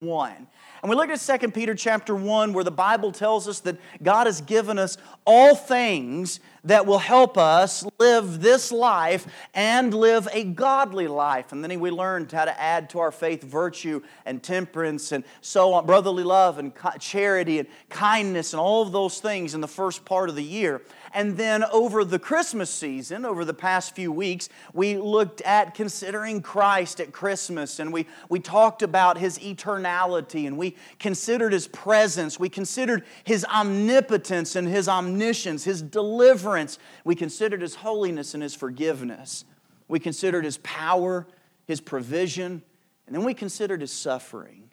1. 0.00 0.46
And 0.82 0.88
we 0.88 0.96
looked 0.96 1.12
at 1.12 1.40
2 1.40 1.50
Peter 1.50 1.74
chapter 1.74 2.14
1 2.14 2.54
where 2.54 2.64
the 2.64 2.70
Bible 2.70 3.12
tells 3.12 3.46
us 3.46 3.60
that 3.60 3.76
God 4.02 4.26
has 4.26 4.40
given 4.40 4.78
us 4.78 4.96
all 5.26 5.54
things 5.54 6.40
that 6.64 6.86
will 6.86 6.98
help 6.98 7.36
us 7.36 7.84
live 7.98 8.40
this 8.40 8.72
life 8.72 9.26
and 9.52 9.92
live 9.92 10.26
a 10.32 10.44
godly 10.44 11.06
life. 11.06 11.52
And 11.52 11.62
then 11.62 11.78
we 11.80 11.90
learned 11.90 12.32
how 12.32 12.46
to 12.46 12.58
add 12.58 12.88
to 12.90 12.98
our 13.00 13.12
faith 13.12 13.42
virtue 13.42 14.00
and 14.24 14.42
temperance 14.42 15.12
and 15.12 15.22
so 15.42 15.74
on, 15.74 15.84
brotherly 15.84 16.24
love 16.24 16.58
and 16.58 16.72
charity 16.98 17.58
and 17.58 17.68
kindness 17.90 18.54
and 18.54 18.60
all 18.60 18.80
of 18.80 18.92
those 18.92 19.20
things 19.20 19.54
in 19.54 19.60
the 19.60 19.68
first 19.68 20.06
part 20.06 20.30
of 20.30 20.34
the 20.34 20.42
year. 20.42 20.80
And 21.12 21.36
then 21.36 21.64
over 21.64 22.04
the 22.04 22.20
Christmas 22.20 22.70
season, 22.70 23.24
over 23.24 23.44
the 23.44 23.54
past 23.54 23.96
few 23.96 24.12
weeks, 24.12 24.48
we 24.72 24.96
looked 24.96 25.40
at 25.40 25.74
considering 25.74 26.40
Christ 26.40 27.00
at 27.00 27.12
Christmas 27.12 27.80
and 27.80 27.92
we, 27.92 28.06
we 28.28 28.38
talked 28.38 28.82
about 28.82 29.18
his 29.18 29.38
eternality 29.38 30.46
and 30.46 30.56
we 30.56 30.76
considered 31.00 31.52
his 31.52 31.66
presence. 31.66 32.38
We 32.38 32.48
considered 32.48 33.04
his 33.24 33.44
omnipotence 33.44 34.54
and 34.54 34.68
his 34.68 34.88
omniscience, 34.88 35.64
his 35.64 35.82
deliverance. 35.82 36.78
We 37.04 37.16
considered 37.16 37.62
his 37.62 37.74
holiness 37.74 38.34
and 38.34 38.42
his 38.42 38.54
forgiveness. 38.54 39.44
We 39.88 39.98
considered 39.98 40.44
his 40.44 40.58
power, 40.58 41.26
his 41.64 41.80
provision, 41.80 42.62
and 43.06 43.16
then 43.16 43.24
we 43.24 43.34
considered 43.34 43.80
his 43.80 43.92
suffering. 43.92 44.70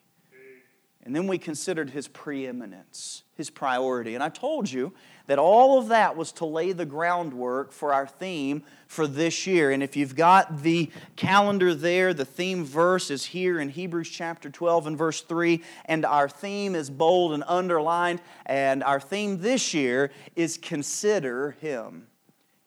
And 1.04 1.16
then 1.16 1.26
we 1.26 1.38
considered 1.38 1.90
his 1.90 2.08
preeminence, 2.08 3.24
his 3.38 3.50
priority. 3.52 4.16
And 4.16 4.24
I 4.24 4.30
told 4.30 4.70
you 4.70 4.92
that 5.28 5.38
all 5.38 5.78
of 5.78 5.90
that 5.90 6.18
was 6.18 6.32
to 6.34 6.46
lay 6.46 6.72
the 6.72 6.86
groundwork 6.86 7.72
for 7.72 7.94
our 7.94 8.08
theme 8.08 8.64
for 8.88 9.06
this 9.06 9.46
year. 9.46 9.72
And 9.72 9.84
if 9.84 9.96
you've 9.96 10.16
got 10.16 10.64
the 10.64 10.90
calendar 11.16 11.76
there, 11.76 12.14
the 12.14 12.26
theme 12.26 12.66
verse 12.66 13.12
is 13.12 13.26
here 13.26 13.60
in 13.60 13.70
Hebrews 13.70 14.10
chapter 14.10 14.50
12 14.50 14.88
and 14.88 14.98
verse 14.98 15.22
3. 15.22 15.62
And 15.86 16.04
our 16.06 16.28
theme 16.28 16.74
is 16.74 16.90
bold 16.90 17.34
and 17.34 17.44
underlined. 17.48 18.22
And 18.46 18.84
our 18.84 19.00
theme 19.00 19.40
this 19.40 19.74
year 19.74 20.12
is 20.36 20.58
consider 20.58 21.52
Him 21.62 22.08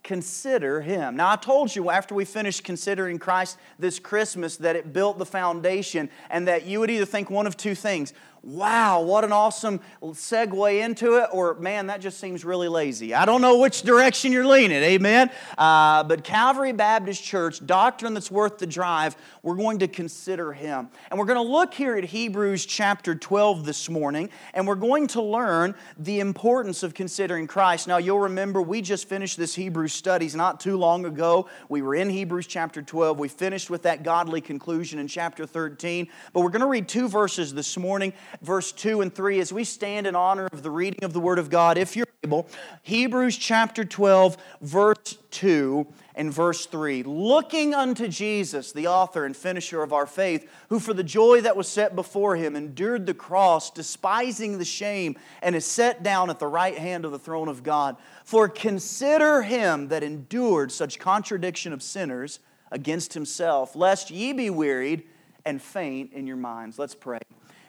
consider 0.03 0.81
him. 0.81 1.17
Now, 1.17 1.31
I 1.31 1.37
told 1.37 1.77
you 1.77 1.91
after 1.91 2.15
we 2.15 2.25
finished 2.25 2.65
considering 2.65 3.19
Christ 3.19 3.59
this 3.79 3.99
Christmas 3.99 4.57
that 4.57 4.75
it 4.75 4.93
built 4.93 5.19
the 5.19 5.27
foundation 5.27 6.11
and 6.31 6.49
that 6.49 6.67
you 6.67 6.81
would 6.81 6.91
either 6.91 7.05
think 7.05 7.31
one 7.31 7.47
of 7.47 7.57
two 7.57 7.75
things 7.75 8.13
wow, 8.43 9.03
what 9.03 9.25
an 9.25 9.33
awesome 9.33 9.81
segue 10.03 10.83
into 10.83 11.17
it, 11.17 11.29
or 11.33 11.55
man, 11.55 11.89
that 11.89 12.01
just 12.01 12.19
seems 12.19 12.45
really 12.45 12.69
lazy. 12.69 13.15
I 13.15 13.25
don't 13.25 13.41
know 13.41 13.59
which 13.59 13.83
direction 13.83 14.33
you're 14.33 14.47
leaning, 14.47 14.83
amen? 14.83 15.31
Uh, 15.59 16.05
but 16.05 16.25
Calvary 16.25 16.73
Baptist 16.73 17.23
Church, 17.23 17.65
doctrine 17.65 18.15
that's 18.15 18.31
worth 18.31 18.59
the 18.59 18.67
drive, 18.67 19.17
we're 19.43 19.57
going 19.57 19.81
to 19.81 19.89
consider 19.89 20.53
him. 20.53 20.89
And 21.11 21.19
we're 21.19 21.27
going 21.27 21.45
to 21.45 21.53
look 21.53 21.75
here 21.75 21.97
at 21.97 22.05
Hebrews 22.05 22.67
chapter 22.67 23.15
12 23.15 23.65
this 23.65 23.89
morning, 23.89 24.31
and 24.55 24.67
we're 24.67 24.75
going 24.75 25.07
to 25.09 25.23
learn 25.23 25.75
the 25.99 26.21
importance 26.21 26.83
of 26.83 26.95
considering 26.95 27.47
Christ. 27.47 27.89
Now, 27.89 27.99
you'll 27.99 28.21
remember 28.21 28.63
we 28.63 28.81
just 28.81 29.09
finished 29.09 29.37
this 29.37 29.55
Hebrews 29.55 29.93
studies 29.93 30.35
not 30.35 30.61
too 30.61 30.77
long 30.77 31.05
ago. 31.05 31.49
We 31.69 31.83
were 31.83 31.95
in 31.95 32.09
Hebrews 32.09 32.47
chapter 32.47 32.81
12. 32.83 33.19
We 33.19 33.29
finished 33.29 33.71
with 33.71 33.83
that 33.83 34.03
godly 34.03 34.41
conclusion 34.41 34.99
in 34.99 35.09
chapter 35.09 35.47
13. 35.47 36.09
But 36.33 36.41
we're 36.41 36.51
going 36.51 36.61
to 36.61 36.67
read 36.67 36.89
two 36.89 37.09
verses 37.09 37.53
this 37.53 37.77
morning 37.77 38.13
verse 38.43 38.73
2 38.73 39.01
and 39.01 39.15
3 39.15 39.41
as 39.41 39.53
we 39.53 39.65
stand 39.65 40.07
in 40.07 40.15
honor 40.15 40.49
of 40.53 40.63
the 40.63 40.71
reading 40.71 41.05
of 41.05 41.13
the 41.13 41.21
Word 41.21 41.39
of 41.39 41.51
God, 41.51 41.79
if 41.79 41.97
you're 41.97 42.07
able. 42.25 42.49
Hebrews 42.83 43.37
chapter 43.37 43.85
12, 43.85 44.37
verse 44.61 45.19
2 45.31 45.87
and 46.15 46.33
verse 46.33 46.67
3. 46.67 47.03
Looking 47.05 47.75
unto 47.75 48.09
Jesus, 48.09 48.73
the 48.73 48.87
author 48.89 49.25
and 49.25 49.37
finisher 49.37 49.83
of 49.83 49.93
our 49.93 50.07
faith, 50.07 50.51
who 50.69 50.79
for 50.79 50.93
the 50.93 51.03
joy 51.03 51.41
that 51.41 51.57
was 51.57 51.67
set 51.69 51.97
before 51.97 52.37
him 52.37 52.57
endured 52.57 53.07
the 53.07 53.15
cross, 53.15 53.71
despising 53.71 54.59
the 54.59 54.65
shame, 54.65 55.17
and 55.41 55.57
is 55.57 55.65
set 55.65 56.03
down 56.03 56.29
at 56.29 56.39
the 56.39 56.47
right 56.47 56.77
hand 56.77 57.05
of 57.05 57.13
the 57.13 57.19
throne 57.19 57.49
of 57.49 57.63
God. 57.63 57.97
For 58.25 58.49
consider 58.49 59.43
him 59.43 59.89
that 59.89 60.03
endured 60.03 60.73
such 60.73 60.99
contradiction 60.99 61.73
of 61.73 61.83
sinners 61.83 62.41
against 62.71 63.15
himself, 63.15 63.75
lest 63.75 64.11
ye 64.11 64.33
be 64.33 64.51
wearied 64.51 65.05
and 65.45 65.61
faint 65.61 66.13
in 66.13 66.27
your 66.27 66.37
minds. 66.37 66.79
Let's 66.79 66.95
pray. 66.95 67.21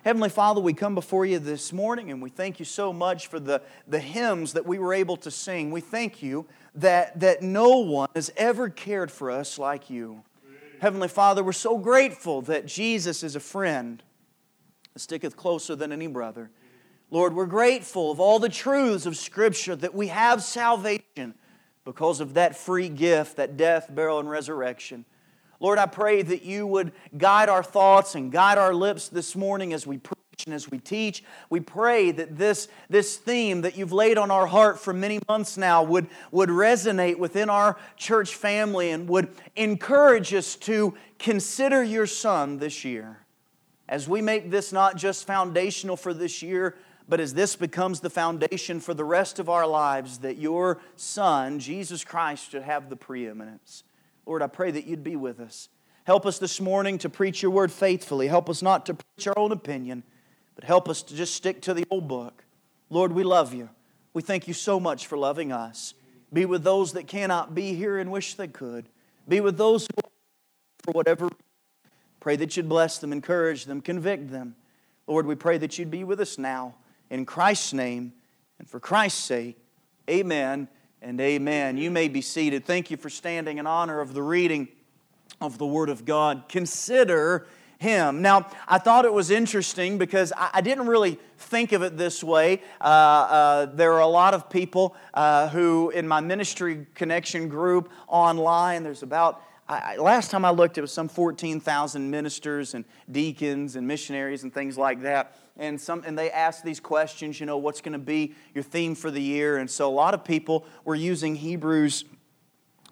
Heavenly 0.03 0.29
Father, 0.29 0.59
we 0.59 0.73
come 0.73 0.95
before 0.95 1.27
you 1.27 1.37
this 1.37 1.71
morning 1.71 2.09
and 2.09 2.23
we 2.23 2.31
thank 2.31 2.57
you 2.57 2.65
so 2.65 2.91
much 2.91 3.27
for 3.27 3.39
the, 3.39 3.61
the 3.87 3.99
hymns 3.99 4.53
that 4.53 4.65
we 4.65 4.79
were 4.79 4.95
able 4.95 5.15
to 5.17 5.29
sing. 5.29 5.69
We 5.69 5.81
thank 5.81 6.23
you 6.23 6.47
that, 6.73 7.19
that 7.19 7.43
no 7.43 7.77
one 7.77 8.09
has 8.15 8.31
ever 8.35 8.67
cared 8.67 9.11
for 9.11 9.29
us 9.29 9.59
like 9.59 9.91
you. 9.91 10.23
Heavenly 10.79 11.07
Father, 11.07 11.43
we're 11.43 11.51
so 11.51 11.77
grateful 11.77 12.41
that 12.43 12.65
Jesus 12.65 13.21
is 13.21 13.35
a 13.35 13.39
friend 13.39 14.01
that 14.93 15.01
sticketh 15.01 15.37
closer 15.37 15.75
than 15.75 15.91
any 15.91 16.07
brother. 16.07 16.49
Lord, 17.11 17.35
we're 17.35 17.45
grateful 17.45 18.09
of 18.09 18.19
all 18.19 18.39
the 18.39 18.49
truths 18.49 19.05
of 19.05 19.15
Scripture 19.15 19.75
that 19.75 19.93
we 19.93 20.07
have 20.07 20.41
salvation 20.41 21.35
because 21.85 22.21
of 22.21 22.33
that 22.33 22.57
free 22.57 22.89
gift, 22.89 23.35
that 23.35 23.55
death, 23.55 23.93
burial, 23.93 24.19
and 24.19 24.31
resurrection. 24.31 25.05
Lord, 25.61 25.77
I 25.77 25.85
pray 25.85 26.23
that 26.23 26.41
you 26.41 26.65
would 26.65 26.91
guide 27.15 27.47
our 27.47 27.61
thoughts 27.61 28.15
and 28.15 28.31
guide 28.31 28.57
our 28.57 28.73
lips 28.73 29.09
this 29.09 29.35
morning 29.35 29.73
as 29.73 29.85
we 29.85 29.99
preach 29.99 30.17
and 30.47 30.55
as 30.55 30.71
we 30.71 30.79
teach. 30.79 31.23
We 31.51 31.59
pray 31.59 32.09
that 32.09 32.35
this, 32.35 32.67
this 32.89 33.15
theme 33.17 33.61
that 33.61 33.77
you've 33.77 33.93
laid 33.93 34.17
on 34.17 34.31
our 34.31 34.47
heart 34.47 34.79
for 34.79 34.91
many 34.91 35.19
months 35.29 35.57
now 35.57 35.83
would, 35.83 36.07
would 36.31 36.49
resonate 36.49 37.19
within 37.19 37.47
our 37.47 37.77
church 37.95 38.33
family 38.33 38.89
and 38.89 39.07
would 39.07 39.29
encourage 39.55 40.33
us 40.33 40.55
to 40.55 40.95
consider 41.19 41.83
your 41.83 42.07
Son 42.07 42.57
this 42.57 42.83
year. 42.83 43.19
As 43.87 44.09
we 44.09 44.19
make 44.19 44.49
this 44.49 44.73
not 44.73 44.97
just 44.97 45.27
foundational 45.27 45.95
for 45.95 46.11
this 46.11 46.41
year, 46.41 46.75
but 47.07 47.19
as 47.19 47.35
this 47.35 47.55
becomes 47.55 47.99
the 47.99 48.09
foundation 48.09 48.79
for 48.79 48.95
the 48.95 49.05
rest 49.05 49.37
of 49.37 49.47
our 49.47 49.67
lives, 49.67 50.19
that 50.19 50.37
your 50.37 50.79
Son, 50.95 51.59
Jesus 51.59 52.03
Christ, 52.03 52.49
should 52.49 52.63
have 52.63 52.89
the 52.89 52.95
preeminence. 52.95 53.83
Lord, 54.25 54.41
I 54.41 54.47
pray 54.47 54.71
that 54.71 54.85
you'd 54.85 55.03
be 55.03 55.15
with 55.15 55.39
us. 55.39 55.69
Help 56.03 56.25
us 56.25 56.39
this 56.39 56.59
morning 56.59 56.97
to 56.99 57.09
preach 57.09 57.41
your 57.41 57.51
word 57.51 57.71
faithfully. 57.71 58.27
Help 58.27 58.49
us 58.49 58.61
not 58.61 58.85
to 58.87 58.95
preach 58.95 59.27
our 59.27 59.37
own 59.37 59.51
opinion, 59.51 60.03
but 60.55 60.63
help 60.63 60.89
us 60.89 61.03
to 61.03 61.15
just 61.15 61.35
stick 61.35 61.61
to 61.61 61.73
the 61.73 61.85
old 61.89 62.07
book. 62.07 62.43
Lord, 62.89 63.11
we 63.11 63.23
love 63.23 63.53
you. 63.53 63.69
We 64.13 64.21
thank 64.21 64.47
you 64.47 64.53
so 64.53 64.79
much 64.79 65.07
for 65.07 65.17
loving 65.17 65.51
us. 65.51 65.93
Be 66.33 66.45
with 66.45 66.63
those 66.63 66.93
that 66.93 67.07
cannot 67.07 67.53
be 67.55 67.73
here 67.73 67.97
and 67.97 68.11
wish 68.11 68.33
they 68.33 68.47
could. 68.47 68.89
Be 69.27 69.41
with 69.41 69.57
those 69.57 69.83
who, 69.83 70.09
for 70.83 70.91
whatever 70.91 71.29
Pray 72.21 72.35
that 72.35 72.55
you'd 72.55 72.69
bless 72.69 72.99
them, 72.99 73.11
encourage 73.11 73.65
them, 73.65 73.81
convict 73.81 74.31
them. 74.31 74.55
Lord, 75.07 75.25
we 75.25 75.35
pray 75.35 75.57
that 75.57 75.77
you'd 75.77 75.91
be 75.91 76.05
with 76.05 76.21
us 76.21 76.37
now. 76.37 76.75
In 77.09 77.25
Christ's 77.25 77.73
name 77.73 78.13
and 78.59 78.69
for 78.69 78.79
Christ's 78.79 79.21
sake, 79.21 79.57
amen 80.09 80.69
and 81.01 81.19
amen. 81.19 81.77
You 81.77 81.89
may 81.89 82.07
be 82.07 82.21
seated. 82.21 82.65
Thank 82.65 82.91
you 82.91 82.97
for 82.97 83.09
standing 83.09 83.57
in 83.57 83.65
honor 83.65 84.01
of 84.01 84.13
the 84.13 84.21
reading 84.21 84.67
of 85.39 85.57
the 85.57 85.65
Word 85.65 85.89
of 85.89 86.05
God. 86.05 86.43
Consider 86.47 87.47
him. 87.79 88.21
Now, 88.21 88.47
I 88.67 88.77
thought 88.77 89.05
it 89.05 89.13
was 89.13 89.31
interesting 89.31 89.97
because 89.97 90.31
I, 90.37 90.51
I 90.55 90.61
didn't 90.61 90.85
really 90.85 91.17
think 91.39 91.71
of 91.71 91.81
it 91.81 91.97
this 91.97 92.23
way. 92.23 92.61
Uh, 92.79 92.83
uh, 92.83 93.65
there 93.65 93.93
are 93.93 94.01
a 94.01 94.07
lot 94.07 94.35
of 94.35 94.49
people 94.51 94.95
uh, 95.15 95.49
who, 95.49 95.89
in 95.89 96.07
my 96.07 96.19
ministry 96.19 96.85
connection 96.93 97.49
group 97.49 97.89
online, 98.07 98.83
there's 98.83 99.01
about 99.01 99.41
I, 99.67 99.95
last 99.95 100.31
time 100.31 100.43
I 100.43 100.49
looked, 100.49 100.77
it 100.77 100.81
was 100.81 100.91
some 100.91 101.07
14,000 101.07 102.11
ministers 102.11 102.73
and 102.73 102.83
deacons 103.09 103.77
and 103.77 103.87
missionaries 103.87 104.43
and 104.43 104.53
things 104.53 104.77
like 104.77 105.01
that 105.03 105.37
and 105.57 105.79
some 105.79 106.03
and 106.05 106.17
they 106.17 106.31
asked 106.31 106.63
these 106.63 106.79
questions, 106.79 107.39
you 107.39 107.45
know, 107.45 107.57
what's 107.57 107.81
going 107.81 107.93
to 107.93 107.99
be 107.99 108.33
your 108.53 108.63
theme 108.63 108.95
for 108.95 109.11
the 109.11 109.21
year? 109.21 109.57
And 109.57 109.69
so 109.69 109.89
a 109.89 109.93
lot 109.93 110.13
of 110.13 110.23
people 110.23 110.65
were 110.85 110.95
using 110.95 111.35
Hebrews 111.35 112.05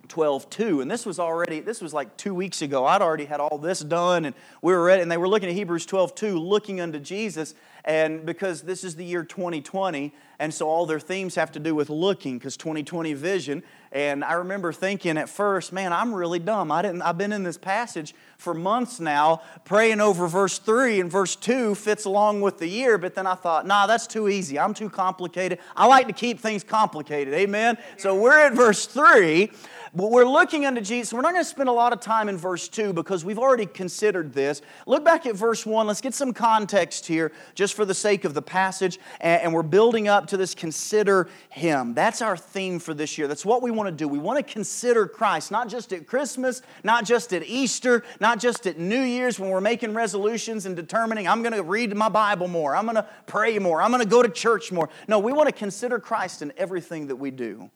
12 0.10 0.50
2 0.50 0.82
and 0.82 0.90
this 0.90 1.06
was 1.06 1.20
already 1.20 1.60
this 1.60 1.82
was 1.82 1.94
like 1.94 2.16
two 2.18 2.34
weeks 2.34 2.62
ago. 2.62 2.86
I'd 2.86 3.02
already 3.02 3.26
had 3.26 3.40
all 3.40 3.58
this 3.58 3.80
done 3.80 4.26
and 4.26 4.36
we 4.62 4.74
were 4.74 4.84
ready 4.84 5.02
and 5.02 5.12
they 5.12 5.18
were 5.18 5.28
looking 5.28 5.50
at 5.50 5.56
hebrews 5.56 5.86
12 5.86 6.16
2 6.16 6.40
looking 6.40 6.82
unto 6.82 7.00
jesus 7.00 7.56
and 7.86 8.26
because 8.26 8.62
this 8.64 8.84
is 8.84 8.96
the 8.96 9.06
year 9.06 9.24
2020 9.24 10.14
and 10.40 10.54
so 10.54 10.68
all 10.68 10.86
their 10.86 11.00
themes 11.00 11.36
have 11.36 11.52
to 11.52 11.60
do 11.60 11.74
with 11.76 11.90
looking 11.90 12.38
because 12.38 12.58
2020 12.58 13.14
vision 13.14 13.64
and 13.92 14.24
i 14.24 14.34
remember 14.34 14.74
thinking 14.74 15.18
at 15.18 15.30
first 15.30 15.72
man 15.72 15.94
i'm 15.94 16.14
really 16.14 16.40
dumb. 16.40 16.72
I 16.72 16.82
didn't 16.82 17.02
i've 17.02 17.18
been 17.18 17.32
in 17.32 17.44
this 17.44 17.58
passage 17.58 18.14
for 18.38 18.54
months 18.54 19.00
now 19.00 19.42
praying 19.66 20.02
over 20.02 20.28
verse 20.28 20.60
3 20.60 21.00
and 21.00 21.12
verse 21.12 21.36
2 21.36 21.76
fits 21.76 22.06
along 22.06 22.42
with 22.42 22.58
the 22.58 22.68
year 22.68 22.98
but 22.98 23.16
then 23.16 23.28
i 23.28 23.36
thought 23.36 23.66
nah 23.66 23.88
that's 23.88 24.08
too 24.08 24.28
easy. 24.28 24.60
I'm 24.60 24.74
too 24.74 24.90
complicated. 24.90 25.60
I 25.76 25.86
like 25.88 26.08
to 26.08 26.14
keep 26.14 26.40
things 26.40 26.64
complicated. 26.64 27.34
Amen? 27.34 27.78
So 27.98 28.20
we're 28.20 28.38
at 28.38 28.54
verse 28.54 28.86
3 28.86 29.52
but 29.94 30.12
we're 30.12 30.26
looking 30.26 30.66
unto 30.66 30.82
Jesus. 30.82 31.14
We're 31.14 31.22
not 31.22 31.34
going 31.34 31.44
to 31.44 31.50
spend 31.50 31.70
a 31.70 31.74
lot 31.74 31.94
of 31.94 32.00
time 32.00 32.30
in 32.30 32.38
verse 32.38 32.68
2 32.68 32.94
because 32.94 33.26
we've 33.26 33.40
already 33.40 33.66
considered 33.66 34.34
this. 34.34 34.62
Look 34.86 35.04
back 35.04 35.26
at 35.26 35.36
verse 35.36 35.66
1. 35.66 35.88
Let's 35.88 36.02
get 36.02 36.14
some 36.14 36.34
context 36.34 37.08
here 37.08 37.32
just 37.56 37.74
for 37.74 37.86
the 37.86 37.94
sake 37.94 38.26
of 38.26 38.34
the 38.34 38.42
passage, 38.42 39.00
and 39.20 39.54
we're 39.54 39.64
building 39.64 40.08
up 40.08 40.28
to 40.28 40.38
this 40.38 40.54
consider 40.56 41.28
Him. 41.50 41.94
That's 41.94 42.22
our 42.22 42.38
theme 42.38 42.80
for 42.80 42.94
this 42.94 43.18
year. 43.18 43.28
That's 43.28 43.46
what 43.46 43.62
we 43.62 43.72
want 43.72 43.88
to 43.88 43.96
do. 43.96 44.08
We 44.08 44.20
want 44.20 44.38
to 44.46 44.54
consider 44.54 45.08
Christ, 45.08 45.52
not 45.52 45.70
just 45.70 45.94
at 45.94 46.08
Christmas, 46.08 46.62
not 46.84 47.06
just 47.06 47.34
at 47.34 47.44
Easter, 47.44 48.04
not 48.20 48.40
just 48.40 48.68
at 48.68 48.78
New 48.78 49.02
Year's 49.02 49.40
when 49.40 49.50
we're 49.50 49.62
making 49.62 49.94
resolutions 49.94 50.66
and 50.66 50.76
determining, 50.76 51.28
I'm 51.28 51.42
going 51.42 51.54
to 51.54 51.64
read 51.64 51.96
my 51.96 52.10
Bible 52.10 52.48
more, 52.48 52.76
I'm 52.76 52.86
going 52.86 52.96
to 52.96 53.08
pray 53.28 53.60
more, 53.60 53.82
I'm 53.82 53.92
going 53.92 54.04
to 54.04 54.10
go 54.10 54.22
to 54.22 54.30
church 54.30 54.72
more. 54.72 54.90
No, 55.08 55.20
we 55.20 55.34
want 55.34 55.48
to 55.48 55.54
consider 55.54 56.00
Christ 56.00 56.42
in 56.42 56.54
everything 56.58 57.08
that 57.08 57.16
we 57.16 57.32
do. 57.32 57.70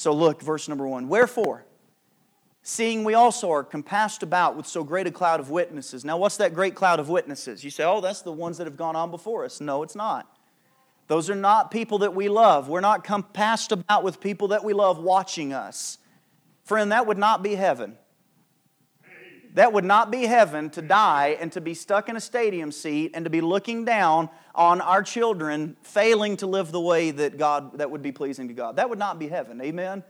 So 0.00 0.14
look, 0.14 0.40
verse 0.40 0.66
number 0.66 0.88
one. 0.88 1.08
Wherefore? 1.08 1.66
Seeing 2.62 3.04
we 3.04 3.12
also 3.12 3.50
are 3.50 3.62
compassed 3.62 4.22
about 4.22 4.56
with 4.56 4.66
so 4.66 4.82
great 4.82 5.06
a 5.06 5.10
cloud 5.10 5.40
of 5.40 5.50
witnesses. 5.50 6.06
Now, 6.06 6.16
what's 6.16 6.38
that 6.38 6.54
great 6.54 6.74
cloud 6.74 7.00
of 7.00 7.10
witnesses? 7.10 7.62
You 7.62 7.68
say, 7.68 7.84
oh, 7.84 8.00
that's 8.00 8.22
the 8.22 8.32
ones 8.32 8.56
that 8.56 8.66
have 8.66 8.78
gone 8.78 8.96
on 8.96 9.10
before 9.10 9.44
us. 9.44 9.60
No, 9.60 9.82
it's 9.82 9.94
not. 9.94 10.26
Those 11.08 11.28
are 11.28 11.34
not 11.34 11.70
people 11.70 11.98
that 11.98 12.14
we 12.14 12.30
love. 12.30 12.66
We're 12.66 12.80
not 12.80 13.04
compassed 13.04 13.72
about 13.72 14.02
with 14.02 14.20
people 14.20 14.48
that 14.48 14.64
we 14.64 14.72
love 14.72 14.98
watching 14.98 15.52
us. 15.52 15.98
Friend, 16.64 16.90
that 16.92 17.06
would 17.06 17.18
not 17.18 17.42
be 17.42 17.54
heaven. 17.54 17.98
That 19.54 19.72
would 19.72 19.84
not 19.84 20.10
be 20.10 20.26
heaven 20.26 20.70
to 20.70 20.82
die 20.82 21.36
and 21.40 21.50
to 21.52 21.60
be 21.60 21.74
stuck 21.74 22.08
in 22.08 22.16
a 22.16 22.20
stadium 22.20 22.70
seat 22.70 23.12
and 23.14 23.24
to 23.24 23.30
be 23.30 23.40
looking 23.40 23.84
down 23.84 24.28
on 24.54 24.80
our 24.80 25.02
children 25.02 25.76
failing 25.82 26.36
to 26.38 26.46
live 26.46 26.70
the 26.70 26.80
way 26.80 27.10
that 27.10 27.36
God 27.36 27.78
that 27.78 27.90
would 27.90 28.02
be 28.02 28.12
pleasing 28.12 28.48
to 28.48 28.54
God. 28.54 28.76
That 28.76 28.90
would 28.90 28.98
not 28.98 29.18
be 29.18 29.28
heaven. 29.28 29.60
Amen. 29.60 30.04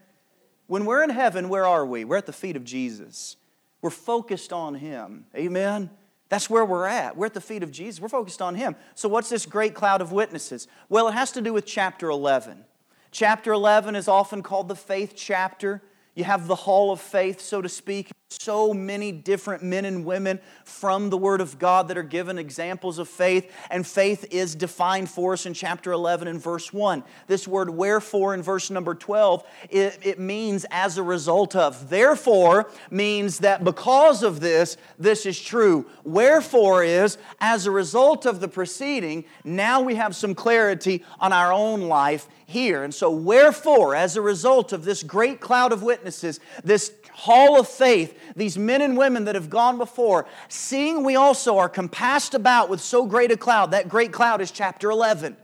When 0.67 0.85
we're 0.85 1.03
in 1.03 1.11
heaven, 1.11 1.49
where 1.49 1.67
are 1.67 1.87
we? 1.87 2.05
We're 2.05 2.19
at 2.19 2.27
the 2.27 2.33
feet 2.33 2.57
of 2.57 2.65
Jesus. 2.65 3.37
We're 3.83 3.91
focused 3.91 4.53
on 4.53 4.75
Him. 4.75 5.25
Amen? 5.35 5.91
That's 6.29 6.49
where 6.49 6.65
we're 6.65 6.87
at. 6.87 7.17
We're 7.17 7.27
at 7.27 7.35
the 7.35 7.41
feet 7.41 7.63
of 7.63 7.73
Jesus. 7.73 8.01
We're 8.01 8.09
focused 8.09 8.43
on 8.43 8.55
Him. 8.55 8.77
So, 8.95 9.09
what's 9.09 9.31
this 9.31 9.47
great 9.47 9.75
cloud 9.75 10.01
of 10.01 10.13
witnesses? 10.13 10.69
Well, 10.89 11.09
it 11.09 11.13
has 11.13 11.33
to 11.33 11.41
do 11.41 11.53
with 11.53 11.67
chapter 11.67 12.11
11. 12.11 12.65
Chapter 13.11 13.53
11 13.53 13.97
is 13.97 14.07
often 14.07 14.43
called 14.43 14.69
the 14.69 14.77
faith 14.77 15.15
chapter. 15.17 15.83
You 16.15 16.25
have 16.25 16.47
the 16.47 16.55
hall 16.55 16.93
of 16.93 17.01
faith, 17.01 17.41
so 17.41 17.63
to 17.63 17.69
speak 17.69 18.11
so 18.39 18.73
many 18.73 19.11
different 19.11 19.61
men 19.61 19.85
and 19.85 20.05
women 20.05 20.39
from 20.63 21.11
the 21.11 21.17
Word 21.17 21.41
of 21.41 21.59
God 21.59 21.89
that 21.89 21.99
are 21.99 22.05
given 22.05 22.39
examples 22.39 23.01
of 23.01 23.09
faith, 23.09 23.53
and 23.73 23.85
faith 23.85 24.25
is 24.31 24.55
defined 24.55 25.11
for 25.11 25.33
us 25.33 25.47
in 25.47 25.55
chapter 25.55 25.91
11 25.91 26.29
and 26.29 26.41
verse 26.41 26.73
1. 26.73 27.03
This 27.27 27.49
word 27.49 27.71
wherefore 27.71 28.33
in 28.35 28.41
verse 28.41 28.71
number 28.71 28.95
12, 28.95 29.45
it, 29.69 29.99
it 30.03 30.19
means 30.21 30.65
as 30.71 30.97
a 30.97 31.03
result 31.03 31.57
of. 31.57 31.91
Therefore 31.91 32.71
means 32.89 33.41
that 33.41 33.65
because 33.65 34.23
of 34.23 34.39
this, 34.39 34.77
this 34.97 35.27
is 35.27 35.41
true. 35.41 35.87
Wherefore 36.05 36.85
is 36.85 37.19
as 37.41 37.67
a 37.67 37.73
result 37.73 38.27
of 38.27 38.39
the 38.39 38.49
preceding, 38.49 39.25
now 39.43 39.81
we 39.81 39.97
have 39.97 40.15
some 40.15 40.37
clarity 40.37 41.05
on 41.19 41.33
our 41.33 41.53
own 41.53 41.83
life 41.83 42.29
here. 42.47 42.85
And 42.85 42.95
so, 42.95 43.11
wherefore, 43.11 43.95
as 43.95 44.17
a 44.17 44.21
result 44.21 44.73
of 44.73 44.85
this 44.85 45.03
great 45.03 45.41
cloud 45.41 45.73
of 45.73 45.83
witnesses, 45.83 46.41
this 46.65 46.93
hall 47.21 47.61
of 47.61 47.69
faith, 47.69 48.19
these 48.35 48.57
men 48.57 48.81
and 48.81 48.97
women 48.97 49.27
that 49.27 49.35
have 49.35 49.51
gone 49.51 49.77
before, 49.77 50.27
seeing 50.49 51.05
we 51.05 51.17
also 51.17 51.59
are 51.59 51.69
compassed 51.69 52.33
about 52.35 52.71
with 52.71 52.81
so 52.81 53.05
great 53.05 53.31
a 53.31 53.37
cloud, 53.37 53.73
that 53.73 53.91
great 53.91 54.11
cloud 54.11 54.41
is 54.41 54.51
chapter 54.51 54.91
11. 54.91 55.37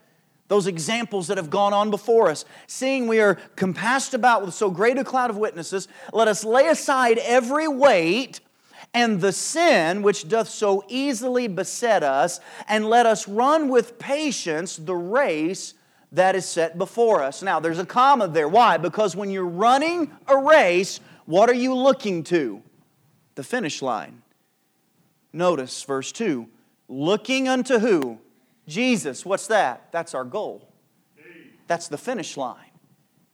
Those 0.49 0.67
examples 0.67 1.26
that 1.26 1.37
have 1.37 1.50
gone 1.50 1.75
on 1.75 1.90
before 1.90 2.31
us. 2.31 2.46
Seeing 2.67 3.08
we 3.08 3.20
are 3.20 3.34
compassed 3.56 4.14
about 4.14 4.43
with 4.43 4.55
so 4.55 4.70
great 4.70 4.96
a 4.96 5.05
cloud 5.05 5.28
of 5.28 5.37
witnesses, 5.37 5.87
let 6.14 6.28
us 6.28 6.44
lay 6.44 6.69
aside 6.69 7.19
every 7.19 7.69
weight 7.69 8.40
and 8.94 9.20
the 9.20 9.32
sin 9.32 10.00
which 10.00 10.28
doth 10.28 10.49
so 10.49 10.82
easily 10.88 11.46
beset 11.46 12.02
us, 12.02 12.40
and 12.69 12.88
let 12.88 13.05
us 13.05 13.28
run 13.28 13.69
with 13.69 13.99
patience 13.99 14.76
the 14.76 14.94
race 14.94 15.75
that 16.12 16.34
is 16.34 16.46
set 16.46 16.78
before 16.78 17.23
us. 17.23 17.43
Now, 17.43 17.61
there's 17.61 17.81
a 17.81 17.84
comma 17.84 18.28
there. 18.28 18.49
Why? 18.49 18.78
Because 18.78 19.14
when 19.14 19.28
you're 19.28 19.44
running 19.44 20.11
a 20.26 20.38
race, 20.38 21.00
what 21.26 21.50
are 21.50 21.55
you 21.55 21.75
looking 21.75 22.25
to? 22.25 22.62
The 23.34 23.43
finish 23.43 23.82
line. 23.82 24.23
Notice 25.32 25.82
verse 25.82 26.12
2 26.12 26.49
looking 26.88 27.49
unto 27.49 27.78
who? 27.78 28.19
Jesus. 28.67 29.26
What's 29.26 29.49
that? 29.49 29.88
That's 29.93 30.14
our 30.14 30.25
goal. 30.25 30.69
That's 31.67 31.88
the 31.88 31.99
finish 31.99 32.37
line. 32.37 32.70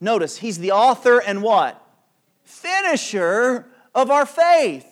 Notice, 0.01 0.37
he's 0.37 0.57
the 0.57 0.71
author 0.71 1.19
and 1.19 1.41
what? 1.41 1.81
Finisher 2.43 3.67
of 3.95 4.09
our 4.11 4.25
faith. 4.25 4.85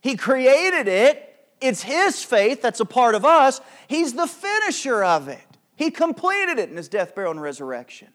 He 0.00 0.16
created 0.16 0.88
it. 0.88 1.26
It's 1.60 1.82
his 1.82 2.24
faith 2.24 2.62
that's 2.62 2.80
a 2.80 2.86
part 2.86 3.14
of 3.14 3.24
us. 3.24 3.60
He's 3.86 4.14
the 4.14 4.26
finisher 4.26 5.04
of 5.04 5.28
it. 5.28 5.44
He 5.76 5.90
completed 5.90 6.58
it 6.58 6.70
in 6.70 6.76
his 6.76 6.88
death, 6.88 7.14
burial, 7.14 7.32
and 7.32 7.40
resurrection. 7.40 8.08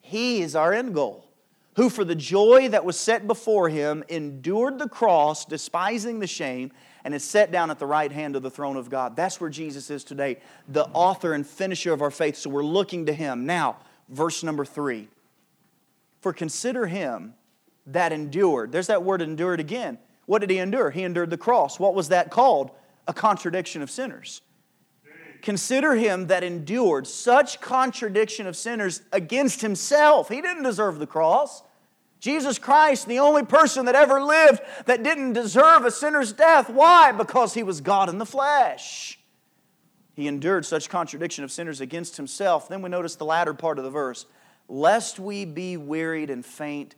He 0.00 0.40
is 0.40 0.56
our 0.56 0.72
end 0.72 0.94
goal 0.94 1.29
who 1.80 1.88
for 1.88 2.04
the 2.04 2.14
joy 2.14 2.68
that 2.68 2.84
was 2.84 3.00
set 3.00 3.26
before 3.26 3.70
him 3.70 4.04
endured 4.10 4.78
the 4.78 4.86
cross, 4.86 5.46
despising 5.46 6.18
the 6.18 6.26
shame, 6.26 6.70
and 7.04 7.14
is 7.14 7.24
set 7.24 7.50
down 7.50 7.70
at 7.70 7.78
the 7.78 7.86
right 7.86 8.12
hand 8.12 8.36
of 8.36 8.42
the 8.42 8.50
throne 8.50 8.76
of 8.76 8.90
God. 8.90 9.16
That's 9.16 9.40
where 9.40 9.48
Jesus 9.48 9.88
is 9.88 10.04
today, 10.04 10.40
the 10.68 10.84
author 10.88 11.32
and 11.32 11.46
finisher 11.46 11.94
of 11.94 12.02
our 12.02 12.10
faith. 12.10 12.36
So 12.36 12.50
we're 12.50 12.62
looking 12.62 13.06
to 13.06 13.14
him. 13.14 13.46
Now, 13.46 13.78
verse 14.10 14.42
number 14.42 14.66
three. 14.66 15.08
For 16.20 16.34
consider 16.34 16.86
him 16.86 17.32
that 17.86 18.12
endured. 18.12 18.72
There's 18.72 18.88
that 18.88 19.02
word 19.02 19.22
endured 19.22 19.58
again. 19.58 19.96
What 20.26 20.40
did 20.40 20.50
he 20.50 20.58
endure? 20.58 20.90
He 20.90 21.02
endured 21.02 21.30
the 21.30 21.38
cross. 21.38 21.80
What 21.80 21.94
was 21.94 22.10
that 22.10 22.30
called? 22.30 22.72
A 23.08 23.14
contradiction 23.14 23.80
of 23.80 23.90
sinners. 23.90 24.42
Consider 25.40 25.94
him 25.94 26.26
that 26.26 26.44
endured 26.44 27.06
such 27.06 27.58
contradiction 27.62 28.46
of 28.46 28.54
sinners 28.54 29.00
against 29.12 29.62
himself. 29.62 30.28
He 30.28 30.42
didn't 30.42 30.64
deserve 30.64 30.98
the 30.98 31.06
cross. 31.06 31.62
Jesus 32.20 32.58
Christ, 32.58 33.06
the 33.08 33.18
only 33.18 33.44
person 33.44 33.86
that 33.86 33.94
ever 33.94 34.22
lived 34.22 34.60
that 34.84 35.02
didn't 35.02 35.32
deserve 35.32 35.84
a 35.84 35.90
sinner's 35.90 36.32
death. 36.32 36.68
Why? 36.68 37.12
Because 37.12 37.54
he 37.54 37.62
was 37.62 37.80
God 37.80 38.08
in 38.08 38.18
the 38.18 38.26
flesh. 38.26 39.18
He 40.14 40.28
endured 40.28 40.66
such 40.66 40.90
contradiction 40.90 41.44
of 41.44 41.50
sinners 41.50 41.80
against 41.80 42.18
himself. 42.18 42.68
Then 42.68 42.82
we 42.82 42.90
notice 42.90 43.16
the 43.16 43.24
latter 43.24 43.54
part 43.54 43.78
of 43.78 43.84
the 43.84 43.90
verse 43.90 44.26
lest 44.70 45.18
we 45.18 45.44
be 45.44 45.76
wearied 45.76 46.30
and 46.30 46.46
faint 46.46 46.94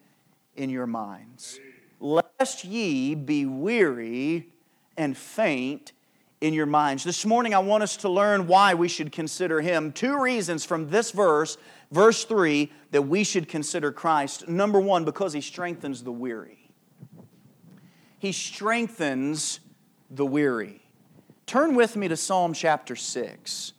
in 0.54 0.70
your 0.70 0.86
minds. 0.86 1.58
Lest 2.00 2.64
ye 2.64 3.14
be 3.14 3.46
weary 3.46 4.48
and 4.96 5.16
faint 5.16 5.92
in 6.40 6.52
your 6.52 6.66
minds. 6.66 7.04
This 7.04 7.24
morning, 7.24 7.54
I 7.54 7.60
want 7.60 7.82
us 7.82 7.96
to 7.98 8.08
learn 8.08 8.46
why 8.46 8.74
we 8.74 8.88
should 8.88 9.12
consider 9.12 9.60
Him. 9.60 9.92
Two 9.92 10.20
reasons 10.20 10.64
from 10.64 10.90
this 10.90 11.12
verse, 11.12 11.56
verse 11.92 12.24
3, 12.24 12.72
that 12.90 13.02
we 13.02 13.22
should 13.22 13.48
consider 13.48 13.92
Christ. 13.92 14.48
Number 14.48 14.80
one, 14.80 15.04
because 15.04 15.32
He 15.32 15.40
strengthens 15.40 16.02
the 16.02 16.12
weary. 16.12 16.70
He 18.18 18.32
strengthens 18.32 19.60
the 20.10 20.26
weary. 20.26 20.82
Turn 21.46 21.74
with 21.74 21.96
me 21.96 22.08
to 22.08 22.16
Psalm 22.16 22.52
chapter 22.52 22.96
6. 22.96 23.72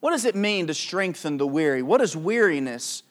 What 0.00 0.12
does 0.12 0.24
it 0.24 0.36
mean 0.36 0.68
to 0.68 0.74
strengthen 0.74 1.38
the 1.38 1.46
weary? 1.46 1.82
What 1.82 2.00
is 2.00 2.16
weariness 2.16 3.02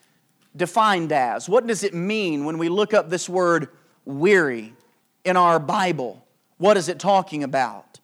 defined 0.55 1.11
as? 1.11 1.49
What 1.49 1.67
does 1.67 1.83
it 1.83 1.93
mean 1.93 2.45
when 2.45 2.57
we 2.57 2.69
look 2.69 2.93
up 2.93 3.09
this 3.09 3.27
word 3.27 3.69
weary 4.05 4.73
in 5.25 5.35
our 5.35 5.59
Bible? 5.59 6.25
What 6.57 6.77
is 6.77 6.87
it 6.87 6.99
talking 6.99 7.43
about? 7.43 7.99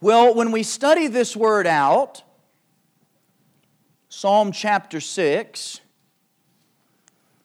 Well, 0.00 0.34
when 0.34 0.50
we 0.50 0.64
study 0.64 1.06
this 1.06 1.36
word 1.36 1.66
out, 1.66 2.22
Psalm 4.14 4.52
chapter 4.52 5.00
6, 5.00 5.80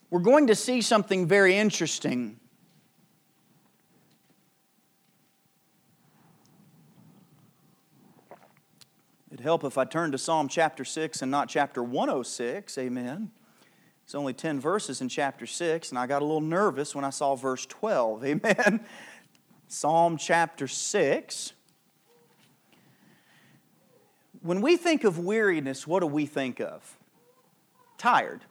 we're 0.10 0.20
going 0.20 0.48
to 0.48 0.54
see 0.54 0.82
something 0.82 1.26
very 1.26 1.56
interesting. 1.56 2.42
It'd 9.32 9.40
help 9.40 9.64
if 9.64 9.78
I 9.78 9.86
turned 9.86 10.12
to 10.12 10.18
Psalm 10.18 10.50
chapter 10.50 10.84
6 10.84 11.22
and 11.22 11.32
not 11.32 11.48
chapter 11.48 11.82
106. 11.82 12.78
Amen. 12.78 13.32
It's 14.04 14.14
only 14.14 14.34
10 14.34 14.60
verses 14.60 15.00
in 15.00 15.08
chapter 15.08 15.46
6, 15.46 15.92
and 15.92 15.98
I 15.98 16.06
got 16.06 16.22
a 16.22 16.26
little 16.26 16.42
nervous 16.42 16.94
when 16.94 17.06
I 17.06 17.12
saw 17.12 17.38
verse 17.38 17.66
12. 17.66 18.26
Amen. 18.26 18.86
Psalm 19.70 20.18
chapter 20.18 20.68
6. 20.68 21.54
When 24.42 24.62
we 24.62 24.78
think 24.78 25.04
of 25.04 25.20
weariness, 25.20 25.88
what 25.88 26.02
do 26.02 26.08
we 26.08 26.26
think 26.26 26.60
of? 26.60 26.98
Tired. 27.98 28.42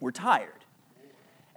We're 0.00 0.12
tired. 0.12 0.52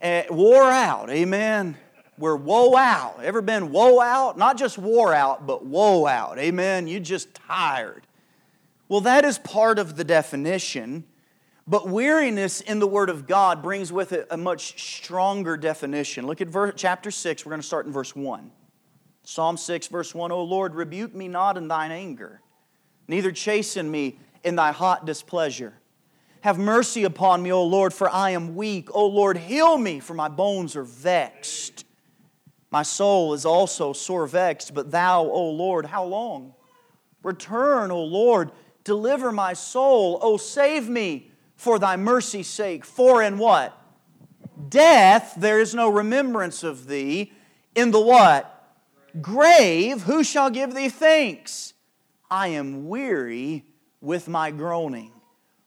Uh, 0.01 0.24
wore 0.29 0.72
out, 0.72 1.10
amen. 1.10 1.77
We're 2.17 2.36
woe 2.36 2.75
out. 2.75 3.24
Ever 3.24 3.41
been 3.41 3.72
woe 3.72 4.01
out? 4.01 4.38
Not 4.38 4.58
just 4.58 4.77
wore 4.77 5.13
out, 5.13 5.46
but 5.46 5.65
woe 5.65 6.08
out, 6.08 6.39
amen. 6.39 6.88
You're 6.88 7.00
just 7.00 7.34
tired. 7.36 8.08
Well, 8.88 9.01
that 9.01 9.25
is 9.25 9.38
part 9.38 9.77
of 9.77 9.96
the 9.96 10.03
definition 10.03 11.05
but 11.69 11.88
weariness 11.88 12.62
in 12.62 12.79
the 12.79 12.88
Word 12.88 13.12
of 13.12 13.27
God 13.27 13.62
brings 13.62 13.93
with 13.93 14.12
it 14.12 14.25
a 14.31 14.38
much 14.38 14.81
stronger 14.81 15.55
definition. 15.55 16.25
Look 16.25 16.41
at 16.41 16.48
verse, 16.48 16.74
chapter 16.75 17.12
6. 17.12 17.46
We're 17.46 17.51
going 17.51 17.62
to 17.62 17.67
start 17.67 17.86
in 17.86 17.91
verse 17.91 18.15
1. 18.15 18.50
Psalm 19.24 19.55
6, 19.55 19.88
verse 19.88 20.15
1 20.15 20.31
O 20.31 20.41
Lord, 20.41 20.74
rebuke 20.74 21.13
me 21.13 21.27
not 21.27 21.58
in 21.58 21.67
thine 21.67 21.91
anger, 21.91 22.41
neither 23.10 23.32
chasten 23.32 23.89
me 23.92 24.18
in 24.44 24.56
thy 24.56 24.72
hot 24.72 25.06
displeasure. 25.06 25.74
Have 26.42 26.58
mercy 26.58 27.04
upon 27.04 27.44
me, 27.44 27.51
O 27.51 27.66
Lord, 27.66 27.94
for 27.94 28.10
I 28.10 28.30
am 28.30 28.56
weak. 28.56 28.88
O 28.96 29.06
Lord, 29.08 29.38
heal 29.38 29.78
me, 29.78 30.00
for 30.00 30.13
my 30.13 30.30
bones 30.30 30.78
are 30.78 30.84
vexed. 30.84 31.86
My 32.72 32.84
soul 32.84 33.34
is 33.34 33.46
also 33.46 33.92
sore 33.92 34.28
vexed, 34.28 34.74
but 34.74 34.92
thou, 34.92 35.24
O 35.24 35.50
Lord, 35.50 35.88
how 35.88 36.06
long? 36.06 36.54
Return, 37.24 37.92
O 37.92 38.01
Lord, 38.04 38.51
deliver 38.84 39.32
my 39.32 39.54
soul. 39.54 40.20
O 40.22 40.38
save 40.38 40.88
me 40.88 41.32
for 41.56 41.78
thy 41.78 41.98
mercy's 41.98 42.48
sake. 42.48 42.86
For 42.86 43.22
in 43.22 43.38
what? 43.38 43.75
Death 44.70 45.34
there 45.36 45.60
is 45.60 45.75
no 45.75 45.89
remembrance 45.89 46.63
of 46.63 46.88
thee. 46.88 47.34
In 47.75 47.92
the 47.92 48.00
what? 48.00 48.56
Grave, 49.20 50.04
who 50.04 50.24
shall 50.24 50.50
give 50.50 50.74
thee 50.74 50.89
thanks? 50.89 51.74
I 52.31 52.50
am 52.50 52.88
weary 52.88 53.65
with 54.01 54.27
my 54.27 54.51
groaning. 54.51 55.12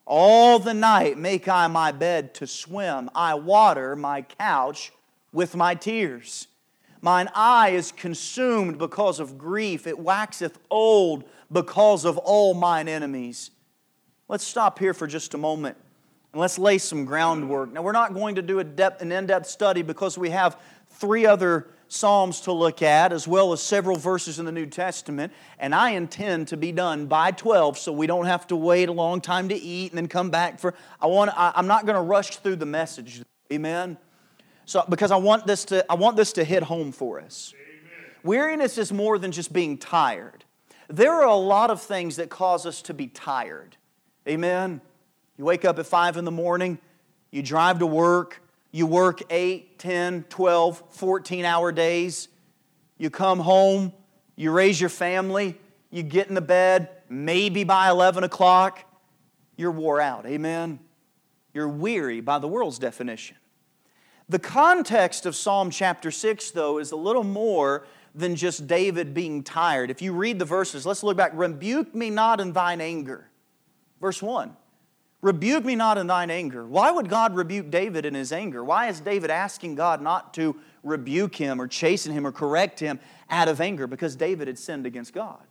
All 0.05 0.59
the 0.59 0.73
night 0.73 1.17
make 1.17 1.47
I 1.47 1.67
my 1.67 1.91
bed 1.91 2.33
to 2.35 2.47
swim. 2.47 3.09
I 3.15 3.35
water 3.35 3.95
my 3.95 4.21
couch 4.21 4.91
with 5.31 5.55
my 5.55 5.75
tears. 5.75 6.47
Mine 7.01 7.29
eye 7.35 7.69
is 7.69 7.91
consumed 7.91 8.77
because 8.77 9.19
of 9.19 9.37
grief. 9.37 9.87
It 9.87 9.99
waxeth 9.99 10.57
old 10.69 11.25
because 11.51 12.05
of 12.05 12.17
all 12.17 12.53
mine 12.53 12.87
enemies. 12.87 13.51
Let's 14.29 14.45
stop 14.45 14.79
here 14.79 14.93
for 14.93 15.05
just 15.05 15.33
a 15.33 15.37
moment 15.37 15.77
and 16.31 16.39
let's 16.39 16.57
lay 16.57 16.77
some 16.77 17.05
groundwork. 17.05 17.71
Now, 17.73 17.81
we're 17.81 17.91
not 17.91 18.13
going 18.13 18.35
to 18.35 18.41
do 18.41 18.59
a 18.59 18.63
depth, 18.63 19.01
an 19.01 19.11
in 19.11 19.27
depth 19.27 19.47
study 19.47 19.81
because 19.81 20.17
we 20.17 20.29
have 20.29 20.57
three 20.89 21.25
other 21.25 21.67
Psalms 21.93 22.41
to 22.41 22.51
look 22.51 22.81
at, 22.81 23.13
as 23.13 23.27
well 23.27 23.53
as 23.53 23.61
several 23.61 23.95
verses 23.95 24.39
in 24.39 24.45
the 24.45 24.51
New 24.51 24.65
Testament. 24.65 25.31
And 25.59 25.75
I 25.75 25.91
intend 25.91 26.47
to 26.49 26.57
be 26.57 26.71
done 26.71 27.05
by 27.05 27.31
12 27.31 27.77
so 27.77 27.91
we 27.91 28.07
don't 28.07 28.25
have 28.25 28.47
to 28.47 28.55
wait 28.55 28.89
a 28.89 28.91
long 28.91 29.21
time 29.21 29.49
to 29.49 29.55
eat 29.55 29.91
and 29.91 29.97
then 29.97 30.07
come 30.07 30.29
back 30.29 30.59
for. 30.59 30.73
I 30.99 31.07
want, 31.07 31.31
I, 31.37 31.53
I'm 31.55 31.67
not 31.67 31.85
going 31.85 31.95
to 31.95 32.01
rush 32.01 32.37
through 32.37 32.57
the 32.57 32.65
message. 32.65 33.21
Amen? 33.51 33.97
So, 34.65 34.83
because 34.89 35.11
I 35.11 35.17
want 35.17 35.45
this 35.45 35.65
to, 35.65 35.85
I 35.91 35.95
want 35.95 36.17
this 36.17 36.33
to 36.33 36.43
hit 36.43 36.63
home 36.63 36.91
for 36.91 37.19
us. 37.19 37.53
Amen. 37.55 38.11
Weariness 38.23 38.77
is 38.77 38.91
more 38.91 39.17
than 39.19 39.31
just 39.31 39.53
being 39.53 39.77
tired. 39.77 40.45
There 40.87 41.13
are 41.13 41.27
a 41.27 41.35
lot 41.35 41.69
of 41.69 41.81
things 41.81 42.15
that 42.17 42.29
cause 42.29 42.65
us 42.65 42.81
to 42.83 42.93
be 42.93 43.07
tired. 43.07 43.77
Amen? 44.27 44.81
You 45.37 45.45
wake 45.45 45.65
up 45.65 45.79
at 45.79 45.85
5 45.85 46.17
in 46.17 46.25
the 46.25 46.31
morning, 46.31 46.79
you 47.31 47.41
drive 47.41 47.79
to 47.79 47.85
work, 47.85 48.42
you 48.73 48.87
work 48.87 49.21
8, 49.29 49.77
10, 49.77 50.25
12, 50.29 50.83
14 50.89 51.45
hour 51.45 51.71
days. 51.71 52.27
You 52.97 53.11
come 53.11 53.39
home, 53.39 53.93
you 54.35 54.51
raise 54.51 54.81
your 54.81 54.89
family, 54.89 55.57
you 55.91 56.01
get 56.01 56.27
in 56.27 56.33
the 56.33 56.41
bed, 56.41 56.89
maybe 57.07 57.63
by 57.63 57.89
11 57.89 58.23
o'clock, 58.23 58.83
you're 59.55 59.71
wore 59.71 60.01
out. 60.01 60.25
Amen? 60.25 60.79
You're 61.53 61.69
weary 61.69 62.19
by 62.19 62.39
the 62.39 62.47
world's 62.47 62.79
definition. 62.79 63.37
The 64.27 64.39
context 64.39 65.27
of 65.27 65.35
Psalm 65.35 65.69
chapter 65.69 66.09
6, 66.09 66.51
though, 66.51 66.79
is 66.79 66.91
a 66.91 66.95
little 66.95 67.23
more 67.23 67.85
than 68.15 68.35
just 68.35 68.65
David 68.65 69.13
being 69.13 69.43
tired. 69.43 69.91
If 69.91 70.01
you 70.01 70.13
read 70.13 70.39
the 70.39 70.45
verses, 70.45 70.83
let's 70.83 71.03
look 71.03 71.15
back. 71.15 71.31
Rebuke 71.35 71.93
me 71.93 72.09
not 72.09 72.41
in 72.41 72.53
thine 72.53 72.81
anger. 72.81 73.29
Verse 74.01 74.19
1. 74.19 74.55
Rebuke 75.23 75.63
me 75.63 75.73
not 75.73 75.97
in 75.97 76.07
thine 76.07 76.29
anger. 76.29 76.65
Why 76.65 76.91
would 76.91 77.07
God 77.07 77.33
rebuke 77.33 77.71
David 77.71 78.05
in 78.05 78.13
his 78.13 78.33
anger? 78.33 78.61
Why 78.61 78.89
is 78.89 78.99
David 78.99 79.31
asking 79.31 79.75
God 79.75 80.01
not 80.01 80.33
to 80.33 80.53
rebuke 80.83 81.35
him 81.35 81.61
or 81.61 81.67
chasten 81.67 82.11
him 82.11 82.27
or 82.27 82.33
correct 82.33 82.81
him 82.81 82.99
out 83.29 83.47
of 83.47 83.61
anger? 83.61 83.87
Because 83.87 84.17
David 84.17 84.49
had 84.49 84.59
sinned 84.59 84.85
against 84.85 85.13
God. 85.13 85.41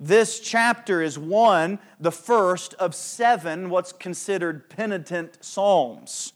This 0.00 0.40
chapter 0.40 1.00
is 1.00 1.16
one, 1.16 1.78
the 2.00 2.10
first 2.10 2.74
of 2.74 2.92
seven, 2.92 3.70
what's 3.70 3.92
considered 3.92 4.68
penitent 4.68 5.38
psalms. 5.40 6.32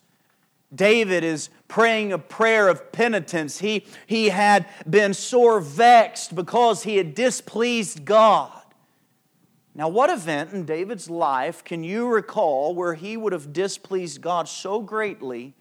David 0.72 1.24
is 1.24 1.50
praying 1.66 2.12
a 2.12 2.18
prayer 2.18 2.68
of 2.68 2.92
penitence. 2.92 3.58
He, 3.58 3.84
he 4.06 4.28
had 4.28 4.66
been 4.88 5.14
sore 5.14 5.60
vexed 5.60 6.36
because 6.36 6.84
he 6.84 6.96
had 6.96 7.16
displeased 7.16 8.04
God. 8.04 8.59
Now, 9.80 9.88
what 9.88 10.10
event 10.10 10.52
in 10.52 10.66
David's 10.66 11.08
life 11.08 11.64
can 11.64 11.82
you 11.82 12.06
recall 12.06 12.74
where 12.74 12.92
he 12.92 13.16
would 13.16 13.32
have 13.32 13.50
displeased 13.50 14.20
God 14.20 14.46
so 14.46 14.82
greatly 14.82 15.54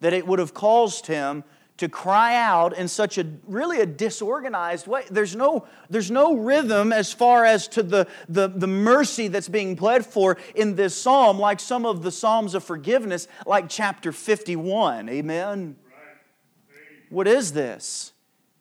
that 0.00 0.12
it 0.12 0.26
would 0.26 0.40
have 0.40 0.52
caused 0.52 1.06
him 1.06 1.44
to 1.76 1.88
cry 1.88 2.34
out 2.34 2.76
in 2.76 2.88
such 2.88 3.16
a 3.16 3.24
really 3.46 3.80
a 3.80 3.86
disorganized 3.86 4.88
way? 4.88 5.04
There's 5.08 5.36
no, 5.36 5.68
there's 5.88 6.10
no 6.10 6.34
rhythm 6.34 6.92
as 6.92 7.12
far 7.12 7.44
as 7.44 7.68
to 7.68 7.84
the, 7.84 8.08
the, 8.28 8.48
the 8.48 8.66
mercy 8.66 9.28
that's 9.28 9.48
being 9.48 9.76
pled 9.76 10.04
for 10.04 10.36
in 10.56 10.74
this 10.74 11.00
psalm, 11.00 11.38
like 11.38 11.60
some 11.60 11.86
of 11.86 12.02
the 12.02 12.10
psalms 12.10 12.56
of 12.56 12.64
forgiveness, 12.64 13.28
like 13.46 13.68
chapter 13.68 14.10
51. 14.10 15.08
Amen? 15.08 15.76
What 17.08 17.28
is 17.28 17.52
this? 17.52 18.14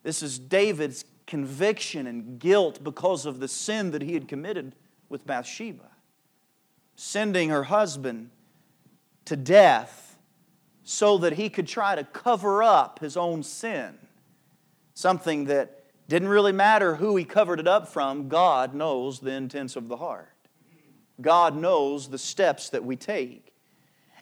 This 0.04 0.22
is 0.22 0.38
David's 0.38 1.04
conviction 1.26 2.06
and 2.06 2.38
guilt 2.38 2.84
because 2.84 3.26
of 3.26 3.40
the 3.40 3.48
sin 3.48 3.90
that 3.90 4.04
he 4.04 4.14
had 4.14 4.28
committed 4.28 4.76
with 5.10 5.26
Bathsheba, 5.26 5.90
sending 6.96 7.50
her 7.50 7.64
husband 7.64 8.30
to 9.26 9.36
death 9.36 10.18
so 10.84 11.18
that 11.20 11.34
he 11.34 11.50
could 11.50 11.68
try 11.68 11.96
to 11.96 12.04
cover 12.04 12.64
up 12.64 13.00
his 13.00 13.18
own 13.18 13.44
sin. 13.44 13.98
Something 14.94 15.46
that 15.46 15.84
didn't 16.08 16.30
really 16.30 16.52
matter 16.52 16.96
who 16.96 17.16
he 17.16 17.24
covered 17.24 17.60
it 17.60 17.68
up 17.68 17.88
from, 17.88 18.28
God 18.28 18.74
knows 18.74 19.20
the 19.20 19.32
intents 19.32 19.76
of 19.76 19.88
the 19.88 19.98
heart. 19.98 20.34
God 21.22 21.56
knows 21.56 22.10
the 22.10 22.18
steps 22.18 22.70
that 22.70 22.84
we 22.84 22.96
take. 22.96 23.54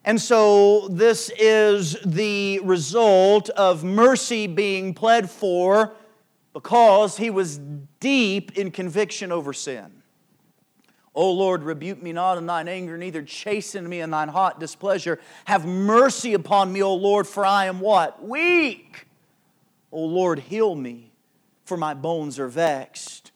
And 0.03 0.20
so, 0.22 0.88
this 0.89 1.32
is 1.38 1.98
the 2.06 2.60
result 2.60 3.50
of 3.50 3.84
mercy 3.84 4.48
being 4.48 4.94
pled 4.94 5.29
for 5.29 5.96
because 6.53 7.17
he 7.17 7.29
was 7.29 7.60
deep 8.00 8.58
in 8.58 8.72
conviction 8.72 9.32
over 9.32 9.53
sin. 9.53 9.97
O 11.17 11.31
Lord, 11.31 11.63
rebuke 11.63 12.00
me 12.00 12.13
not 12.13 12.38
in 12.38 12.45
thine 12.45 12.67
anger, 12.67 12.95
neither 12.95 13.24
chasten 13.24 13.89
me 13.89 14.01
in 14.01 14.12
thine 14.12 14.27
hot 14.27 14.59
displeasure. 14.59 15.19
Have 15.45 15.65
mercy 15.65 16.36
upon 16.36 16.71
me, 16.71 16.83
O 16.83 16.93
Lord, 16.93 17.25
for 17.25 17.43
I 17.43 17.65
am 17.65 17.79
what? 17.79 18.24
Weak. 18.24 19.07
O 19.91 20.00
Lord, 20.00 20.38
heal 20.38 20.75
me, 20.75 21.12
for 21.65 21.75
my 21.75 21.95
bones 21.95 22.38
are 22.38 22.47
vexed. 22.47 23.31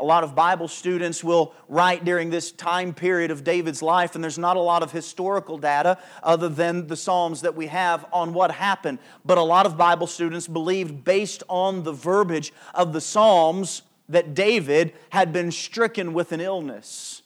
A 0.00 0.04
lot 0.04 0.24
of 0.24 0.34
Bible 0.34 0.66
students 0.66 1.22
will 1.22 1.54
write 1.68 2.04
during 2.04 2.30
this 2.30 2.50
time 2.50 2.92
period 2.92 3.30
of 3.30 3.44
David's 3.44 3.82
life, 3.82 4.16
and 4.16 4.24
there's 4.24 4.36
not 4.36 4.56
a 4.56 4.60
lot 4.60 4.82
of 4.82 4.90
historical 4.90 5.58
data 5.58 5.98
other 6.24 6.48
than 6.48 6.88
the 6.88 6.96
Psalms 6.96 7.42
that 7.42 7.54
we 7.54 7.68
have 7.68 8.04
on 8.12 8.34
what 8.34 8.50
happened. 8.50 8.98
But 9.24 9.38
a 9.38 9.42
lot 9.42 9.64
of 9.64 9.76
Bible 9.76 10.08
students 10.08 10.48
believed, 10.48 11.04
based 11.04 11.44
on 11.48 11.84
the 11.84 11.92
verbiage 11.92 12.52
of 12.74 12.92
the 12.92 13.00
Psalms, 13.00 13.82
that 14.12 14.34
David 14.34 14.92
had 15.10 15.32
been 15.32 15.50
stricken 15.50 16.14
with 16.14 16.32
an 16.32 16.40
illness 16.40 17.22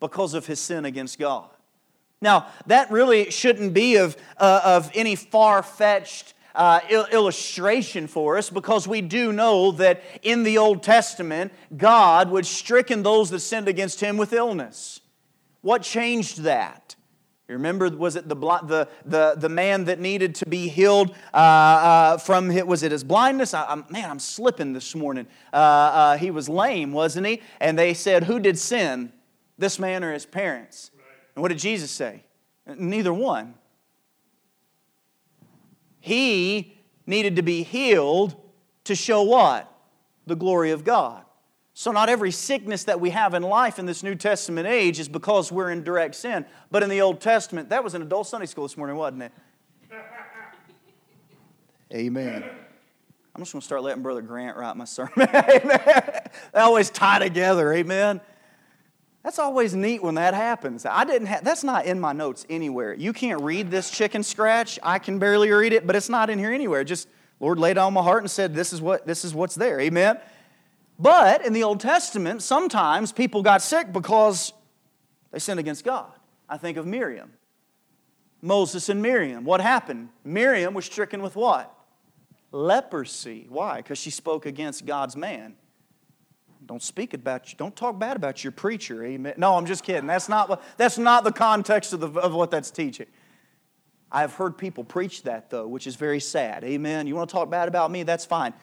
because 0.00 0.34
of 0.34 0.46
his 0.46 0.60
sin 0.60 0.84
against 0.84 1.18
God. 1.18 1.48
Now, 2.20 2.46
that 2.66 2.90
really 2.90 3.30
shouldn't 3.30 3.74
be 3.74 3.96
of, 3.96 4.16
uh, 4.38 4.60
of 4.64 4.90
any 4.94 5.16
far 5.16 5.62
fetched 5.62 6.34
uh, 6.54 6.80
il- 6.88 7.06
illustration 7.06 8.06
for 8.06 8.38
us 8.38 8.48
because 8.50 8.86
we 8.86 9.00
do 9.00 9.32
know 9.32 9.72
that 9.72 10.02
in 10.22 10.42
the 10.42 10.58
Old 10.58 10.82
Testament, 10.82 11.52
God 11.76 12.30
would 12.30 12.46
stricken 12.46 13.02
those 13.02 13.30
that 13.30 13.40
sinned 13.40 13.68
against 13.68 14.00
him 14.00 14.16
with 14.16 14.32
illness. 14.32 15.00
What 15.60 15.82
changed 15.82 16.42
that? 16.42 16.96
You 17.48 17.56
remember, 17.56 17.90
was 17.90 18.16
it 18.16 18.26
the, 18.26 18.36
the, 18.36 18.88
the, 19.04 19.34
the 19.36 19.48
man 19.50 19.84
that 19.84 20.00
needed 20.00 20.34
to 20.36 20.46
be 20.46 20.68
healed 20.68 21.14
uh, 21.34 21.36
uh, 21.36 22.16
from, 22.16 22.48
was 22.66 22.82
it 22.82 22.90
his 22.90 23.04
blindness? 23.04 23.52
I, 23.52 23.66
I'm, 23.66 23.84
man, 23.90 24.08
I'm 24.08 24.18
slipping 24.18 24.72
this 24.72 24.94
morning. 24.94 25.26
Uh, 25.52 25.56
uh, 25.56 26.16
he 26.16 26.30
was 26.30 26.48
lame, 26.48 26.92
wasn't 26.92 27.26
he? 27.26 27.42
And 27.60 27.78
they 27.78 27.92
said, 27.92 28.24
Who 28.24 28.40
did 28.40 28.58
sin, 28.58 29.12
this 29.58 29.78
man 29.78 30.02
or 30.02 30.12
his 30.14 30.24
parents? 30.24 30.90
Right. 30.96 31.04
And 31.34 31.42
what 31.42 31.48
did 31.48 31.58
Jesus 31.58 31.90
say? 31.90 32.24
Neither 32.66 33.12
one. 33.12 33.54
He 36.00 36.78
needed 37.06 37.36
to 37.36 37.42
be 37.42 37.62
healed 37.62 38.36
to 38.84 38.94
show 38.94 39.22
what? 39.22 39.70
The 40.26 40.36
glory 40.36 40.70
of 40.70 40.82
God. 40.82 41.23
So, 41.76 41.90
not 41.90 42.08
every 42.08 42.30
sickness 42.30 42.84
that 42.84 43.00
we 43.00 43.10
have 43.10 43.34
in 43.34 43.42
life 43.42 43.80
in 43.80 43.86
this 43.86 44.04
New 44.04 44.14
Testament 44.14 44.68
age 44.68 45.00
is 45.00 45.08
because 45.08 45.50
we're 45.50 45.70
in 45.70 45.82
direct 45.82 46.14
sin. 46.14 46.46
But 46.70 46.84
in 46.84 46.88
the 46.88 47.00
Old 47.00 47.20
Testament, 47.20 47.70
that 47.70 47.82
was 47.82 47.94
an 47.94 48.02
adult 48.02 48.28
Sunday 48.28 48.46
school 48.46 48.64
this 48.64 48.76
morning, 48.76 48.94
wasn't 48.94 49.24
it? 49.24 49.32
Amen. 51.92 52.44
I'm 53.34 53.42
just 53.42 53.52
going 53.52 53.60
to 53.60 53.66
start 53.66 53.82
letting 53.82 54.04
Brother 54.04 54.22
Grant 54.22 54.56
write 54.56 54.76
my 54.76 54.84
sermon. 54.84 55.12
Amen. 55.18 56.20
They 56.52 56.60
always 56.60 56.90
tie 56.90 57.18
together. 57.18 57.72
Amen. 57.72 58.20
That's 59.24 59.40
always 59.40 59.74
neat 59.74 60.00
when 60.00 60.14
that 60.14 60.34
happens. 60.34 60.86
I 60.86 61.04
didn't 61.04 61.26
have, 61.26 61.42
that's 61.42 61.64
not 61.64 61.86
in 61.86 61.98
my 61.98 62.12
notes 62.12 62.46
anywhere. 62.48 62.94
You 62.94 63.12
can't 63.12 63.42
read 63.42 63.72
this 63.72 63.90
chicken 63.90 64.22
scratch. 64.22 64.78
I 64.80 65.00
can 65.00 65.18
barely 65.18 65.50
read 65.50 65.72
it, 65.72 65.88
but 65.88 65.96
it's 65.96 66.08
not 66.08 66.30
in 66.30 66.38
here 66.38 66.52
anywhere. 66.52 66.84
Just 66.84 67.08
Lord 67.40 67.58
laid 67.58 67.78
on 67.78 67.94
my 67.94 68.02
heart 68.02 68.22
and 68.22 68.30
said, 68.30 68.54
This 68.54 68.72
is 68.72 68.80
what 68.80 69.06
this 69.06 69.24
is 69.24 69.34
what's 69.34 69.56
there. 69.56 69.80
Amen. 69.80 70.20
But 70.98 71.44
in 71.44 71.52
the 71.52 71.64
Old 71.64 71.80
Testament, 71.80 72.42
sometimes 72.42 73.12
people 73.12 73.42
got 73.42 73.62
sick 73.62 73.92
because 73.92 74.52
they 75.32 75.38
sinned 75.38 75.60
against 75.60 75.84
God. 75.84 76.12
I 76.48 76.56
think 76.56 76.76
of 76.76 76.86
Miriam. 76.86 77.32
Moses 78.40 78.88
and 78.88 79.00
Miriam. 79.02 79.44
What 79.44 79.60
happened? 79.60 80.10
Miriam 80.22 80.74
was 80.74 80.84
stricken 80.84 81.22
with 81.22 81.34
what? 81.34 81.74
Leprosy. 82.52 83.46
Why? 83.48 83.78
Because 83.78 83.98
she 83.98 84.10
spoke 84.10 84.46
against 84.46 84.86
God's 84.86 85.16
man. 85.16 85.54
Don't 86.66 86.82
speak 86.82 87.14
about 87.14 87.50
you. 87.50 87.58
Don't 87.58 87.74
talk 87.74 87.98
bad 87.98 88.16
about 88.16 88.44
your 88.44 88.52
preacher. 88.52 89.04
Amen. 89.04 89.34
No, 89.36 89.56
I'm 89.56 89.66
just 89.66 89.82
kidding. 89.82 90.06
That's 90.06 90.28
not 90.28 90.48
what, 90.48 90.62
that's 90.76 90.98
not 90.98 91.24
the 91.24 91.32
context 91.32 91.92
of, 91.92 92.00
the, 92.00 92.08
of 92.20 92.32
what 92.34 92.50
that's 92.50 92.70
teaching. 92.70 93.06
I've 94.10 94.34
heard 94.34 94.56
people 94.56 94.84
preach 94.84 95.24
that 95.24 95.50
though, 95.50 95.66
which 95.66 95.86
is 95.86 95.96
very 95.96 96.20
sad. 96.20 96.64
Amen. 96.64 97.06
You 97.06 97.16
want 97.16 97.28
to 97.28 97.32
talk 97.32 97.50
bad 97.50 97.66
about 97.66 97.90
me? 97.90 98.04
That's 98.04 98.24
fine. 98.24 98.54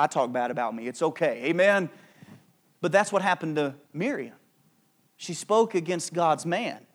I 0.00 0.06
talk 0.06 0.32
bad 0.32 0.50
about 0.50 0.74
me. 0.74 0.88
It's 0.88 1.02
okay. 1.02 1.42
Amen. 1.44 1.90
But 2.80 2.90
that's 2.92 3.12
what 3.12 3.20
happened 3.20 3.56
to 3.56 3.74
Miriam. 3.92 4.34
She 5.16 5.34
spoke 5.34 5.74
against 5.74 6.14
God's 6.14 6.46
man, 6.46 6.86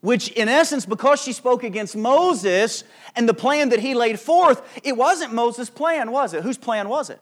which, 0.00 0.28
in 0.32 0.48
essence, 0.48 0.84
because 0.84 1.22
she 1.22 1.32
spoke 1.32 1.62
against 1.62 1.94
Moses 1.94 2.82
and 3.14 3.28
the 3.28 3.34
plan 3.34 3.68
that 3.68 3.78
he 3.78 3.94
laid 3.94 4.18
forth, 4.18 4.60
it 4.82 4.96
wasn't 4.96 5.32
Moses' 5.32 5.70
plan, 5.70 6.10
was 6.10 6.34
it? 6.34 6.42
Whose 6.42 6.58
plan 6.58 6.88
was 6.88 7.08
it? 7.08 7.20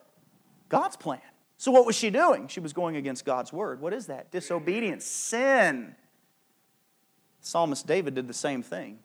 God's 0.70 0.96
plan. 0.96 1.20
So, 1.58 1.70
what 1.70 1.84
was 1.84 1.94
she 1.94 2.08
doing? 2.08 2.48
She 2.48 2.60
was 2.60 2.72
going 2.72 2.96
against 2.96 3.26
God's 3.26 3.52
word. 3.52 3.82
What 3.82 3.92
is 3.92 4.06
that? 4.06 4.30
Disobedience, 4.30 5.04
sin. 5.04 5.94
Psalmist 7.42 7.86
David 7.86 8.14
did 8.14 8.26
the 8.26 8.34
same 8.34 8.62
thing. 8.62 8.98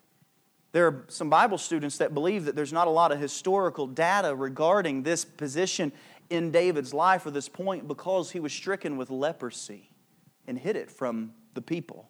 There 0.75 0.87
are 0.87 1.05
some 1.07 1.29
Bible 1.29 1.57
students 1.57 1.99
that 1.99 2.13
believe 2.13 2.43
that 2.43 2.55
there's 2.57 2.73
not 2.73 2.87
a 2.87 2.91
lot 2.91 3.13
of 3.13 3.17
historical 3.17 3.87
data 3.87 4.35
regarding 4.35 5.03
this 5.03 5.23
position 5.23 5.93
in 6.29 6.51
David's 6.51 6.93
life 6.93 7.25
or 7.25 7.31
this 7.31 7.47
point 7.47 7.87
because 7.87 8.31
he 8.31 8.41
was 8.41 8.51
stricken 8.51 8.97
with 8.97 9.09
leprosy 9.09 9.89
and 10.47 10.59
hid 10.59 10.75
it 10.75 10.91
from 10.91 11.31
the 11.53 11.61
people. 11.61 12.09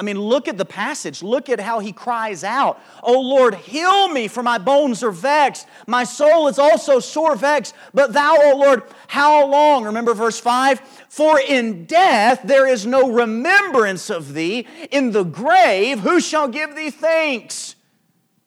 I 0.00 0.02
mean, 0.02 0.18
look 0.18 0.48
at 0.48 0.56
the 0.56 0.64
passage. 0.64 1.22
Look 1.22 1.50
at 1.50 1.60
how 1.60 1.78
he 1.78 1.92
cries 1.92 2.42
out, 2.42 2.80
Oh 3.02 3.20
Lord, 3.20 3.54
heal 3.54 4.08
me, 4.08 4.28
for 4.28 4.42
my 4.42 4.56
bones 4.56 5.02
are 5.02 5.10
vexed. 5.10 5.68
My 5.86 6.04
soul 6.04 6.48
is 6.48 6.58
also 6.58 7.00
sore 7.00 7.36
vexed. 7.36 7.74
But 7.92 8.14
thou, 8.14 8.34
O 8.40 8.56
Lord, 8.56 8.82
how 9.08 9.46
long? 9.46 9.84
Remember 9.84 10.14
verse 10.14 10.40
5? 10.40 10.80
For 11.10 11.38
in 11.38 11.84
death 11.84 12.40
there 12.44 12.66
is 12.66 12.86
no 12.86 13.12
remembrance 13.12 14.08
of 14.08 14.32
thee. 14.32 14.66
In 14.90 15.12
the 15.12 15.24
grave, 15.24 16.00
who 16.00 16.18
shall 16.18 16.48
give 16.48 16.74
thee 16.74 16.90
thanks? 16.90 17.76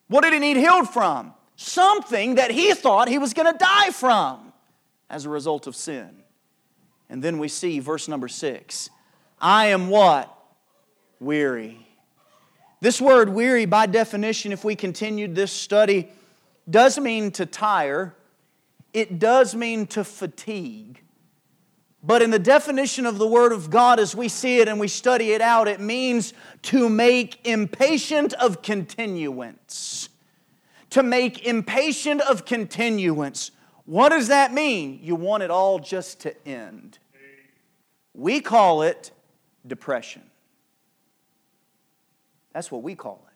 What 0.07 0.23
did 0.23 0.33
he 0.33 0.39
need 0.39 0.57
healed 0.57 0.89
from? 0.89 1.35
Something 1.55 2.33
that 2.35 2.49
he 2.49 2.73
thought 2.73 3.07
he 3.07 3.19
was 3.19 3.35
going 3.35 3.53
to 3.53 3.59
die 3.59 3.91
from 3.91 4.53
as 5.07 5.25
a 5.25 5.29
result 5.29 5.67
of 5.67 5.75
sin. 5.75 6.23
And 7.11 7.23
then 7.23 7.37
we 7.37 7.47
see 7.47 7.77
verse 7.77 8.07
number 8.07 8.27
six 8.27 8.89
I 9.39 9.67
am 9.67 9.89
what? 9.89 10.35
Weary. 11.23 11.87
This 12.81 12.99
word 12.99 13.29
weary, 13.29 13.65
by 13.65 13.85
definition, 13.85 14.51
if 14.51 14.63
we 14.63 14.75
continued 14.75 15.35
this 15.35 15.51
study, 15.51 16.09
does 16.69 16.99
mean 16.99 17.31
to 17.31 17.45
tire, 17.45 18.13
it 18.93 19.19
does 19.19 19.55
mean 19.55 19.87
to 19.87 20.03
fatigue. 20.03 21.01
But 22.03 22.21
in 22.21 22.31
the 22.31 22.39
definition 22.39 23.05
of 23.05 23.17
the 23.17 23.27
Word 23.27 23.53
of 23.53 23.69
God 23.69 23.99
as 23.99 24.13
we 24.13 24.27
see 24.27 24.59
it 24.59 24.67
and 24.67 24.77
we 24.77 24.89
study 24.89 25.31
it 25.31 25.39
out, 25.39 25.69
it 25.69 25.79
means 25.79 26.33
to 26.63 26.89
make 26.89 27.47
impatient 27.47 28.33
of 28.33 28.61
continuance. 28.61 30.09
To 30.89 31.01
make 31.01 31.45
impatient 31.45 32.19
of 32.21 32.43
continuance. 32.43 33.51
What 33.85 34.09
does 34.09 34.27
that 34.27 34.53
mean? 34.53 34.99
You 35.01 35.15
want 35.15 35.43
it 35.43 35.49
all 35.49 35.79
just 35.79 36.19
to 36.21 36.47
end. 36.47 36.99
We 38.13 38.41
call 38.41 38.81
it 38.81 39.11
depression. 39.65 40.23
That's 42.53 42.71
what 42.71 42.83
we 42.83 42.95
call 42.95 43.25
it. 43.27 43.33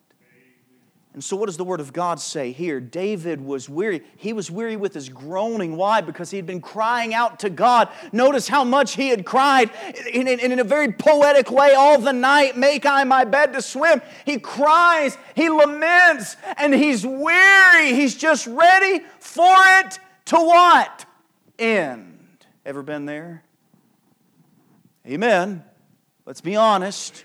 And 1.18 1.24
so, 1.24 1.36
what 1.36 1.48
does 1.48 1.58
the 1.58 1.64
Word 1.64 1.80
of 1.80 1.94
God 1.94 2.20
say 2.20 2.52
here? 2.52 2.80
David 2.80 3.42
was 3.42 3.68
weary. 3.68 4.04
He 4.18 4.34
was 4.34 4.52
weary 4.52 4.76
with 4.76 4.94
his 4.94 5.10
groaning. 5.10 5.76
Why? 5.76 6.00
Because 6.00 6.30
he 6.30 6.38
had 6.38 6.46
been 6.46 6.62
crying 6.62 7.12
out 7.12 7.40
to 7.40 7.50
God. 7.50 7.90
Notice 8.12 8.48
how 8.48 8.64
much 8.64 8.94
he 8.94 9.10
had 9.10 9.26
cried 9.26 9.72
in, 10.14 10.28
in, 10.28 10.40
in, 10.40 10.60
a 10.60 10.64
very 10.64 10.92
poetic 10.92 11.50
way 11.50 11.74
all 11.74 12.00
the 12.00 12.14
night. 12.14 12.56
Make 12.56 12.86
I 12.86 13.04
my 13.04 13.26
bed 13.26 13.54
to 13.54 13.64
swim. 13.64 14.04
He 14.26 14.38
cries, 14.38 15.18
he 15.34 15.50
laments, 15.50 16.38
and 16.56 16.72
he's 16.72 17.04
weary. 17.04 17.96
He's 17.96 18.16
just 18.16 18.46
ready 18.46 19.04
for 19.20 19.56
it 19.80 19.98
to 20.26 20.36
what? 20.36 21.06
End. 21.58 22.46
Ever 22.64 22.84
been 22.84 23.08
there? 23.08 23.42
Amen. 25.08 25.64
Let's 26.28 26.42
be 26.42 26.56
honest. 26.56 27.24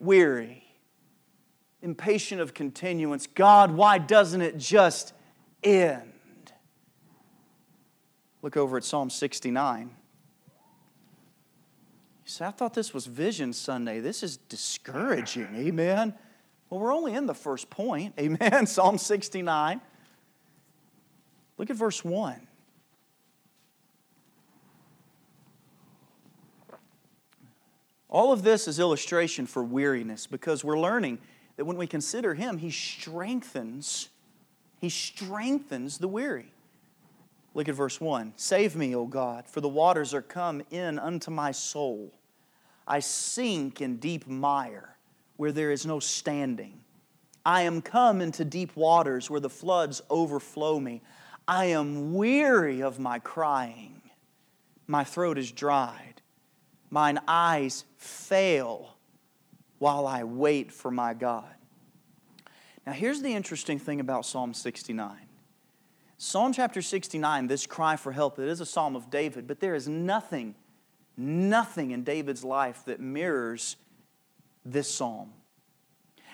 Weary 0.00 0.63
impatient 1.84 2.40
of 2.40 2.54
continuance. 2.54 3.26
God, 3.26 3.70
why 3.72 3.98
doesn't 3.98 4.40
it 4.40 4.56
just 4.56 5.12
end? 5.62 6.10
Look 8.42 8.56
over 8.56 8.78
at 8.78 8.84
Psalm 8.84 9.10
69. 9.10 9.90
You 12.24 12.30
say, 12.30 12.46
I 12.46 12.50
thought 12.50 12.72
this 12.72 12.94
was 12.94 13.04
Vision 13.06 13.52
Sunday. 13.52 14.00
This 14.00 14.22
is 14.22 14.38
discouraging. 14.38 15.48
Amen. 15.54 16.14
Well, 16.70 16.80
we're 16.80 16.94
only 16.94 17.14
in 17.14 17.26
the 17.26 17.34
first 17.34 17.68
point. 17.68 18.14
Amen. 18.18 18.66
Psalm 18.66 18.96
69. 18.96 19.80
Look 21.58 21.70
at 21.70 21.76
verse 21.76 22.02
1. 22.02 22.48
All 28.08 28.32
of 28.32 28.42
this 28.42 28.68
is 28.68 28.78
illustration 28.78 29.44
for 29.44 29.62
weariness 29.62 30.26
because 30.26 30.64
we're 30.64 30.78
learning 30.78 31.18
that 31.56 31.64
when 31.64 31.76
we 31.76 31.86
consider 31.86 32.34
him, 32.34 32.58
he 32.58 32.70
strengthens, 32.70 34.08
he 34.80 34.88
strengthens 34.88 35.98
the 35.98 36.08
weary. 36.08 36.52
Look 37.54 37.68
at 37.68 37.74
verse 37.74 38.00
1. 38.00 38.32
Save 38.36 38.74
me, 38.74 38.94
O 38.94 39.06
God, 39.06 39.46
for 39.46 39.60
the 39.60 39.68
waters 39.68 40.12
are 40.12 40.22
come 40.22 40.62
in 40.70 40.98
unto 40.98 41.30
my 41.30 41.52
soul. 41.52 42.12
I 42.86 42.98
sink 43.00 43.80
in 43.80 43.96
deep 43.96 44.26
mire 44.26 44.96
where 45.36 45.52
there 45.52 45.70
is 45.70 45.86
no 45.86 46.00
standing. 46.00 46.80
I 47.46 47.62
am 47.62 47.82
come 47.82 48.20
into 48.20 48.44
deep 48.44 48.74
waters 48.74 49.30
where 49.30 49.40
the 49.40 49.50
floods 49.50 50.02
overflow 50.10 50.80
me. 50.80 51.02
I 51.46 51.66
am 51.66 52.14
weary 52.14 52.82
of 52.82 52.98
my 52.98 53.18
crying. 53.18 54.02
My 54.86 55.04
throat 55.04 55.38
is 55.38 55.52
dried. 55.52 56.22
Mine 56.90 57.20
eyes 57.28 57.84
fail 57.96 58.93
while 59.78 60.06
I 60.06 60.24
wait 60.24 60.72
for 60.72 60.90
my 60.90 61.14
God. 61.14 61.44
Now, 62.86 62.92
here's 62.92 63.22
the 63.22 63.34
interesting 63.34 63.78
thing 63.78 64.00
about 64.00 64.26
Psalm 64.26 64.54
69. 64.54 65.16
Psalm 66.18 66.52
chapter 66.52 66.80
69, 66.80 67.46
this 67.48 67.66
cry 67.66 67.96
for 67.96 68.12
help, 68.12 68.38
it 68.38 68.48
is 68.48 68.60
a 68.60 68.66
psalm 68.66 68.94
of 68.94 69.10
David, 69.10 69.46
but 69.46 69.60
there 69.60 69.74
is 69.74 69.88
nothing, 69.88 70.54
nothing 71.16 71.90
in 71.90 72.04
David's 72.04 72.44
life 72.44 72.84
that 72.84 73.00
mirrors 73.00 73.76
this 74.64 74.92
psalm. 74.92 75.32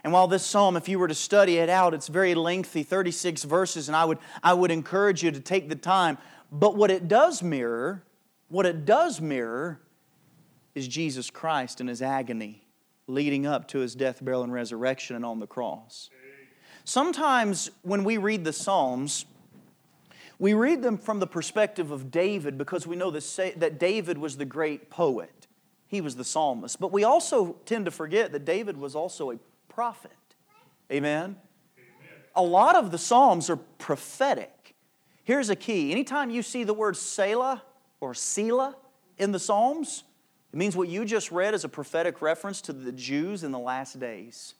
And 0.02 0.12
while 0.12 0.28
this 0.28 0.44
psalm, 0.44 0.76
if 0.76 0.88
you 0.88 0.98
were 0.98 1.08
to 1.08 1.14
study 1.14 1.58
it 1.58 1.68
out, 1.68 1.94
it's 1.94 2.08
very 2.08 2.34
lengthy, 2.34 2.82
36 2.82 3.44
verses, 3.44 3.88
and 3.88 3.96
I 3.96 4.04
would, 4.04 4.18
I 4.42 4.54
would 4.54 4.70
encourage 4.70 5.22
you 5.22 5.30
to 5.30 5.40
take 5.40 5.68
the 5.68 5.76
time. 5.76 6.18
But 6.50 6.76
what 6.76 6.90
it 6.90 7.06
does 7.06 7.42
mirror, 7.42 8.02
what 8.48 8.66
it 8.66 8.84
does 8.84 9.20
mirror, 9.20 9.80
is 10.74 10.88
Jesus 10.88 11.30
Christ 11.30 11.80
and 11.80 11.88
his 11.88 12.00
agony 12.00 12.64
leading 13.10 13.46
up 13.46 13.68
to 13.68 13.80
his 13.80 13.94
death, 13.94 14.24
burial, 14.24 14.42
and 14.42 14.52
resurrection 14.52 15.16
and 15.16 15.24
on 15.24 15.40
the 15.40 15.46
cross. 15.46 16.10
Sometimes 16.84 17.70
when 17.82 18.04
we 18.04 18.16
read 18.16 18.44
the 18.44 18.52
Psalms, 18.52 19.26
we 20.38 20.54
read 20.54 20.82
them 20.82 20.96
from 20.96 21.20
the 21.20 21.26
perspective 21.26 21.90
of 21.90 22.10
David 22.10 22.56
because 22.56 22.86
we 22.86 22.96
know 22.96 23.10
that 23.10 23.76
David 23.78 24.16
was 24.16 24.38
the 24.38 24.46
great 24.46 24.88
poet. 24.88 25.46
He 25.86 26.00
was 26.00 26.16
the 26.16 26.24
psalmist. 26.24 26.80
But 26.80 26.92
we 26.92 27.04
also 27.04 27.56
tend 27.66 27.84
to 27.84 27.90
forget 27.90 28.32
that 28.32 28.44
David 28.44 28.76
was 28.76 28.94
also 28.94 29.32
a 29.32 29.38
prophet. 29.68 30.12
Amen? 30.90 31.36
A 32.34 32.42
lot 32.42 32.76
of 32.76 32.90
the 32.90 32.98
Psalms 32.98 33.50
are 33.50 33.56
prophetic. 33.56 34.74
Here's 35.24 35.50
a 35.50 35.56
key 35.56 35.92
anytime 35.92 36.30
you 36.30 36.42
see 36.42 36.64
the 36.64 36.74
word 36.74 36.96
Selah 36.96 37.62
or 38.00 38.14
Selah 38.14 38.76
in 39.18 39.32
the 39.32 39.38
Psalms, 39.38 40.04
it 40.52 40.56
means 40.56 40.76
what 40.76 40.88
you 40.88 41.04
just 41.04 41.30
read 41.30 41.54
is 41.54 41.64
a 41.64 41.68
prophetic 41.68 42.20
reference 42.20 42.60
to 42.62 42.72
the 42.72 42.92
Jews 42.92 43.44
in 43.44 43.52
the 43.52 43.58
last 43.58 44.00
days. 44.00 44.54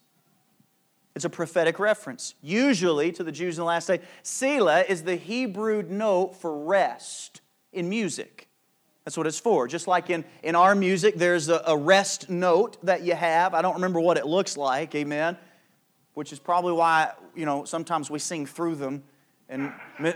It's 1.17 1.25
a 1.25 1.31
prophetic 1.31 1.81
reference, 1.81 2.35
usually 2.41 3.11
to 3.13 3.25
the 3.25 3.33
Jews 3.33 3.59
in 3.59 3.63
the 3.63 3.67
last 3.67 3.87
day. 3.87 4.01
Selah 4.23 4.83
is 4.83 5.03
the 5.03 5.17
Hebrew 5.17 5.83
note 5.83 6.37
for 6.37 6.65
rest 6.65 7.41
in 7.73 7.89
music. 7.89 8.49
That's 9.05 9.17
what 9.17 9.27
it's 9.27 9.41
for. 9.41 9.67
Just 9.67 9.89
like 9.89 10.11
in, 10.11 10.25
in 10.45 10.55
our 10.55 10.77
music, 10.77 11.17
there's 11.17 11.49
a, 11.49 11.63
a 11.67 11.77
rest 11.77 12.31
note 12.31 12.77
that 12.85 13.03
you 13.03 13.15
have. 13.15 13.55
I 13.55 13.63
don't 13.63 13.75
remember 13.75 14.01
what 14.01 14.19
it 14.19 14.27
looks 14.27 14.57
like, 14.57 14.95
amen, 14.95 15.37
which 16.15 16.33
is 16.33 16.39
probably 16.39 16.73
why, 16.73 17.13
you 17.35 17.47
know, 17.47 17.65
sometimes 17.65 18.09
we 18.09 18.21
sing 18.21 18.47
through 18.47 18.77
them 18.77 19.03
And 19.49 19.73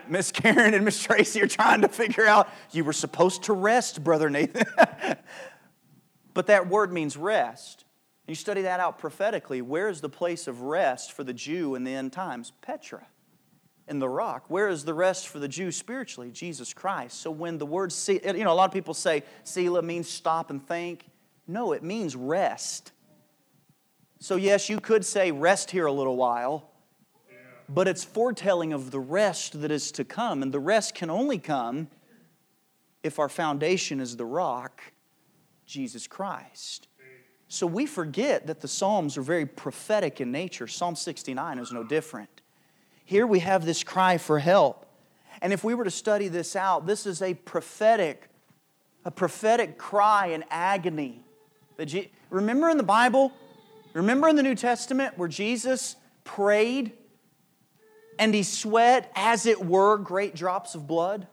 Miss 0.09 0.31
Karen 0.31 0.75
and 0.75 0.85
Miss 0.85 1.03
Tracy 1.03 1.43
are 1.43 1.49
trying 1.49 1.81
to 1.81 1.89
figure 1.89 2.25
out, 2.25 2.49
you 2.71 2.85
were 2.85 2.93
supposed 2.93 3.43
to 3.45 3.53
rest, 3.53 4.05
Brother 4.05 4.31
Nathan. 4.31 4.65
but 6.35 6.47
that 6.49 6.69
word 6.69 6.93
means 6.93 7.17
rest. 7.17 7.85
You 8.27 8.35
study 8.35 8.63
that 8.63 8.81
out 8.81 8.99
prophetically. 8.99 9.63
Where 9.63 9.89
is 9.89 10.01
the 10.01 10.09
place 10.09 10.47
of 10.47 10.63
rest 10.63 11.13
for 11.13 11.25
the 11.25 11.35
Jew 11.35 11.75
in 11.75 11.85
the 11.85 11.95
end 11.95 12.13
times? 12.13 12.53
Petra, 12.63 13.07
in 13.87 13.99
the 13.99 14.09
rock. 14.09 14.45
Where 14.49 14.69
is 14.69 14.85
the 14.85 14.95
rest 14.95 15.29
for 15.29 15.39
the 15.39 15.49
Jew 15.49 15.71
spiritually? 15.71 16.31
Jesus 16.31 16.73
Christ. 16.73 17.21
So 17.21 17.31
when 17.31 17.59
the 17.59 17.67
word, 17.67 17.93
you 18.09 18.45
know, 18.45 18.53
a 18.53 18.55
lot 18.55 18.65
of 18.65 18.73
people 18.73 18.95
say 18.95 19.23
Selah 19.45 19.83
means 19.83 20.09
stop 20.09 20.51
and 20.51 20.67
think. 20.67 21.07
No, 21.47 21.73
it 21.73 21.83
means 21.83 22.17
rest. 22.17 22.93
So, 24.21 24.37
yes, 24.37 24.71
you 24.71 24.81
could 24.81 25.05
say 25.05 25.31
rest 25.33 25.71
here 25.71 25.85
a 25.85 25.93
little 25.93 26.17
while, 26.17 26.71
but 27.69 27.87
it's 27.87 28.03
foretelling 28.03 28.73
of 28.73 28.91
the 28.91 29.01
rest 29.01 29.61
that 29.61 29.71
is 29.71 29.93
to 29.93 30.05
come. 30.05 30.43
And 30.43 30.51
the 30.51 30.61
rest 30.61 30.95
can 30.95 31.11
only 31.11 31.39
come 31.39 31.89
if 33.03 33.19
our 33.19 33.29
foundation 33.29 34.01
is 34.01 34.17
the 34.17 34.25
rock, 34.25 34.81
Jesus 35.67 36.07
Christ. 36.07 36.89
So 37.49 37.67
we 37.67 37.87
forget 37.87 38.47
that 38.47 38.61
the 38.61 38.69
Psalms 38.69 39.17
are 39.17 39.23
very 39.23 39.47
prophetic 39.47 40.21
in 40.21 40.33
nature. 40.33 40.67
Psalm 40.67 40.97
69 40.97 41.59
is 41.59 41.73
no 41.73 41.85
different. 41.85 42.41
Here 43.05 43.27
we 43.27 43.41
have 43.41 43.65
this 43.65 43.85
cry 43.85 44.19
for 44.19 44.39
help. 44.39 44.87
And 45.43 45.53
if 45.53 45.63
we 45.63 45.75
were 45.75 45.85
to 45.85 45.91
study 45.91 46.29
this 46.29 46.57
out, 46.57 46.87
this 46.87 47.07
is 47.07 47.21
a 47.21 47.35
prophetic, 47.35 48.29
a 49.05 49.11
prophetic 49.11 49.79
cry 49.79 50.29
and 50.29 50.45
agony. 50.51 51.23
Remember 52.31 52.71
in 52.71 52.77
the 52.77 52.83
Bible, 52.83 53.33
remember 53.93 54.29
in 54.29 54.37
the 54.37 54.43
New 54.43 54.55
Testament 54.55 55.19
where 55.19 55.29
Jesus 55.29 55.97
prayed 56.25 56.93
and 58.19 58.35
he 58.35 58.43
sweat, 58.43 59.13
as 59.15 59.45
it 59.45 59.65
were, 59.65 59.99
great 59.99 60.35
drops 60.35 60.75
of 60.75 60.87
blood? 60.87 61.27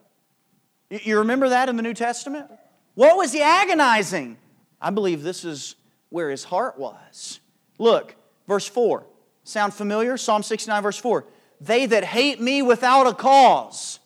You 0.90 1.20
remember 1.20 1.48
that 1.48 1.68
in 1.68 1.76
the 1.76 1.82
New 1.82 1.94
Testament? 1.94 2.50
What 2.94 3.16
was 3.16 3.32
he 3.32 3.42
agonizing? 3.42 4.36
I 4.80 4.90
believe 4.90 5.22
this 5.22 5.44
is 5.44 5.76
where 6.10 6.30
his 6.30 6.44
heart 6.44 6.78
was. 6.78 7.40
Look, 7.78 8.14
verse 8.46 8.66
4. 8.66 9.06
Sound 9.44 9.74
familiar? 9.74 10.16
Psalm 10.16 10.42
69, 10.42 10.82
verse 10.82 10.98
4. 10.98 11.24
They 11.60 11.86
that 11.86 12.04
hate 12.04 12.40
me 12.40 12.62
without 12.62 13.06
a 13.06 13.14
cause. 13.14 13.98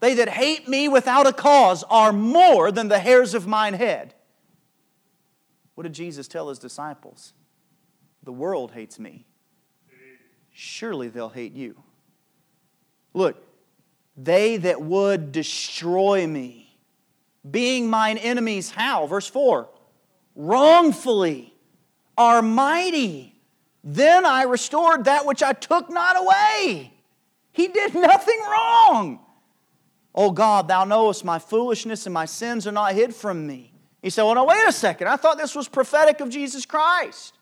They 0.00 0.14
that 0.14 0.28
hate 0.28 0.68
me 0.68 0.88
without 0.88 1.26
a 1.26 1.32
cause 1.32 1.84
are 1.90 2.12
more 2.12 2.70
than 2.70 2.88
the 2.88 2.98
hairs 2.98 3.34
of 3.34 3.46
mine 3.46 3.74
head. 3.74 4.14
What 5.74 5.82
did 5.82 5.92
Jesus 5.92 6.28
tell 6.28 6.48
his 6.48 6.58
disciples? 6.58 7.32
The 8.22 8.32
world 8.32 8.72
hates 8.72 8.98
me 8.98 9.26
surely 10.58 11.08
they'll 11.08 11.28
hate 11.28 11.52
you. 11.52 11.80
Look, 13.14 13.36
they 14.16 14.56
that 14.56 14.82
would 14.82 15.30
destroy 15.30 16.26
me, 16.26 16.67
being 17.48 17.88
mine 17.88 18.18
enemies, 18.18 18.70
how? 18.70 19.06
Verse 19.06 19.26
4 19.26 19.68
wrongfully 20.38 21.52
are 22.16 22.40
mighty. 22.40 23.34
Then 23.84 24.24
I 24.24 24.42
restored 24.42 25.04
that 25.04 25.26
which 25.26 25.42
I 25.42 25.52
took 25.52 25.90
not 25.90 26.16
away. 26.16 26.92
He 27.52 27.68
did 27.68 27.94
nothing 27.94 28.38
wrong. 28.48 29.20
Oh 30.14 30.30
God, 30.30 30.68
thou 30.68 30.84
knowest 30.84 31.24
my 31.24 31.38
foolishness 31.38 32.06
and 32.06 32.14
my 32.14 32.24
sins 32.24 32.66
are 32.66 32.72
not 32.72 32.94
hid 32.94 33.14
from 33.14 33.46
me. 33.46 33.72
He 34.02 34.10
said, 34.10 34.22
Well, 34.22 34.34
now 34.34 34.46
wait 34.46 34.66
a 34.66 34.72
second. 34.72 35.08
I 35.08 35.16
thought 35.16 35.38
this 35.38 35.54
was 35.54 35.68
prophetic 35.68 36.20
of 36.20 36.30
Jesus 36.30 36.64
Christ. 36.64 37.34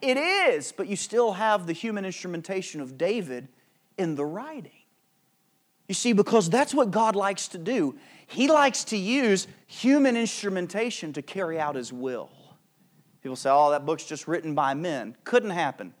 It 0.00 0.16
is, 0.16 0.72
but 0.72 0.86
you 0.86 0.96
still 0.96 1.32
have 1.32 1.66
the 1.66 1.72
human 1.72 2.04
instrumentation 2.04 2.80
of 2.80 2.98
David 2.98 3.48
in 3.96 4.16
the 4.16 4.24
writing. 4.24 4.72
You 5.88 5.94
see, 5.94 6.12
because 6.12 6.50
that's 6.50 6.74
what 6.74 6.90
God 6.90 7.16
likes 7.16 7.48
to 7.48 7.58
do. 7.58 7.96
He 8.26 8.48
likes 8.48 8.84
to 8.84 8.96
use 8.96 9.46
human 9.66 10.16
instrumentation 10.16 11.12
to 11.14 11.22
carry 11.22 11.58
out 11.58 11.74
His 11.76 11.92
will. 11.92 12.30
People 13.22 13.36
say, 13.36 13.50
oh, 13.50 13.70
that 13.70 13.86
book's 13.86 14.04
just 14.04 14.28
written 14.28 14.54
by 14.54 14.74
men. 14.74 15.16
Couldn't 15.24 15.50
happen. 15.50 15.94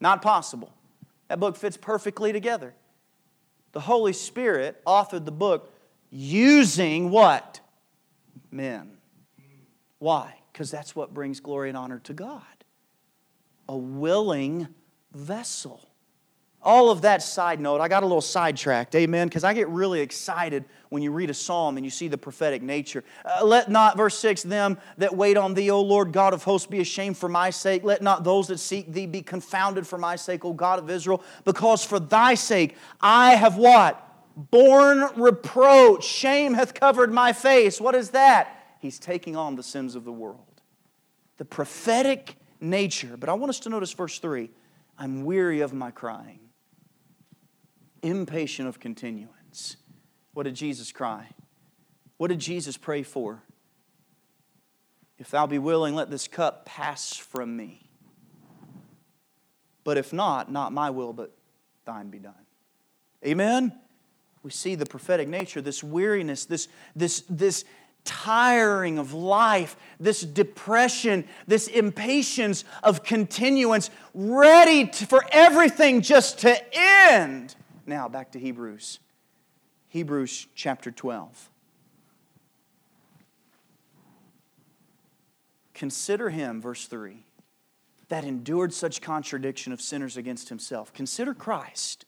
Not 0.00 0.22
possible. 0.22 0.72
That 1.28 1.38
book 1.38 1.56
fits 1.56 1.76
perfectly 1.76 2.32
together. 2.32 2.74
The 3.72 3.80
Holy 3.80 4.12
Spirit 4.12 4.82
authored 4.84 5.24
the 5.24 5.32
book 5.32 5.72
using 6.10 7.10
what? 7.10 7.60
Men. 8.50 8.96
Why? 9.98 10.34
Because 10.52 10.70
that's 10.70 10.96
what 10.96 11.14
brings 11.14 11.40
glory 11.40 11.68
and 11.68 11.78
honor 11.78 12.00
to 12.00 12.12
God 12.12 12.42
a 13.68 13.76
willing 13.76 14.66
vessel. 15.12 15.87
All 16.68 16.90
of 16.90 17.00
that 17.00 17.22
side 17.22 17.60
note, 17.60 17.80
I 17.80 17.88
got 17.88 18.02
a 18.02 18.06
little 18.06 18.20
sidetracked, 18.20 18.94
amen, 18.94 19.28
because 19.28 19.42
I 19.42 19.54
get 19.54 19.70
really 19.70 20.00
excited 20.00 20.66
when 20.90 21.02
you 21.02 21.12
read 21.12 21.30
a 21.30 21.34
psalm 21.34 21.78
and 21.78 21.86
you 21.86 21.88
see 21.90 22.08
the 22.08 22.18
prophetic 22.18 22.60
nature. 22.60 23.04
Uh, 23.24 23.42
let 23.42 23.70
not, 23.70 23.96
verse 23.96 24.18
6, 24.18 24.42
them 24.42 24.76
that 24.98 25.16
wait 25.16 25.38
on 25.38 25.54
thee, 25.54 25.70
O 25.70 25.80
Lord 25.80 26.12
God 26.12 26.34
of 26.34 26.42
hosts, 26.42 26.66
be 26.66 26.80
ashamed 26.80 27.16
for 27.16 27.26
my 27.26 27.48
sake. 27.48 27.84
Let 27.84 28.02
not 28.02 28.22
those 28.22 28.48
that 28.48 28.58
seek 28.58 28.92
thee 28.92 29.06
be 29.06 29.22
confounded 29.22 29.86
for 29.86 29.96
my 29.96 30.14
sake, 30.14 30.44
O 30.44 30.52
God 30.52 30.78
of 30.78 30.90
Israel, 30.90 31.22
because 31.46 31.86
for 31.86 31.98
thy 31.98 32.34
sake 32.34 32.76
I 33.00 33.34
have 33.36 33.56
what? 33.56 34.04
Borne 34.36 35.08
reproach. 35.16 36.04
Shame 36.04 36.52
hath 36.52 36.74
covered 36.74 37.10
my 37.10 37.32
face. 37.32 37.80
What 37.80 37.94
is 37.94 38.10
that? 38.10 38.76
He's 38.78 38.98
taking 38.98 39.36
on 39.36 39.56
the 39.56 39.62
sins 39.62 39.94
of 39.94 40.04
the 40.04 40.12
world. 40.12 40.60
The 41.38 41.46
prophetic 41.46 42.36
nature. 42.60 43.16
But 43.16 43.30
I 43.30 43.32
want 43.32 43.48
us 43.48 43.60
to 43.60 43.70
notice 43.70 43.90
verse 43.94 44.18
3 44.18 44.50
I'm 44.98 45.24
weary 45.24 45.62
of 45.62 45.72
my 45.72 45.90
crying, 45.90 46.40
impatient 48.02 48.68
of 48.68 48.80
continuance. 48.80 49.76
What 50.32 50.44
did 50.44 50.54
Jesus 50.54 50.92
cry? 50.92 51.28
What 52.16 52.28
did 52.28 52.38
Jesus 52.38 52.76
pray 52.76 53.02
for? 53.02 53.42
If 55.18 55.30
thou 55.30 55.46
be 55.46 55.58
willing, 55.58 55.94
let 55.94 56.10
this 56.10 56.28
cup 56.28 56.64
pass 56.64 57.16
from 57.16 57.56
me. 57.56 57.88
But 59.84 59.96
if 59.98 60.12
not, 60.12 60.50
not 60.50 60.72
my 60.72 60.90
will, 60.90 61.12
but 61.12 61.36
thine 61.84 62.10
be 62.10 62.18
done. 62.18 62.34
Amen? 63.26 63.72
We 64.42 64.50
see 64.50 64.74
the 64.74 64.86
prophetic 64.86 65.28
nature, 65.28 65.60
this 65.60 65.82
weariness, 65.82 66.44
this, 66.44 66.68
this, 66.94 67.24
this 67.28 67.64
tiring 68.04 68.98
of 68.98 69.12
life, 69.12 69.76
this 69.98 70.22
depression, 70.22 71.24
this 71.46 71.66
impatience 71.66 72.64
of 72.82 73.02
continuance, 73.02 73.90
ready 74.14 74.86
to, 74.86 75.06
for 75.06 75.24
everything 75.32 76.00
just 76.00 76.40
to 76.40 76.56
end. 76.72 77.54
Now, 77.88 78.06
back 78.06 78.32
to 78.32 78.38
Hebrews. 78.38 79.00
Hebrews 79.88 80.46
chapter 80.54 80.90
12. 80.90 81.50
Consider 85.72 86.28
him, 86.28 86.60
verse 86.60 86.84
3, 86.84 87.24
that 88.08 88.24
endured 88.24 88.74
such 88.74 89.00
contradiction 89.00 89.72
of 89.72 89.80
sinners 89.80 90.18
against 90.18 90.50
himself. 90.50 90.92
Consider 90.92 91.32
Christ, 91.32 92.04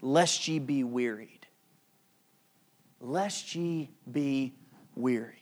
lest 0.00 0.48
ye 0.48 0.58
be 0.58 0.82
wearied. 0.84 1.46
Lest 2.98 3.54
ye 3.54 3.90
be 4.10 4.54
wearied. 4.96 5.34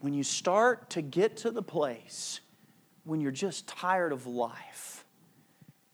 When 0.00 0.12
you 0.12 0.24
start 0.24 0.90
to 0.90 1.02
get 1.02 1.36
to 1.38 1.52
the 1.52 1.62
place 1.62 2.40
when 3.04 3.20
you're 3.20 3.30
just 3.30 3.68
tired 3.68 4.12
of 4.12 4.26
life, 4.26 4.97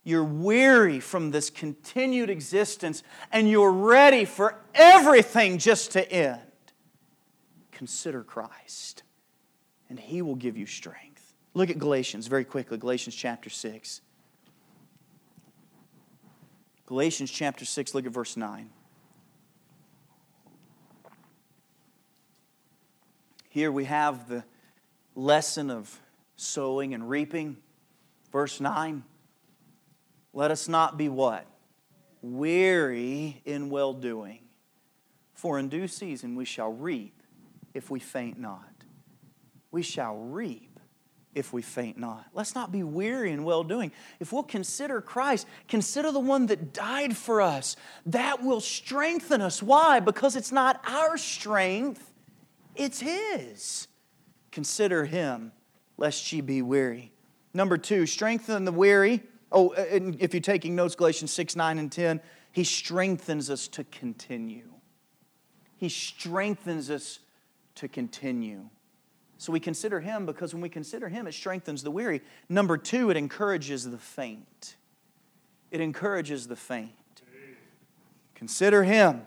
you're 0.04 0.22
weary 0.22 1.00
from 1.00 1.30
this 1.30 1.48
continued 1.48 2.28
existence, 2.28 3.02
and 3.32 3.50
you're 3.50 3.72
ready 3.72 4.26
for 4.26 4.60
everything 4.74 5.56
just 5.56 5.92
to 5.92 6.12
end, 6.12 6.40
consider 7.72 8.22
Christ, 8.22 9.02
and 9.88 9.98
He 9.98 10.20
will 10.20 10.34
give 10.34 10.58
you 10.58 10.66
strength. 10.66 11.34
Look 11.54 11.70
at 11.70 11.78
Galatians 11.78 12.26
very 12.26 12.44
quickly, 12.44 12.76
Galatians 12.76 13.14
chapter 13.14 13.48
6. 13.48 14.02
Galatians 16.86 17.30
chapter 17.30 17.64
6, 17.64 17.94
look 17.94 18.04
at 18.04 18.12
verse 18.12 18.36
9. 18.36 18.68
Here 23.48 23.72
we 23.72 23.84
have 23.86 24.28
the 24.28 24.44
lesson 25.14 25.70
of 25.70 25.98
sowing 26.36 26.92
and 26.92 27.08
reaping. 27.08 27.56
Verse 28.30 28.60
9 28.60 29.04
Let 30.34 30.50
us 30.50 30.68
not 30.68 30.98
be 30.98 31.08
what? 31.08 31.46
Weary 32.20 33.40
in 33.44 33.70
well 33.70 33.92
doing. 33.92 34.40
For 35.32 35.58
in 35.58 35.68
due 35.68 35.86
season 35.86 36.34
we 36.34 36.44
shall 36.44 36.72
reap 36.72 37.22
if 37.72 37.88
we 37.88 38.00
faint 38.00 38.38
not. 38.38 38.68
We 39.70 39.82
shall 39.82 40.16
reap 40.16 40.80
if 41.34 41.52
we 41.52 41.62
faint 41.62 41.98
not. 41.98 42.26
Let's 42.32 42.54
not 42.54 42.72
be 42.72 42.82
weary 42.82 43.30
in 43.30 43.44
well 43.44 43.62
doing. 43.62 43.92
If 44.18 44.32
we'll 44.32 44.42
consider 44.42 45.00
Christ, 45.00 45.46
consider 45.68 46.10
the 46.10 46.20
one 46.20 46.46
that 46.46 46.72
died 46.72 47.16
for 47.16 47.40
us, 47.40 47.76
that 48.06 48.42
will 48.42 48.60
strengthen 48.60 49.40
us. 49.40 49.62
Why? 49.62 50.00
Because 50.00 50.34
it's 50.34 50.52
not 50.52 50.80
our 50.86 51.16
strength, 51.16 52.12
it's 52.74 53.00
His. 53.00 53.86
Consider 54.50 55.04
Him, 55.04 55.52
lest 55.96 56.32
ye 56.32 56.40
be 56.40 56.62
weary. 56.62 57.12
Number 57.52 57.78
two, 57.78 58.06
strengthen 58.06 58.64
the 58.64 58.72
weary. 58.72 59.22
Oh, 59.54 59.72
and 59.72 60.20
if 60.20 60.34
you're 60.34 60.40
taking 60.40 60.74
notes, 60.74 60.96
Galatians 60.96 61.32
6, 61.32 61.54
9, 61.54 61.78
and 61.78 61.90
10, 61.90 62.20
He 62.50 62.64
strengthens 62.64 63.48
us 63.48 63.68
to 63.68 63.84
continue. 63.84 64.68
He 65.76 65.88
strengthens 65.88 66.90
us 66.90 67.20
to 67.76 67.86
continue. 67.86 68.68
So 69.38 69.52
we 69.52 69.60
consider 69.60 70.00
Him 70.00 70.26
because 70.26 70.52
when 70.52 70.60
we 70.60 70.68
consider 70.68 71.08
Him, 71.08 71.28
it 71.28 71.34
strengthens 71.34 71.84
the 71.84 71.90
weary. 71.92 72.20
Number 72.48 72.76
two, 72.76 73.10
it 73.10 73.16
encourages 73.16 73.88
the 73.88 73.96
faint. 73.96 74.74
It 75.70 75.80
encourages 75.80 76.48
the 76.48 76.56
faint. 76.56 76.90
Consider 78.34 78.82
Him, 78.82 79.22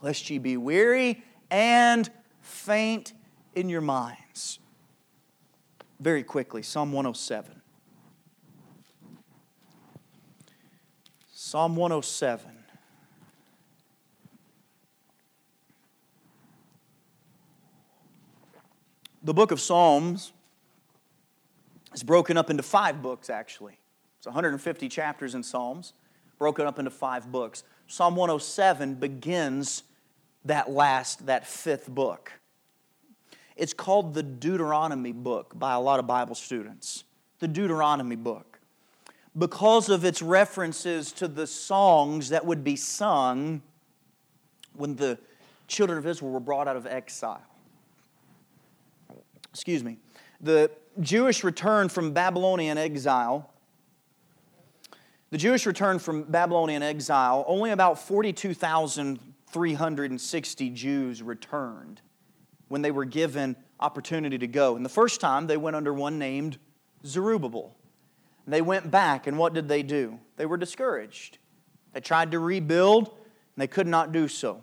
lest 0.00 0.30
ye 0.30 0.38
be 0.38 0.56
weary 0.56 1.22
and 1.50 2.08
faint 2.40 3.12
in 3.54 3.68
your 3.68 3.82
minds. 3.82 4.58
Very 6.00 6.22
quickly, 6.22 6.62
Psalm 6.62 6.92
107. 6.92 7.57
Psalm 11.48 11.76
107. 11.76 12.50
The 19.22 19.32
book 19.32 19.50
of 19.50 19.58
Psalms 19.58 20.32
is 21.94 22.02
broken 22.02 22.36
up 22.36 22.50
into 22.50 22.62
five 22.62 23.00
books, 23.00 23.30
actually. 23.30 23.78
It's 24.18 24.26
150 24.26 24.90
chapters 24.90 25.34
in 25.34 25.42
Psalms, 25.42 25.94
broken 26.38 26.66
up 26.66 26.78
into 26.78 26.90
five 26.90 27.32
books. 27.32 27.64
Psalm 27.86 28.14
107 28.14 28.96
begins 28.96 29.84
that 30.44 30.68
last, 30.68 31.24
that 31.24 31.46
fifth 31.46 31.88
book. 31.88 32.30
It's 33.56 33.72
called 33.72 34.12
the 34.12 34.22
Deuteronomy 34.22 35.12
book 35.12 35.58
by 35.58 35.72
a 35.72 35.80
lot 35.80 35.98
of 35.98 36.06
Bible 36.06 36.34
students. 36.34 37.04
The 37.38 37.48
Deuteronomy 37.48 38.16
book. 38.16 38.57
Because 39.38 39.88
of 39.88 40.04
its 40.04 40.20
references 40.20 41.12
to 41.12 41.28
the 41.28 41.46
songs 41.46 42.30
that 42.30 42.44
would 42.44 42.64
be 42.64 42.76
sung 42.76 43.62
when 44.74 44.96
the 44.96 45.18
children 45.68 45.98
of 45.98 46.06
Israel 46.06 46.32
were 46.32 46.40
brought 46.40 46.66
out 46.66 46.76
of 46.76 46.86
exile. 46.86 47.42
Excuse 49.50 49.84
me. 49.84 49.98
The 50.40 50.70
Jewish 51.00 51.44
return 51.44 51.88
from 51.88 52.12
Babylonian 52.12 52.78
exile 52.78 53.52
the 55.30 55.38
Jewish 55.38 55.66
return 55.66 55.98
from 55.98 56.22
Babylonian 56.22 56.82
exile, 56.82 57.44
only 57.46 57.70
about 57.70 57.98
42,360 57.98 60.70
Jews 60.70 61.22
returned 61.22 62.00
when 62.68 62.80
they 62.80 62.90
were 62.90 63.04
given 63.04 63.54
opportunity 63.78 64.38
to 64.38 64.46
go. 64.46 64.74
And 64.74 64.82
the 64.84 64.90
first 64.90 65.20
time 65.20 65.46
they 65.46 65.58
went 65.58 65.76
under 65.76 65.92
one 65.92 66.18
named 66.18 66.56
Zerubbabel. 67.04 67.76
They 68.48 68.62
went 68.62 68.90
back, 68.90 69.26
and 69.26 69.38
what 69.38 69.52
did 69.52 69.68
they 69.68 69.82
do? 69.82 70.18
They 70.36 70.46
were 70.46 70.56
discouraged. 70.56 71.36
They 71.92 72.00
tried 72.00 72.30
to 72.30 72.38
rebuild, 72.38 73.08
and 73.08 73.14
they 73.56 73.66
could 73.66 73.86
not 73.86 74.10
do 74.10 74.26
so. 74.26 74.62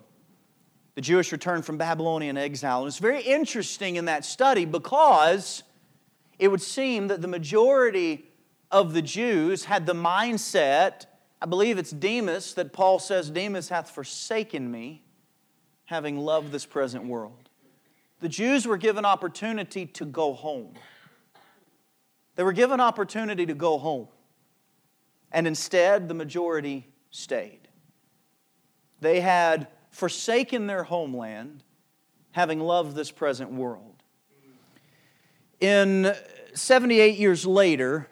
The 0.96 1.00
Jewish 1.00 1.30
returned 1.30 1.64
from 1.64 1.78
Babylonian 1.78 2.36
exile. 2.36 2.80
And 2.80 2.88
it's 2.88 2.98
very 2.98 3.22
interesting 3.22 3.96
in 3.96 4.06
that 4.06 4.24
study 4.24 4.64
because 4.64 5.62
it 6.38 6.48
would 6.48 6.62
seem 6.62 7.08
that 7.08 7.22
the 7.22 7.28
majority 7.28 8.24
of 8.72 8.92
the 8.92 9.02
Jews 9.02 9.64
had 9.64 9.86
the 9.86 9.94
mindset, 9.94 11.06
I 11.40 11.46
believe 11.46 11.78
it's 11.78 11.92
Demas 11.92 12.54
that 12.54 12.72
Paul 12.72 12.98
says, 12.98 13.30
Demas 13.30 13.68
hath 13.68 13.90
forsaken 13.90 14.68
me, 14.68 15.04
having 15.84 16.18
loved 16.18 16.50
this 16.50 16.66
present 16.66 17.04
world. 17.04 17.50
The 18.18 18.28
Jews 18.28 18.66
were 18.66 18.78
given 18.78 19.04
opportunity 19.04 19.86
to 19.86 20.04
go 20.04 20.32
home. 20.32 20.74
They 22.36 22.42
were 22.42 22.52
given 22.52 22.80
opportunity 22.80 23.46
to 23.46 23.54
go 23.54 23.78
home. 23.78 24.08
And 25.32 25.46
instead, 25.46 26.08
the 26.08 26.14
majority 26.14 26.86
stayed. 27.10 27.68
They 29.00 29.20
had 29.20 29.68
forsaken 29.90 30.66
their 30.66 30.84
homeland, 30.84 31.64
having 32.32 32.60
loved 32.60 32.94
this 32.94 33.10
present 33.10 33.50
world. 33.52 34.02
In 35.60 36.14
78 36.54 37.16
years 37.18 37.46
later, 37.46 38.08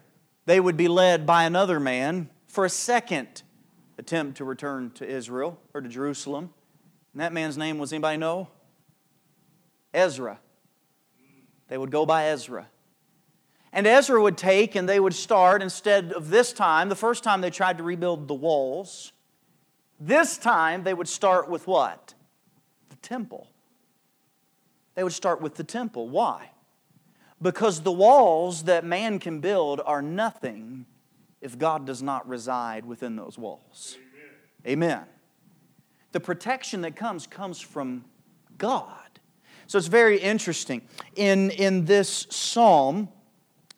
they 0.47 0.59
would 0.59 0.77
be 0.77 0.89
led 0.89 1.27
by 1.27 1.45
another 1.45 1.79
man 1.79 2.31
for 2.47 2.65
a 2.65 2.71
second 2.71 3.43
attempt 3.99 4.39
to 4.39 4.45
return 4.45 4.91
to 4.93 5.07
Israel 5.07 5.61
or 5.73 5.81
to 5.81 5.89
Jerusalem. 5.89 6.53
And 7.13 7.21
that 7.21 7.33
man's 7.33 7.57
name 7.57 7.79
was 7.79 7.93
anybody 7.93 8.17
know? 8.17 8.49
Ezra. 9.93 10.41
They 11.69 11.79
would 11.79 11.91
go 11.91 12.05
by 12.05 12.27
Ezra. 12.27 12.69
And 13.75 13.89
Ezra 13.89 14.23
would 14.23 14.39
take 14.39 14.77
and 14.77 14.89
they 14.89 15.01
would 15.01 15.15
start, 15.15 15.61
instead 15.61 16.13
of 16.13 16.31
this 16.31 16.53
time, 16.53 16.89
the 16.89 16.95
first 16.95 17.25
time 17.25 17.41
they 17.41 17.51
tried 17.51 17.79
to 17.79 17.85
rebuild 17.85 18.29
the 18.29 18.35
walls, 18.35 19.13
this 19.99 20.39
time 20.39 20.85
they 20.85 20.95
would 20.95 21.09
start 21.09 21.51
with 21.51 21.67
what? 21.67 22.15
The 22.91 22.97
temple. 22.97 23.49
They 24.95 25.03
would 25.03 25.13
start 25.13 25.41
with 25.41 25.57
the 25.57 25.65
temple. 25.65 26.09
Why? 26.09 26.51
Because 27.43 27.83
the 27.83 27.91
walls 27.91 28.63
that 28.63 28.85
man 28.85 29.19
can 29.19 29.41
build 29.41 29.81
are 29.85 30.01
nothing 30.01 30.87
if 31.41 31.59
God 31.59 31.85
does 31.85 32.01
not 32.01 32.29
reside 32.29 32.87
within 32.87 33.17
those 33.17 33.37
walls. 33.37 33.99
Amen. 34.65 34.93
Amen. 34.93 35.05
The 36.13 36.21
protection 36.21 36.83
that 36.83 36.95
comes 36.95 37.27
comes 37.27 37.61
from 37.61 38.05
God. 38.57 39.19
So 39.67 39.79
it's 39.79 39.89
very 39.89 40.19
interesting. 40.19 40.83
In, 41.17 41.51
in 41.51 41.87
this 41.87 42.29
psalm, 42.31 43.09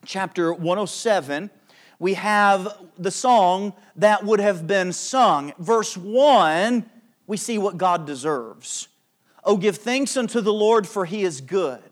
chapter 0.07 0.53
107, 0.53 1.51
we 1.99 2.15
have 2.15 2.79
the 2.99 3.11
song 3.11 3.75
that 3.97 4.25
would 4.25 4.41
have 4.41 4.67
been 4.67 4.93
sung. 4.93 5.53
Verse 5.59 5.97
1, 5.97 6.89
we 7.27 7.37
see 7.37 7.59
what 7.59 7.77
God 7.77 8.07
deserves. 8.07 8.89
Oh, 9.45 9.57
give 9.57 9.77
thanks 9.77 10.17
unto 10.17 10.41
the 10.41 10.53
Lord, 10.53 10.87
for 10.87 11.05
he 11.05 11.23
is 11.23 11.41
good 11.41 11.83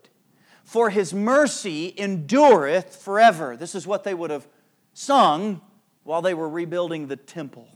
for 0.65 0.89
his 0.89 1.13
mercy 1.13 1.93
endureth 1.95 2.95
forever. 2.95 3.55
This 3.55 3.75
is 3.75 3.85
what 3.87 4.03
they 4.03 4.15
would 4.15 4.31
have 4.31 4.47
sung 4.93 5.61
while 6.03 6.23
they 6.23 6.33
were 6.33 6.49
rebuilding 6.49 7.07
the 7.07 7.15
temple. 7.15 7.67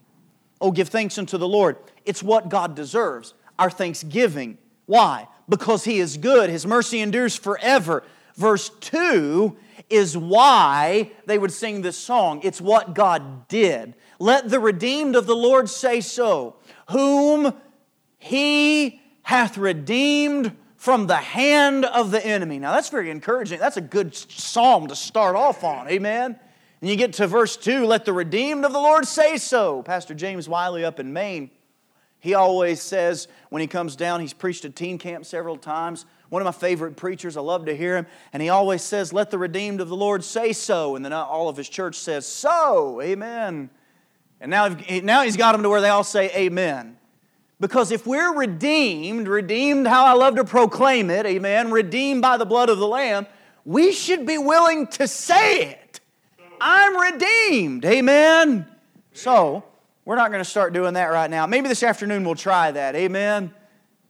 Oh, 0.60 0.72
give 0.72 0.90
thanks 0.90 1.18
unto 1.18 1.38
the 1.38 1.48
Lord. 1.48 1.78
It's 2.04 2.24
what 2.24 2.50
God 2.50 2.76
deserves, 2.76 3.36
our 3.58 3.70
thanksgiving. 3.70 4.58
Why? 4.88 5.28
Because 5.48 5.86
he 5.86 6.00
is 6.00 6.18
good, 6.18 6.50
his 6.50 6.66
mercy 6.66 7.00
endures 7.00 7.36
forever. 7.36 8.04
Verse 8.36 8.70
2 8.82 9.56
is 9.90 10.18
why 10.18 11.12
they 11.26 11.38
would 11.38 11.52
sing 11.52 11.82
this 11.82 11.98
song. 11.98 12.42
It's 12.44 12.60
what 12.60 12.94
God 12.94 13.48
did. 13.48 13.96
Let 14.20 14.50
the 14.50 14.60
redeemed 14.60 15.16
of 15.16 15.26
the 15.26 15.36
Lord 15.36 15.70
say 15.70 16.02
so, 16.02 16.56
whom 16.90 17.54
he 18.18 19.02
hath 19.24 19.58
redeemed 19.58 20.56
from 20.76 21.08
the 21.08 21.18
hand 21.18 21.86
of 21.86 22.12
the 22.12 22.26
enemy. 22.26 22.58
Now, 22.58 22.74
that's 22.74 22.90
very 22.90 23.10
encouraging. 23.10 23.60
That's 23.60 23.78
a 23.78 23.82
good 23.82 24.16
psalm 24.16 24.88
to 24.88 24.96
start 24.96 25.36
off 25.36 25.64
on. 25.64 25.90
Amen. 25.90 26.40
And 26.82 26.90
you 26.90 26.96
get 26.96 27.14
to 27.14 27.28
verse 27.28 27.58
2 27.58 27.86
let 27.86 28.06
the 28.06 28.14
redeemed 28.14 28.66
of 28.66 28.72
the 28.72 28.80
Lord 28.80 29.06
say 29.06 29.38
so. 29.38 29.84
Pastor 29.84 30.14
James 30.14 30.48
Wiley 30.48 30.86
up 30.86 31.00
in 31.00 31.12
Maine, 31.12 31.52
he 32.20 32.34
always 32.34 32.82
says 32.82 33.28
when 33.50 33.62
he 33.62 33.68
comes 33.68 33.96
down, 33.96 34.22
he's 34.22 34.34
preached 34.34 34.66
at 34.66 34.76
teen 34.76 34.98
camp 34.98 35.26
several 35.26 35.58
times. 35.58 36.06
One 36.30 36.42
of 36.42 36.46
my 36.46 36.52
favorite 36.52 36.96
preachers, 36.96 37.38
I 37.38 37.42
love 37.42 37.66
to 37.66 37.76
hear 37.76 37.98
him. 37.98 38.06
And 38.34 38.42
he 38.42 38.50
always 38.50 38.84
says, 38.84 39.12
Let 39.12 39.32
the 39.32 39.38
redeemed 39.38 39.82
of 39.82 39.90
the 39.90 39.96
Lord 39.96 40.24
say 40.24 40.54
so. 40.54 40.96
And 40.96 41.04
then 41.04 41.12
all 41.12 41.50
of 41.50 41.58
his 41.58 41.68
church 41.68 41.96
says, 41.96 42.26
So, 42.26 43.02
amen. 43.02 43.70
And 44.40 44.52
now, 44.52 44.70
now 45.04 45.24
he's 45.24 45.38
got 45.38 45.54
them 45.54 45.64
to 45.64 45.70
where 45.70 45.82
they 45.82 45.90
all 45.90 46.04
say 46.04 46.30
amen. 46.36 46.98
Because 47.60 47.92
if 47.92 48.08
we're 48.08 48.34
redeemed, 48.34 49.28
redeemed 49.28 49.86
how 49.86 50.06
I 50.06 50.14
love 50.14 50.36
to 50.36 50.46
proclaim 50.46 51.10
it, 51.10 51.26
amen, 51.26 51.72
redeemed 51.72 52.22
by 52.22 52.38
the 52.38 52.46
blood 52.46 52.70
of 52.70 52.78
the 52.78 52.88
Lamb, 52.88 53.28
we 53.66 53.92
should 53.92 54.26
be 54.26 54.38
willing 54.38 54.88
to 54.88 55.08
say 55.08 55.72
it. 55.72 56.00
I'm 56.62 57.14
redeemed, 57.14 57.84
amen. 57.84 58.66
So, 59.14 59.66
we're 60.06 60.16
not 60.16 60.32
going 60.32 60.44
to 60.44 60.50
start 60.50 60.72
doing 60.74 60.94
that 60.94 61.08
right 61.08 61.30
now. 61.30 61.46
Maybe 61.48 61.68
this 61.68 61.84
afternoon 61.84 62.24
we'll 62.24 62.36
try 62.36 62.72
that, 62.72 62.96
amen. 62.96 63.54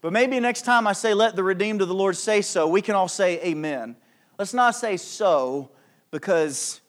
But 0.02 0.14
maybe 0.14 0.40
next 0.40 0.64
time 0.64 0.88
I 0.88 0.94
say, 0.94 1.14
let 1.14 1.36
the 1.36 1.44
redeemed 1.44 1.82
of 1.82 1.88
the 1.88 1.94
Lord 1.94 2.16
say 2.16 2.42
so, 2.42 2.68
we 2.68 2.82
can 2.82 2.96
all 2.96 3.08
say 3.08 3.42
amen. 3.42 3.96
Let's 4.38 4.54
not 4.54 4.76
say 4.76 4.98
so 4.98 5.72
because 6.12 6.82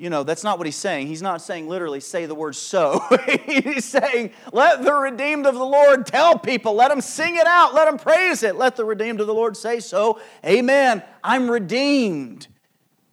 you 0.00 0.08
know, 0.08 0.22
that's 0.22 0.42
not 0.42 0.56
what 0.56 0.66
he's 0.66 0.76
saying. 0.76 1.08
He's 1.08 1.20
not 1.20 1.42
saying 1.42 1.68
literally, 1.68 2.00
say 2.00 2.24
the 2.24 2.34
word 2.34 2.56
so. 2.56 3.04
he's 3.46 3.84
saying, 3.84 4.30
let 4.50 4.82
the 4.82 4.94
redeemed 4.94 5.44
of 5.44 5.54
the 5.54 5.64
Lord 5.64 6.06
tell 6.06 6.38
people, 6.38 6.72
let 6.72 6.88
them 6.88 7.02
sing 7.02 7.36
it 7.36 7.46
out, 7.46 7.74
let 7.74 7.84
them 7.84 7.98
praise 7.98 8.42
it. 8.42 8.56
Let 8.56 8.76
the 8.76 8.84
redeemed 8.86 9.20
of 9.20 9.26
the 9.26 9.34
Lord 9.34 9.58
say 9.58 9.78
so. 9.78 10.18
Amen. 10.42 11.02
I'm 11.22 11.50
redeemed, 11.50 12.48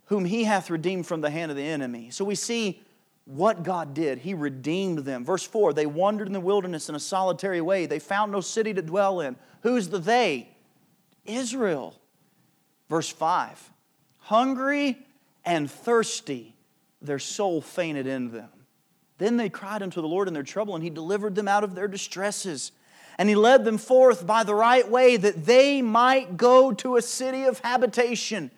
whom 0.06 0.24
he 0.24 0.46
hath 0.46 0.70
redeemed 0.70 1.06
from 1.06 1.20
the 1.20 1.30
hand 1.30 1.52
of 1.52 1.58
the 1.58 1.64
enemy. 1.64 2.10
So 2.10 2.24
we 2.24 2.36
see 2.36 2.82
what 3.28 3.62
God 3.62 3.94
did. 3.94 4.20
He 4.20 4.34
redeemed 4.34 5.00
them. 5.00 5.26
Verse 5.26 5.44
4 5.44 5.74
they 5.74 5.86
wandered 5.86 6.28
in 6.28 6.34
the 6.34 6.40
wilderness 6.40 6.90
in 6.90 6.96
a 6.96 7.00
solitary 7.00 7.62
way, 7.62 7.86
they 7.86 8.00
found 8.00 8.32
no 8.32 8.42
city 8.42 8.74
to 8.74 8.82
dwell 8.82 9.20
in. 9.20 9.36
Who's 9.62 9.90
the 9.90 10.00
they? 10.00 10.50
Israel. 11.26 12.00
Verse 12.90 13.10
5 13.10 13.72
hungry 14.20 14.98
and 15.46 15.72
thirsty 15.72 16.54
their 17.02 17.20
soul 17.20 17.62
fainted 17.62 18.06
in 18.08 18.32
them. 18.32 18.50
Then 19.18 19.38
they 19.38 19.48
cried 19.48 19.82
unto 19.82 20.02
the 20.02 20.08
Lord 20.08 20.28
in 20.28 20.34
their 20.34 20.44
trouble, 20.44 20.76
and 20.76 20.84
He 20.84 20.90
delivered 20.90 21.34
them 21.34 21.48
out 21.48 21.64
of 21.64 21.76
their 21.76 21.88
distresses. 21.88 22.72
And 23.18 23.30
He 23.30 23.36
led 23.36 23.64
them 23.64 23.78
forth 23.78 24.28
by 24.28 24.44
the 24.44 24.54
right 24.54 24.88
way 24.88 25.16
that 25.16 25.46
they 25.46 25.82
might 25.82 26.36
go 26.36 26.74
to 26.74 26.98
a 26.98 27.02
city 27.02 27.44
of 27.44 27.60
habitation. 27.60 28.52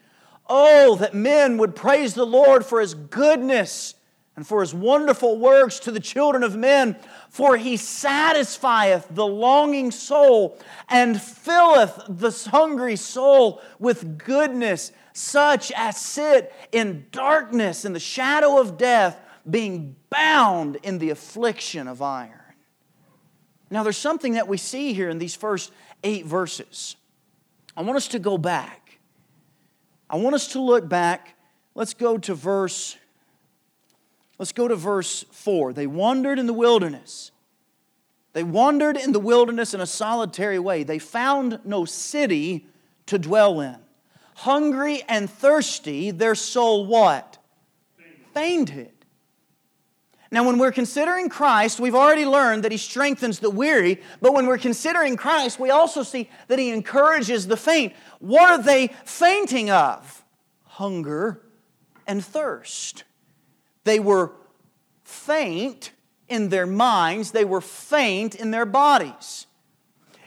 Oh, 0.47 0.95
that 0.95 1.13
men 1.13 1.58
would 1.58 1.75
praise 1.75 2.15
the 2.15 2.25
Lord 2.25 2.65
for 2.65 2.82
His 2.82 2.95
goodness 2.95 3.93
and 4.39 4.47
for 4.47 4.62
His 4.62 4.73
wonderful 4.73 5.38
works 5.38 5.80
to 5.80 5.91
the 5.91 5.99
children 5.99 6.43
of 6.43 6.56
men. 6.56 6.95
For 7.30 7.58
He 7.58 7.75
satisfieth 7.75 9.06
the 9.12 9.28
longing 9.28 9.91
soul 9.91 10.58
and 10.88 11.21
filleth 11.21 12.06
the 12.08 12.32
hungry 12.49 12.95
soul 12.95 13.62
with 13.80 14.17
goodness, 14.17 14.93
such 15.12 15.73
as 15.75 15.97
sit 15.97 16.54
in 16.71 17.08
darkness 17.12 17.84
in 17.84 17.91
the 17.91 17.99
shadow 17.99 18.62
of 18.62 18.78
death 18.78 19.19
being 19.49 19.97
bound 20.10 20.78
in 20.84 20.99
the 20.99 21.10
affliction 21.10 21.89
of 21.89 22.02
iron. 22.02 22.32
Now, 23.69 23.84
there's 23.84 23.97
something 23.97 24.36
that 24.36 24.47
we 24.47 24.56
see 24.56 24.93
here 24.93 25.10
in 25.10 25.19
these 25.19 25.36
first 25.36 25.73
eight 26.02 26.25
verses. 26.25 26.95
I 27.75 27.82
want 27.82 27.97
us 27.97 28.08
to 28.08 28.19
go 28.19 28.38
back. 28.38 28.99
I 30.10 30.15
want 30.15 30.34
us 30.34 30.47
to 30.54 30.62
look 30.62 30.88
back. 30.88 31.36
Let's 31.75 31.93
go 31.93 32.17
to 32.19 32.34
verse 32.34 32.95
Let's 34.39 34.54
go 34.54 34.69
to 34.69 34.75
verse 34.75 35.25
4. 35.32 35.73
They 35.73 35.86
wandered 35.86 36.39
in 36.39 36.47
the 36.47 36.54
wilderness. 36.54 37.32
They 38.32 38.43
wandered 38.43 38.95
in 38.95 39.12
the 39.12 39.19
wilderness 39.19 39.73
in 39.73 39.82
a 39.82 39.86
solitary 39.86 40.60
way. 40.60 40.84
They 40.84 40.97
found 40.97 41.60
no 41.65 41.84
city 41.84 42.65
to 43.08 43.19
dwell 43.19 43.60
in. 43.60 43.75
Hungry 44.36 45.04
and 45.10 45.30
thirsty, 45.30 46.12
their 46.12 46.36
soul 46.36 46.86
what? 46.86 47.38
Fainted. 48.34 48.93
Now, 50.32 50.45
when 50.45 50.60
we're 50.60 50.71
considering 50.71 51.28
Christ, 51.28 51.80
we've 51.80 51.95
already 51.95 52.25
learned 52.25 52.63
that 52.63 52.71
He 52.71 52.78
strengthens 52.78 53.39
the 53.39 53.49
weary, 53.49 53.99
but 54.21 54.34
when 54.34 54.45
we're 54.45 54.60
considering 54.60 55.17
Christ, 55.17 55.60
we 55.60 55.71
also 55.71 56.04
see 56.04 56.30
that 56.47 56.60
He 56.60 56.69
encourages 56.69 57.47
the 57.47 57.58
faint. 57.58 57.93
What 58.19 58.49
are 58.49 58.62
they 58.62 58.89
fainting 59.04 59.71
of? 59.71 60.23
Hunger 60.65 61.41
and 62.06 62.23
thirst. 62.23 63.04
They 63.83 63.99
were 63.99 64.31
faint 65.03 65.91
in 66.27 66.49
their 66.49 66.67
minds, 66.67 67.31
they 67.31 67.45
were 67.45 67.61
faint 67.61 68.35
in 68.35 68.51
their 68.51 68.65
bodies. 68.65 69.47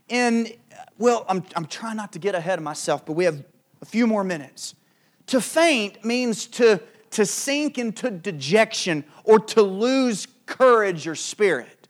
In, 0.08 0.48
well, 0.98 1.24
I'm, 1.28 1.44
I'm 1.54 1.66
trying 1.66 1.96
not 1.96 2.12
to 2.12 2.18
get 2.18 2.34
ahead 2.34 2.58
of 2.58 2.64
myself, 2.64 3.06
but 3.06 3.12
we 3.12 3.24
have 3.24 3.44
a 3.80 3.84
few 3.84 4.06
more 4.06 4.24
minutes. 4.24 4.74
To 5.26 5.40
faint 5.40 6.04
means 6.04 6.46
to 6.48 6.82
to 7.12 7.26
sink 7.26 7.78
into 7.78 8.10
dejection 8.10 9.04
or 9.24 9.38
to 9.38 9.62
lose 9.62 10.26
courage 10.46 11.06
or 11.06 11.14
spirit. 11.14 11.88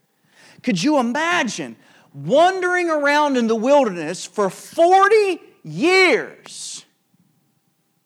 Could 0.62 0.83
you 0.83 0.98
imagine 0.98 1.77
wandering 2.12 2.90
around 2.90 3.37
in 3.37 3.46
the 3.46 3.57
wilderness 3.57 4.27
for 4.27 4.51
40 4.51 5.40
years, 5.64 6.85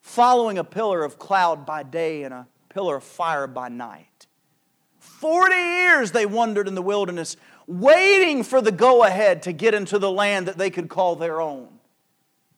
following 0.01 0.59
a 0.59 0.64
pillar 0.64 1.03
of 1.03 1.19
cloud 1.19 1.66
by 1.66 1.83
day 1.83 2.23
and 2.23 2.33
a 2.33 2.47
pillar 2.77 2.97
of 2.97 3.05
fire 3.05 3.47
by 3.47 3.71
night? 3.71 4.27
40 4.99 5.55
years 5.55 6.12
they 6.12 6.27
wandered 6.27 6.69
in 6.69 6.75
the 6.75 6.83
wilderness, 6.83 7.39
waiting 7.67 8.43
for 8.43 8.61
the 8.61 8.71
go 8.71 9.03
ahead 9.03 9.41
to 9.45 9.53
get 9.53 9.73
into 9.73 9.99
the 9.99 10.11
land 10.11 10.47
that 10.47 10.59
they 10.59 10.69
could 10.69 10.91
call 10.91 11.17
their 11.17 11.41
own. 11.41 11.69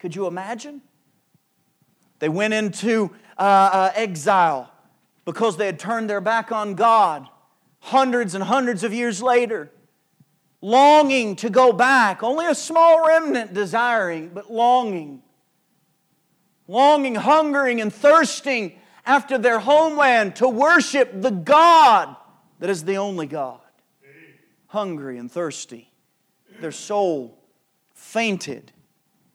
Could 0.00 0.16
you 0.16 0.26
imagine? 0.26 0.82
They 2.18 2.28
went 2.28 2.52
into 2.52 3.12
uh, 3.38 3.70
uh, 3.72 3.92
exile 3.94 4.72
because 5.24 5.56
they 5.56 5.66
had 5.66 5.78
turned 5.78 6.10
their 6.10 6.20
back 6.20 6.50
on 6.50 6.74
God 6.74 7.28
hundreds 7.78 8.34
and 8.34 8.42
hundreds 8.42 8.82
of 8.82 8.92
years 8.92 9.22
later, 9.22 9.70
longing 10.60 11.36
to 11.36 11.48
go 11.48 11.72
back. 11.72 12.24
Only 12.24 12.46
a 12.46 12.56
small 12.56 13.06
remnant 13.06 13.54
desiring, 13.54 14.30
but 14.34 14.50
longing. 14.50 15.22
Longing, 16.66 17.14
hungering, 17.14 17.80
and 17.80 17.94
thirsting 17.94 18.80
after 19.08 19.38
their 19.38 19.58
homeland 19.58 20.36
to 20.36 20.46
worship 20.46 21.10
the 21.22 21.30
God 21.30 22.14
that 22.60 22.68
is 22.68 22.84
the 22.84 22.98
only 22.98 23.26
God. 23.26 23.60
Hungry 24.66 25.16
and 25.16 25.32
thirsty. 25.32 25.90
Their 26.60 26.72
soul 26.72 27.38
fainted 27.94 28.70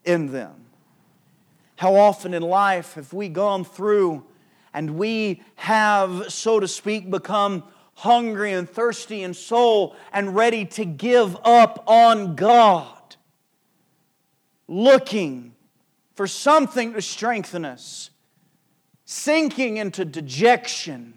in 0.05 0.31
them. 0.31 0.65
How 1.75 1.95
often 1.95 2.35
in 2.35 2.43
life 2.43 2.93
have 2.93 3.13
we 3.13 3.29
gone 3.29 3.65
through 3.65 4.23
and 4.75 4.91
we 4.91 5.41
have, 5.55 6.31
so 6.31 6.59
to 6.59 6.67
speak, 6.67 7.09
become 7.09 7.63
hungry 7.95 8.53
and 8.53 8.69
thirsty 8.69 9.23
in 9.23 9.33
soul 9.33 9.95
and 10.11 10.35
ready 10.35 10.65
to 10.65 10.85
give 10.85 11.35
up 11.43 11.83
on 11.87 12.35
God, 12.35 13.15
looking 14.67 15.55
for 16.13 16.27
something 16.27 16.93
to 16.93 17.01
strengthen 17.01 17.65
us, 17.65 18.11
sinking 19.13 19.77
into 19.77 20.03
dejection, 20.03 21.13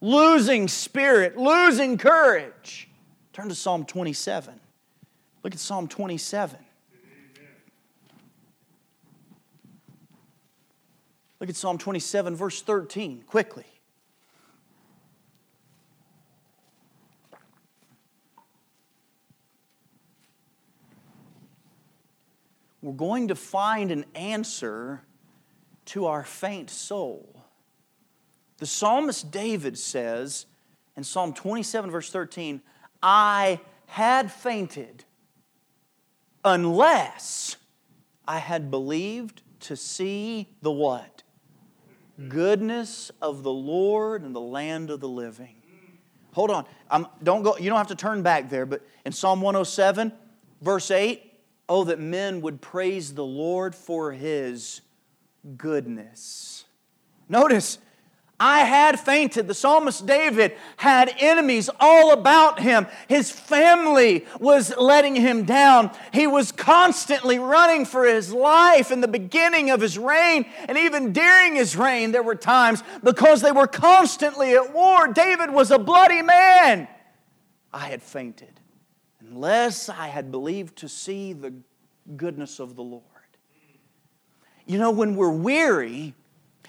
losing 0.00 0.68
spirit, 0.68 1.36
losing 1.36 1.98
courage. 1.98 2.88
Turn 3.32 3.48
to 3.48 3.56
Psalm 3.56 3.84
27. 3.84 4.54
Look 5.42 5.52
at 5.52 5.58
Psalm 5.58 5.88
27. 5.88 6.58
Look 11.40 11.50
at 11.50 11.56
Psalm 11.56 11.76
27, 11.76 12.36
verse 12.36 12.62
13, 12.62 13.24
quickly. 13.26 13.66
We're 22.80 22.92
going 22.92 23.28
to 23.28 23.34
find 23.34 23.90
an 23.90 24.04
answer 24.14 25.02
to 25.86 26.06
our 26.06 26.24
faint 26.24 26.70
soul. 26.70 27.44
The 28.58 28.66
psalmist 28.66 29.30
David 29.30 29.78
says 29.78 30.46
in 30.96 31.04
Psalm 31.04 31.34
27, 31.34 31.90
verse 31.90 32.10
13, 32.10 32.60
I 33.02 33.60
had 33.86 34.32
fainted 34.32 35.04
unless 36.44 37.56
I 38.26 38.38
had 38.38 38.70
believed 38.70 39.42
to 39.60 39.76
see 39.76 40.48
the 40.62 40.70
what? 40.70 41.24
goodness 42.28 43.10
of 43.20 43.42
the 43.42 43.52
Lord 43.52 44.22
and 44.22 44.34
the 44.34 44.40
land 44.40 44.90
of 44.90 45.00
the 45.00 45.08
living. 45.08 45.56
Hold 46.32 46.50
on. 46.50 46.66
I'm, 46.90 47.06
don't 47.22 47.42
go, 47.42 47.56
you 47.56 47.68
don't 47.68 47.78
have 47.78 47.88
to 47.88 47.94
turn 47.94 48.22
back 48.22 48.50
there, 48.50 48.66
but 48.66 48.82
in 49.04 49.12
Psalm 49.12 49.40
107, 49.40 50.12
verse 50.62 50.90
8, 50.90 51.22
oh, 51.68 51.84
that 51.84 52.00
men 52.00 52.40
would 52.40 52.60
praise 52.60 53.14
the 53.14 53.24
Lord 53.24 53.74
for 53.74 54.12
his 54.12 54.80
goodness. 55.56 56.64
Notice, 57.28 57.78
I 58.38 58.60
had 58.60 58.98
fainted. 58.98 59.46
The 59.46 59.54
psalmist 59.54 60.06
David 60.06 60.56
had 60.76 61.14
enemies 61.18 61.70
all 61.78 62.12
about 62.12 62.58
him. 62.58 62.86
His 63.08 63.30
family 63.30 64.26
was 64.40 64.76
letting 64.76 65.14
him 65.14 65.44
down. 65.44 65.92
He 66.12 66.26
was 66.26 66.50
constantly 66.50 67.38
running 67.38 67.84
for 67.84 68.04
his 68.04 68.32
life 68.32 68.90
in 68.90 69.00
the 69.00 69.08
beginning 69.08 69.70
of 69.70 69.80
his 69.80 69.96
reign. 69.96 70.46
And 70.68 70.76
even 70.76 71.12
during 71.12 71.54
his 71.54 71.76
reign, 71.76 72.10
there 72.10 72.24
were 72.24 72.34
times 72.34 72.82
because 73.04 73.40
they 73.40 73.52
were 73.52 73.68
constantly 73.68 74.54
at 74.54 74.74
war. 74.74 75.08
David 75.08 75.50
was 75.50 75.70
a 75.70 75.78
bloody 75.78 76.22
man. 76.22 76.88
I 77.72 77.86
had 77.86 78.02
fainted 78.02 78.60
unless 79.20 79.88
I 79.88 80.08
had 80.08 80.30
believed 80.30 80.76
to 80.78 80.88
see 80.88 81.32
the 81.32 81.54
goodness 82.16 82.58
of 82.58 82.74
the 82.76 82.82
Lord. 82.82 83.02
You 84.66 84.78
know, 84.78 84.90
when 84.90 85.16
we're 85.16 85.30
weary, 85.30 86.14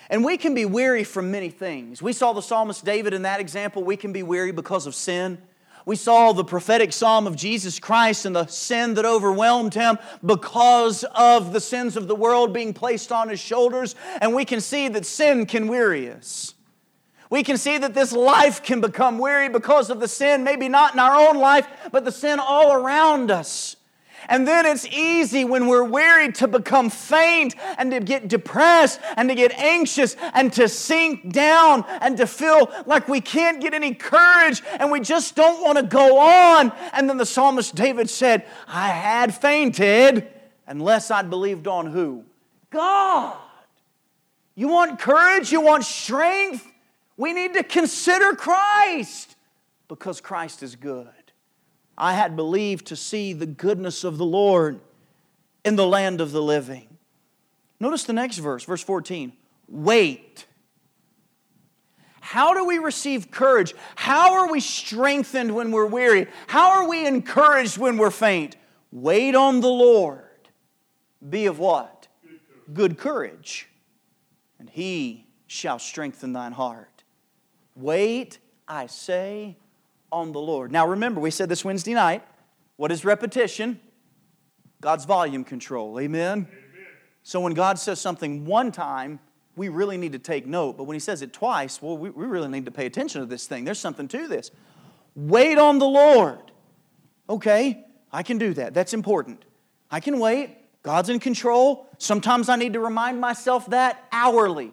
and 0.09 0.23
we 0.23 0.37
can 0.37 0.53
be 0.53 0.65
weary 0.65 1.03
from 1.03 1.31
many 1.31 1.49
things. 1.49 2.01
We 2.01 2.13
saw 2.13 2.33
the 2.33 2.41
psalmist 2.41 2.85
David 2.85 3.13
in 3.13 3.23
that 3.23 3.39
example. 3.39 3.83
We 3.83 3.97
can 3.97 4.13
be 4.13 4.23
weary 4.23 4.51
because 4.51 4.85
of 4.85 4.93
sin. 4.93 5.39
We 5.85 5.95
saw 5.95 6.31
the 6.31 6.43
prophetic 6.43 6.91
psalm 6.93 7.27
of 7.27 7.35
Jesus 7.35 7.79
Christ 7.79 8.25
and 8.25 8.35
the 8.35 8.47
sin 8.47 8.95
that 8.95 9.05
overwhelmed 9.05 9.75
him 9.75 9.99
because 10.25 11.03
of 11.03 11.53
the 11.53 11.59
sins 11.61 11.95
of 11.95 12.07
the 12.07 12.15
world 12.15 12.53
being 12.53 12.73
placed 12.73 13.11
on 13.11 13.29
his 13.29 13.39
shoulders. 13.39 13.95
And 14.19 14.33
we 14.33 14.45
can 14.45 14.61
see 14.61 14.87
that 14.89 15.05
sin 15.05 15.45
can 15.45 15.67
weary 15.67 16.11
us. 16.11 16.55
We 17.29 17.43
can 17.43 17.57
see 17.57 17.77
that 17.77 17.93
this 17.93 18.13
life 18.13 18.63
can 18.63 18.81
become 18.81 19.19
weary 19.19 19.49
because 19.49 19.89
of 19.89 19.99
the 19.99 20.07
sin, 20.07 20.43
maybe 20.43 20.69
not 20.69 20.93
in 20.93 20.99
our 20.99 21.15
own 21.15 21.37
life, 21.37 21.67
but 21.91 22.05
the 22.05 22.11
sin 22.11 22.39
all 22.39 22.73
around 22.73 23.29
us. 23.29 23.75
And 24.27 24.47
then 24.47 24.65
it's 24.65 24.85
easy 24.87 25.45
when 25.45 25.67
we're 25.67 25.83
weary 25.83 26.31
to 26.33 26.47
become 26.47 26.89
faint 26.89 27.55
and 27.77 27.91
to 27.91 27.99
get 27.99 28.27
depressed 28.27 28.99
and 29.15 29.29
to 29.29 29.35
get 29.35 29.51
anxious 29.53 30.15
and 30.33 30.51
to 30.53 30.67
sink 30.67 31.31
down 31.31 31.85
and 32.01 32.17
to 32.17 32.27
feel 32.27 32.71
like 32.85 33.07
we 33.07 33.21
can't 33.21 33.61
get 33.61 33.73
any 33.73 33.93
courage 33.93 34.61
and 34.79 34.91
we 34.91 34.99
just 34.99 35.35
don't 35.35 35.63
want 35.63 35.77
to 35.77 35.83
go 35.83 36.19
on. 36.19 36.71
And 36.93 37.09
then 37.09 37.17
the 37.17 37.25
psalmist 37.25 37.75
David 37.75 38.09
said, 38.09 38.45
I 38.67 38.89
had 38.89 39.33
fainted 39.33 40.27
unless 40.67 41.11
I'd 41.11 41.29
believed 41.29 41.67
on 41.67 41.87
who? 41.87 42.23
God. 42.69 43.37
You 44.55 44.69
want 44.69 44.99
courage? 44.99 45.51
You 45.51 45.61
want 45.61 45.83
strength? 45.83 46.65
We 47.17 47.33
need 47.33 47.53
to 47.53 47.63
consider 47.63 48.33
Christ 48.35 49.35
because 49.87 50.21
Christ 50.21 50.63
is 50.63 50.75
good. 50.75 51.09
I 51.97 52.13
had 52.13 52.35
believed 52.35 52.87
to 52.87 52.95
see 52.95 53.33
the 53.33 53.45
goodness 53.45 54.03
of 54.03 54.17
the 54.17 54.25
Lord 54.25 54.79
in 55.63 55.75
the 55.75 55.87
land 55.87 56.21
of 56.21 56.31
the 56.31 56.41
living. 56.41 56.87
Notice 57.79 58.03
the 58.03 58.13
next 58.13 58.37
verse, 58.37 58.63
verse 58.63 58.83
14. 58.83 59.33
Wait. 59.67 60.45
How 62.21 62.53
do 62.53 62.65
we 62.65 62.79
receive 62.79 63.31
courage? 63.31 63.73
How 63.95 64.33
are 64.33 64.51
we 64.51 64.59
strengthened 64.59 65.53
when 65.53 65.71
we're 65.71 65.85
weary? 65.85 66.27
How 66.47 66.71
are 66.71 66.89
we 66.89 67.05
encouraged 67.05 67.77
when 67.77 67.97
we're 67.97 68.11
faint? 68.11 68.55
Wait 68.91 69.35
on 69.35 69.61
the 69.61 69.69
Lord. 69.69 70.21
Be 71.27 71.45
of 71.45 71.59
what? 71.59 72.07
Good 72.73 72.97
courage. 72.97 73.69
And 74.59 74.69
he 74.69 75.27
shall 75.47 75.79
strengthen 75.79 76.33
thine 76.33 76.53
heart. 76.53 77.03
Wait, 77.75 78.39
I 78.67 78.87
say, 78.87 79.57
on 80.11 80.31
the 80.31 80.39
Lord. 80.39 80.71
Now 80.71 80.87
remember, 80.87 81.19
we 81.19 81.31
said 81.31 81.49
this 81.49 81.65
Wednesday 81.65 81.93
night. 81.93 82.23
What 82.77 82.91
is 82.91 83.05
repetition? 83.05 83.79
God's 84.81 85.05
volume 85.05 85.43
control. 85.43 85.99
Amen? 85.99 86.47
Amen? 86.47 86.47
So 87.23 87.39
when 87.39 87.53
God 87.53 87.79
says 87.79 87.99
something 87.99 88.45
one 88.45 88.71
time, 88.71 89.19
we 89.55 89.69
really 89.69 89.97
need 89.97 90.11
to 90.11 90.19
take 90.19 90.45
note. 90.45 90.77
But 90.77 90.83
when 90.83 90.95
He 90.95 90.99
says 90.99 91.21
it 91.21 91.33
twice, 91.33 91.81
well, 91.81 91.97
we, 91.97 92.09
we 92.09 92.25
really 92.25 92.49
need 92.49 92.65
to 92.65 92.71
pay 92.71 92.85
attention 92.85 93.21
to 93.21 93.25
this 93.25 93.47
thing. 93.47 93.65
There's 93.65 93.79
something 93.79 94.07
to 94.09 94.27
this. 94.27 94.51
Wait 95.15 95.57
on 95.57 95.79
the 95.79 95.87
Lord. 95.87 96.51
Okay, 97.29 97.85
I 98.11 98.21
can 98.23 98.37
do 98.37 98.53
that. 98.53 98.73
That's 98.73 98.93
important. 98.93 99.43
I 99.89 99.99
can 99.99 100.19
wait. 100.19 100.57
God's 100.83 101.09
in 101.09 101.19
control. 101.19 101.87
Sometimes 101.97 102.49
I 102.49 102.57
need 102.57 102.73
to 102.73 102.79
remind 102.79 103.19
myself 103.19 103.67
that 103.71 104.03
hourly, 104.11 104.71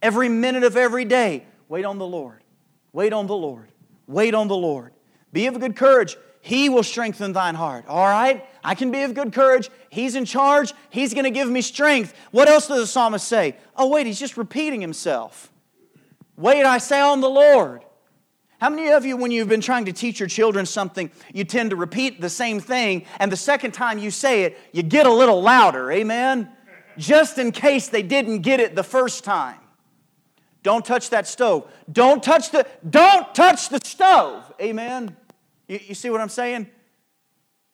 every 0.00 0.28
minute 0.28 0.64
of 0.64 0.76
every 0.76 1.04
day. 1.04 1.44
Wait 1.68 1.84
on 1.84 1.98
the 1.98 2.06
Lord. 2.06 2.42
Wait 2.92 3.12
on 3.12 3.26
the 3.26 3.36
Lord. 3.36 3.68
Wait 4.06 4.34
on 4.34 4.48
the 4.48 4.56
Lord. 4.56 4.92
Be 5.32 5.46
of 5.46 5.58
good 5.58 5.76
courage. 5.76 6.16
He 6.40 6.68
will 6.68 6.82
strengthen 6.82 7.32
thine 7.32 7.54
heart. 7.54 7.86
All 7.88 8.06
right? 8.06 8.46
I 8.62 8.74
can 8.74 8.90
be 8.90 9.02
of 9.02 9.14
good 9.14 9.32
courage. 9.32 9.70
He's 9.88 10.14
in 10.14 10.26
charge. 10.26 10.74
He's 10.90 11.14
going 11.14 11.24
to 11.24 11.30
give 11.30 11.48
me 11.48 11.62
strength. 11.62 12.14
What 12.32 12.48
else 12.48 12.66
does 12.66 12.80
the 12.80 12.86
psalmist 12.86 13.26
say? 13.26 13.56
Oh, 13.76 13.88
wait, 13.88 14.06
he's 14.06 14.18
just 14.18 14.36
repeating 14.36 14.80
himself. 14.80 15.50
Wait, 16.36 16.64
I 16.64 16.78
say 16.78 17.00
on 17.00 17.20
the 17.20 17.30
Lord. 17.30 17.84
How 18.60 18.70
many 18.70 18.90
of 18.90 19.04
you, 19.04 19.16
when 19.16 19.30
you've 19.30 19.48
been 19.48 19.60
trying 19.60 19.86
to 19.86 19.92
teach 19.92 20.20
your 20.20 20.28
children 20.28 20.64
something, 20.66 21.10
you 21.32 21.44
tend 21.44 21.70
to 21.70 21.76
repeat 21.76 22.20
the 22.20 22.30
same 22.30 22.60
thing, 22.60 23.04
and 23.18 23.30
the 23.30 23.36
second 23.36 23.72
time 23.72 23.98
you 23.98 24.10
say 24.10 24.44
it, 24.44 24.58
you 24.72 24.82
get 24.82 25.06
a 25.06 25.12
little 25.12 25.42
louder? 25.42 25.90
Amen? 25.90 26.50
Just 26.96 27.38
in 27.38 27.52
case 27.52 27.88
they 27.88 28.02
didn't 28.02 28.40
get 28.40 28.60
it 28.60 28.74
the 28.74 28.84
first 28.84 29.24
time. 29.24 29.58
Don't 30.64 30.84
touch 30.84 31.10
that 31.10 31.28
stove. 31.28 31.70
Don't 31.92 32.22
touch 32.22 32.50
the, 32.50 32.66
don't 32.88 33.32
touch 33.34 33.68
the 33.68 33.78
stove. 33.84 34.50
Amen. 34.60 35.14
You, 35.68 35.78
you 35.86 35.94
see 35.94 36.08
what 36.10 36.22
I'm 36.22 36.30
saying? 36.30 36.68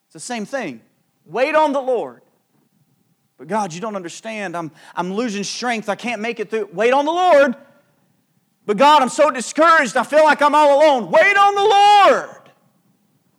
It's 0.06 0.12
the 0.12 0.20
same 0.20 0.44
thing. 0.44 0.82
Wait 1.24 1.54
on 1.54 1.72
the 1.72 1.80
Lord. 1.80 2.20
But 3.38 3.46
God, 3.46 3.72
you 3.72 3.80
don't 3.80 3.94
understand. 3.94 4.56
I'm, 4.56 4.72
I'm 4.96 5.14
losing 5.14 5.44
strength. 5.44 5.88
I 5.88 5.94
can't 5.94 6.20
make 6.20 6.40
it 6.40 6.50
through. 6.50 6.68
Wait 6.72 6.92
on 6.92 7.04
the 7.04 7.12
Lord. 7.12 7.54
But 8.66 8.76
God, 8.76 9.02
I'm 9.02 9.08
so 9.08 9.30
discouraged. 9.30 9.96
I 9.96 10.02
feel 10.02 10.24
like 10.24 10.42
I'm 10.42 10.54
all 10.54 10.80
alone. 10.80 11.12
Wait 11.12 11.36
on 11.36 11.54
the 11.54 11.62
Lord. 11.62 12.50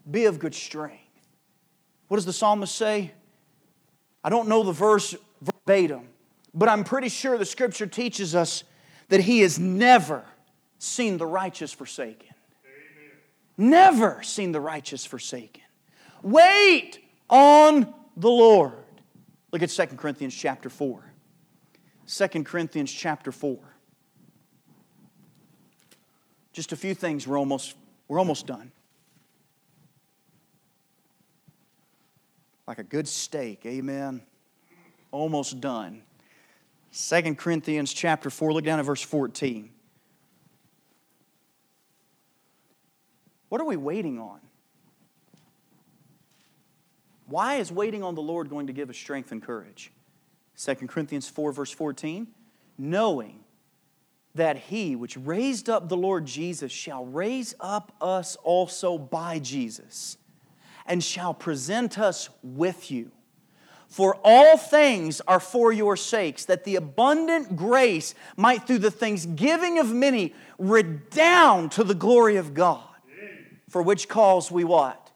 Be 0.10 0.26
of 0.26 0.40
good 0.40 0.56
strength. 0.56 0.98
What 2.08 2.18
does 2.18 2.26
the 2.26 2.34
psalmist 2.34 2.74
say? 2.74 3.12
I 4.24 4.30
don't 4.30 4.48
know 4.48 4.64
the 4.64 4.72
verse 4.72 5.14
verbatim, 5.42 6.08
but 6.54 6.70
I'm 6.70 6.86
pretty 6.86 7.10
sure 7.10 7.38
the 7.38 7.46
scripture 7.46 7.86
teaches 7.86 8.34
us 8.34 8.64
that 9.12 9.20
he 9.20 9.42
has 9.42 9.60
never 9.60 10.24
seen 10.80 11.18
the 11.18 11.26
righteous 11.26 11.74
forsaken. 11.74 12.30
Amen. 12.64 13.70
Never 13.70 14.24
seen 14.24 14.54
the 14.54 14.62
righteous 14.62 15.06
forsaken. 15.06 15.64
Wait 16.24 16.98
on 17.30 17.94
the 18.16 18.30
Lord. 18.30 18.86
Look 19.52 19.62
at 19.62 19.70
2 19.70 19.86
Corinthians 19.98 20.34
chapter 20.34 20.70
4. 20.70 21.04
2 22.08 22.28
Corinthians 22.46 22.90
chapter 22.90 23.34
4. 23.34 23.60
Just 26.54 26.72
a 26.72 26.78
few 26.78 26.94
things, 26.94 27.28
we're 27.28 27.38
almost, 27.38 27.76
we're 28.08 28.20
almost 28.20 28.48
done. 28.48 28.72
Like 32.66 32.80
a 32.80 32.84
good 32.84 33.10
steak, 33.10 33.66
amen. 33.66 34.22
Almost 35.12 35.60
done. 35.60 36.04
2 36.94 37.36
Corinthians 37.36 37.94
chapter 37.94 38.30
4, 38.30 38.54
look 38.54 38.66
down 38.66 38.80
at 38.80 38.86
verse 38.86 39.02
14. 39.02 39.70
What 43.50 43.62
are 43.62 43.66
we 43.66 43.78
waiting 43.78 44.20
on? 44.20 44.40
Why 47.28 47.56
is 47.56 47.72
waiting 47.72 48.04
on 48.04 48.16
the 48.16 48.22
Lord 48.22 48.50
going 48.50 48.68
to 48.68 48.74
give 48.74 48.90
us 48.90 48.98
strength 48.98 49.32
and 49.32 49.42
courage? 49.42 49.92
2 50.58 50.76
Corinthians 50.88 51.30
4, 51.30 51.54
verse 51.54 51.72
14. 51.72 52.28
Knowing 52.78 53.40
that 54.36 54.58
he 54.58 54.96
which 54.96 55.18
raised 55.18 55.70
up 55.70 55.88
the 55.88 55.98
Lord 55.98 56.26
Jesus 56.26 56.72
shall 56.72 57.06
raise 57.06 57.54
up 57.60 57.94
us 58.02 58.36
also 58.38 58.98
by 58.98 59.40
Jesus, 59.40 60.18
and 60.86 61.04
shall 61.04 61.34
present 61.34 61.98
us 62.00 62.30
with 62.44 62.92
you. 62.92 63.12
For 63.92 64.18
all 64.24 64.56
things 64.56 65.20
are 65.28 65.42
for 65.42 65.74
your 65.74 65.98
sakes, 65.98 66.46
that 66.46 66.64
the 66.64 66.78
abundant 66.78 67.58
grace 67.58 68.16
might 68.38 68.66
through 68.66 68.78
the 68.78 68.90
thanksgiving 68.90 69.80
of 69.80 69.92
many 69.92 70.34
redound 70.58 71.74
to 71.74 71.84
the 71.84 71.94
glory 71.94 72.38
of 72.38 72.54
God. 72.54 72.88
For 73.68 73.82
which 73.82 74.08
cause 74.08 74.50
we 74.50 74.64
what? 74.64 75.12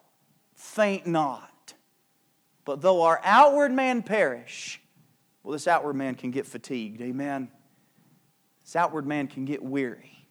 Faint 0.56 1.08
not. 1.08 1.74
But 2.66 2.82
though 2.82 3.04
our 3.04 3.22
outward 3.24 3.72
man 3.72 4.04
perish, 4.04 4.82
well, 5.42 5.54
this 5.54 5.70
outward 5.70 5.94
man 5.94 6.16
can 6.16 6.32
get 6.32 6.46
fatigued. 6.46 7.00
Amen. 7.02 7.50
This 8.66 8.76
outward 8.76 9.08
man 9.08 9.28
can 9.28 9.46
get 9.46 9.64
weary. 9.64 10.28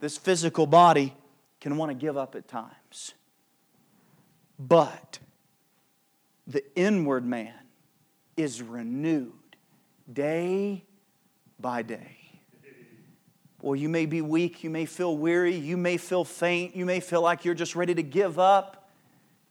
This 0.00 0.18
physical 0.18 0.66
body 0.66 1.14
can 1.62 1.78
want 1.78 1.92
to 1.92 1.94
give 1.94 2.18
up 2.18 2.34
at 2.34 2.46
times. 2.46 3.14
But 4.58 5.18
the 6.50 6.64
inward 6.74 7.24
man 7.24 7.54
is 8.36 8.62
renewed 8.62 9.32
day 10.12 10.84
by 11.58 11.82
day. 11.82 12.16
Boy, 13.60 13.74
you 13.74 13.88
may 13.88 14.06
be 14.06 14.22
weak, 14.22 14.64
you 14.64 14.70
may 14.70 14.86
feel 14.86 15.16
weary, 15.16 15.54
you 15.54 15.76
may 15.76 15.96
feel 15.98 16.24
faint, 16.24 16.74
you 16.74 16.86
may 16.86 16.98
feel 17.00 17.20
like 17.20 17.44
you're 17.44 17.54
just 17.54 17.76
ready 17.76 17.94
to 17.94 18.02
give 18.02 18.38
up. 18.38 18.79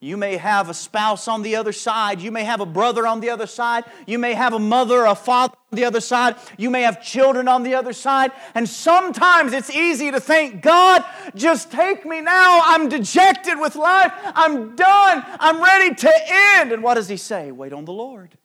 You 0.01 0.15
may 0.15 0.37
have 0.37 0.69
a 0.69 0.73
spouse 0.73 1.27
on 1.27 1.41
the 1.41 1.57
other 1.57 1.73
side. 1.73 2.21
You 2.21 2.31
may 2.31 2.45
have 2.45 2.61
a 2.61 2.65
brother 2.65 3.05
on 3.05 3.19
the 3.19 3.31
other 3.31 3.47
side. 3.47 3.83
You 4.07 4.17
may 4.17 4.33
have 4.33 4.53
a 4.53 4.59
mother, 4.59 5.03
a 5.03 5.13
father 5.13 5.55
on 5.71 5.75
the 5.75 5.83
other 5.83 5.99
side. 5.99 6.37
You 6.57 6.69
may 6.69 6.83
have 6.83 7.03
children 7.03 7.49
on 7.49 7.63
the 7.63 7.75
other 7.75 7.91
side. 7.91 8.31
And 8.55 8.67
sometimes 8.67 9.51
it's 9.51 9.69
easy 9.69 10.09
to 10.09 10.21
think, 10.21 10.61
God, 10.61 11.03
just 11.35 11.69
take 11.69 12.05
me 12.05 12.21
now. 12.21 12.61
I'm 12.63 12.87
dejected 12.87 13.59
with 13.59 13.75
life. 13.75 14.13
I'm 14.23 14.77
done. 14.77 15.25
I'm 15.37 15.61
ready 15.61 15.93
to 15.93 16.13
end. 16.29 16.71
And 16.71 16.81
what 16.81 16.93
does 16.93 17.09
He 17.09 17.17
say? 17.17 17.51
Wait 17.51 17.73
on 17.73 17.83
the 17.83 17.91
Lord. 17.91 18.37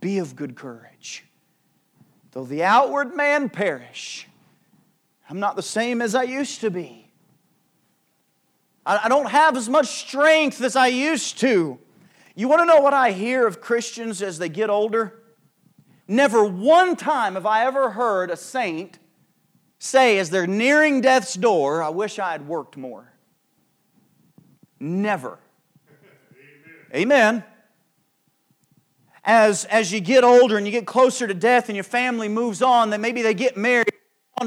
Be 0.00 0.16
of 0.16 0.34
good 0.34 0.54
courage. 0.54 1.26
Though 2.32 2.44
the 2.44 2.62
outward 2.62 3.14
man 3.14 3.50
perish, 3.50 4.28
I'm 5.28 5.40
not 5.40 5.56
the 5.56 5.62
same 5.62 6.00
as 6.00 6.14
I 6.14 6.22
used 6.22 6.62
to 6.62 6.70
be. 6.70 7.09
I 8.86 9.08
don't 9.08 9.28
have 9.28 9.56
as 9.56 9.68
much 9.68 9.86
strength 9.86 10.62
as 10.62 10.74
I 10.74 10.86
used 10.88 11.38
to. 11.40 11.78
You 12.34 12.48
want 12.48 12.60
to 12.60 12.66
know 12.66 12.80
what 12.80 12.94
I 12.94 13.12
hear 13.12 13.46
of 13.46 13.60
Christians 13.60 14.22
as 14.22 14.38
they 14.38 14.48
get 14.48 14.70
older? 14.70 15.22
Never 16.08 16.44
one 16.44 16.96
time 16.96 17.34
have 17.34 17.46
I 17.46 17.66
ever 17.66 17.90
heard 17.90 18.30
a 18.30 18.36
saint 18.36 18.98
say, 19.78 20.18
as 20.18 20.30
they're 20.30 20.46
nearing 20.46 21.00
death's 21.00 21.34
door, 21.34 21.82
I 21.82 21.90
wish 21.90 22.18
I 22.18 22.32
had 22.32 22.46
worked 22.46 22.76
more. 22.76 23.12
Never. 24.78 25.38
Amen. 26.94 27.02
Amen. 27.02 27.44
As, 29.22 29.66
as 29.66 29.92
you 29.92 30.00
get 30.00 30.24
older 30.24 30.56
and 30.56 30.66
you 30.66 30.72
get 30.72 30.86
closer 30.86 31.26
to 31.26 31.34
death 31.34 31.68
and 31.68 31.76
your 31.76 31.84
family 31.84 32.28
moves 32.28 32.62
on, 32.62 32.90
then 32.90 33.00
maybe 33.00 33.22
they 33.22 33.34
get 33.34 33.56
married 33.56 33.92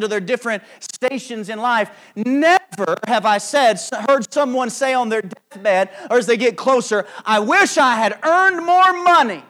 to 0.02 0.08
their 0.08 0.20
different 0.20 0.64
stations 0.80 1.50
in 1.50 1.60
life. 1.60 1.90
Never 2.16 2.98
have 3.08 3.26
I 3.26 3.38
said, 3.38 3.80
heard 4.08 4.32
someone 4.34 4.70
say 4.70 4.94
on 4.94 5.10
their 5.10 5.22
deathbed 5.22 5.90
or 6.10 6.18
as 6.18 6.26
they 6.26 6.38
get 6.38 6.58
closer, 6.58 7.06
I 7.26 7.40
wish 7.40 7.78
I 7.78 7.96
had 7.96 8.18
earned 8.24 8.66
more 8.66 9.04
money. 9.04 9.44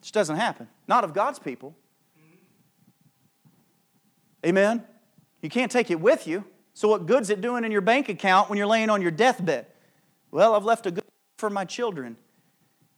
This 0.00 0.10
doesn't 0.10 0.36
happen. 0.36 0.68
Not 0.88 1.04
of 1.04 1.14
God's 1.14 1.38
people. 1.38 1.76
Amen? 4.44 4.82
You 5.40 5.48
can't 5.48 5.70
take 5.70 5.90
it 5.90 6.00
with 6.00 6.26
you. 6.26 6.44
So, 6.74 6.88
what 6.88 7.06
good's 7.06 7.30
it 7.30 7.40
doing 7.40 7.64
in 7.64 7.72
your 7.72 7.82
bank 7.82 8.08
account 8.08 8.48
when 8.48 8.56
you're 8.56 8.66
laying 8.66 8.90
on 8.90 9.02
your 9.02 9.10
deathbed? 9.10 9.66
Well, 10.30 10.54
I've 10.54 10.64
left 10.64 10.86
a 10.86 10.90
good 10.90 11.04
for 11.36 11.50
my 11.50 11.64
children. 11.64 12.16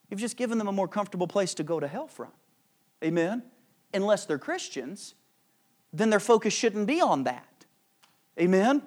You've 0.08 0.20
just 0.20 0.36
given 0.36 0.58
them 0.58 0.68
a 0.68 0.72
more 0.72 0.86
comfortable 0.86 1.26
place 1.26 1.54
to 1.54 1.64
go 1.64 1.80
to 1.80 1.88
hell 1.88 2.06
from. 2.06 2.30
Amen? 3.02 3.42
Unless 3.94 4.26
they're 4.26 4.38
Christians, 4.38 5.14
then 5.92 6.10
their 6.10 6.20
focus 6.20 6.52
shouldn't 6.52 6.86
be 6.86 7.00
on 7.00 7.24
that. 7.24 7.46
Amen? 8.38 8.60
Amen? 8.60 8.82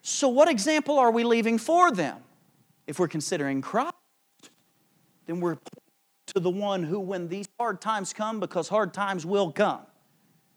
So, 0.00 0.28
what 0.28 0.48
example 0.48 0.98
are 0.98 1.10
we 1.10 1.24
leaving 1.24 1.58
for 1.58 1.92
them? 1.92 2.18
If 2.86 2.98
we're 2.98 3.08
considering 3.08 3.60
Christ, 3.60 3.92
then 5.26 5.40
we're 5.40 5.58
to 6.34 6.40
the 6.40 6.50
one 6.50 6.82
who, 6.82 6.98
when 6.98 7.28
these 7.28 7.46
hard 7.60 7.80
times 7.80 8.12
come, 8.12 8.40
because 8.40 8.68
hard 8.68 8.94
times 8.94 9.26
will 9.26 9.52
come, 9.52 9.82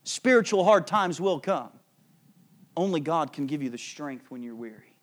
spiritual 0.03 0.63
hard 0.63 0.87
times 0.87 1.19
will 1.19 1.39
come, 1.39 1.69
only 2.77 2.99
God 2.99 3.33
can 3.33 3.45
give 3.45 3.61
you 3.61 3.69
the 3.69 3.77
strength 3.77 4.31
when 4.31 4.41
you're 4.41 4.55
weary. 4.55 4.95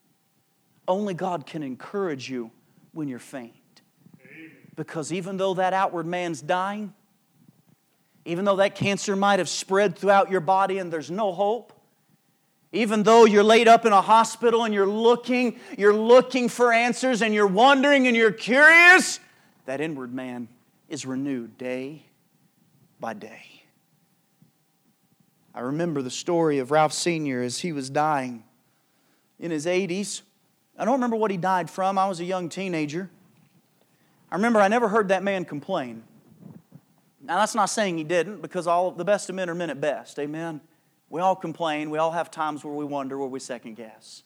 Only 0.87 1.13
God 1.13 1.45
can 1.45 1.63
encourage 1.63 2.29
you 2.29 2.51
when 2.91 3.07
you're 3.07 3.19
faint. 3.19 3.53
Because 4.75 5.13
even 5.13 5.37
though 5.37 5.53
that 5.53 5.73
outward 5.73 6.05
man's 6.05 6.41
dying, 6.41 6.93
even 8.25 8.45
though 8.45 8.57
that 8.57 8.75
cancer 8.75 9.15
might 9.15 9.39
have 9.39 9.49
spread 9.49 9.97
throughout 9.97 10.31
your 10.31 10.39
body 10.39 10.77
and 10.77 10.91
there's 10.91 11.11
no 11.11 11.33
hope, 11.33 11.73
even 12.71 13.03
though 13.03 13.25
you're 13.25 13.43
laid 13.43 13.67
up 13.67 13.85
in 13.85 13.93
a 13.93 14.01
hospital 14.01 14.63
and 14.63 14.73
you're 14.73 14.87
looking, 14.87 15.59
you're 15.77 15.95
looking 15.95 16.49
for 16.49 16.73
answers 16.73 17.21
and 17.21 17.33
you're 17.33 17.47
wondering 17.47 18.07
and 18.07 18.17
you're 18.17 18.31
curious, 18.31 19.19
that 19.65 19.79
inward 19.79 20.13
man 20.13 20.47
is 20.89 21.05
renewed 21.05 21.57
day 21.57 22.03
by 22.99 23.13
day. 23.13 23.63
I 25.53 25.61
remember 25.61 26.01
the 26.01 26.09
story 26.09 26.57
of 26.57 26.71
Ralph 26.71 26.93
Sr. 26.93 27.43
as 27.43 27.59
he 27.59 27.71
was 27.71 27.89
dying 27.89 28.43
in 29.39 29.51
his 29.51 29.67
80s. 29.67 30.21
I 30.79 30.85
don't 30.85 30.93
remember 30.95 31.15
what 31.15 31.29
he 31.29 31.37
died 31.37 31.69
from. 31.69 31.99
I 31.99 32.07
was 32.07 32.19
a 32.19 32.25
young 32.25 32.49
teenager. 32.49 33.09
I 34.31 34.35
remember 34.35 34.59
I 34.59 34.67
never 34.67 34.87
heard 34.87 35.09
that 35.09 35.21
man 35.21 35.45
complain. 35.45 36.03
Now, 37.25 37.37
that's 37.39 37.55
not 37.55 37.65
saying 37.65 37.97
he 37.97 38.03
didn't, 38.03 38.41
because 38.41 38.67
all 38.67 38.91
the 38.91 39.05
best 39.05 39.29
of 39.29 39.35
men 39.35 39.49
are 39.49 39.55
men 39.55 39.69
at 39.69 39.79
best. 39.79 40.19
Amen. 40.19 40.59
We 41.09 41.21
all 41.21 41.35
complain. 41.35 41.89
We 41.89 41.97
all 41.97 42.11
have 42.11 42.29
times 42.29 42.65
where 42.65 42.73
we 42.73 42.83
wonder, 42.83 43.17
where 43.17 43.27
we 43.27 43.39
second 43.39 43.75
guess. 43.75 44.23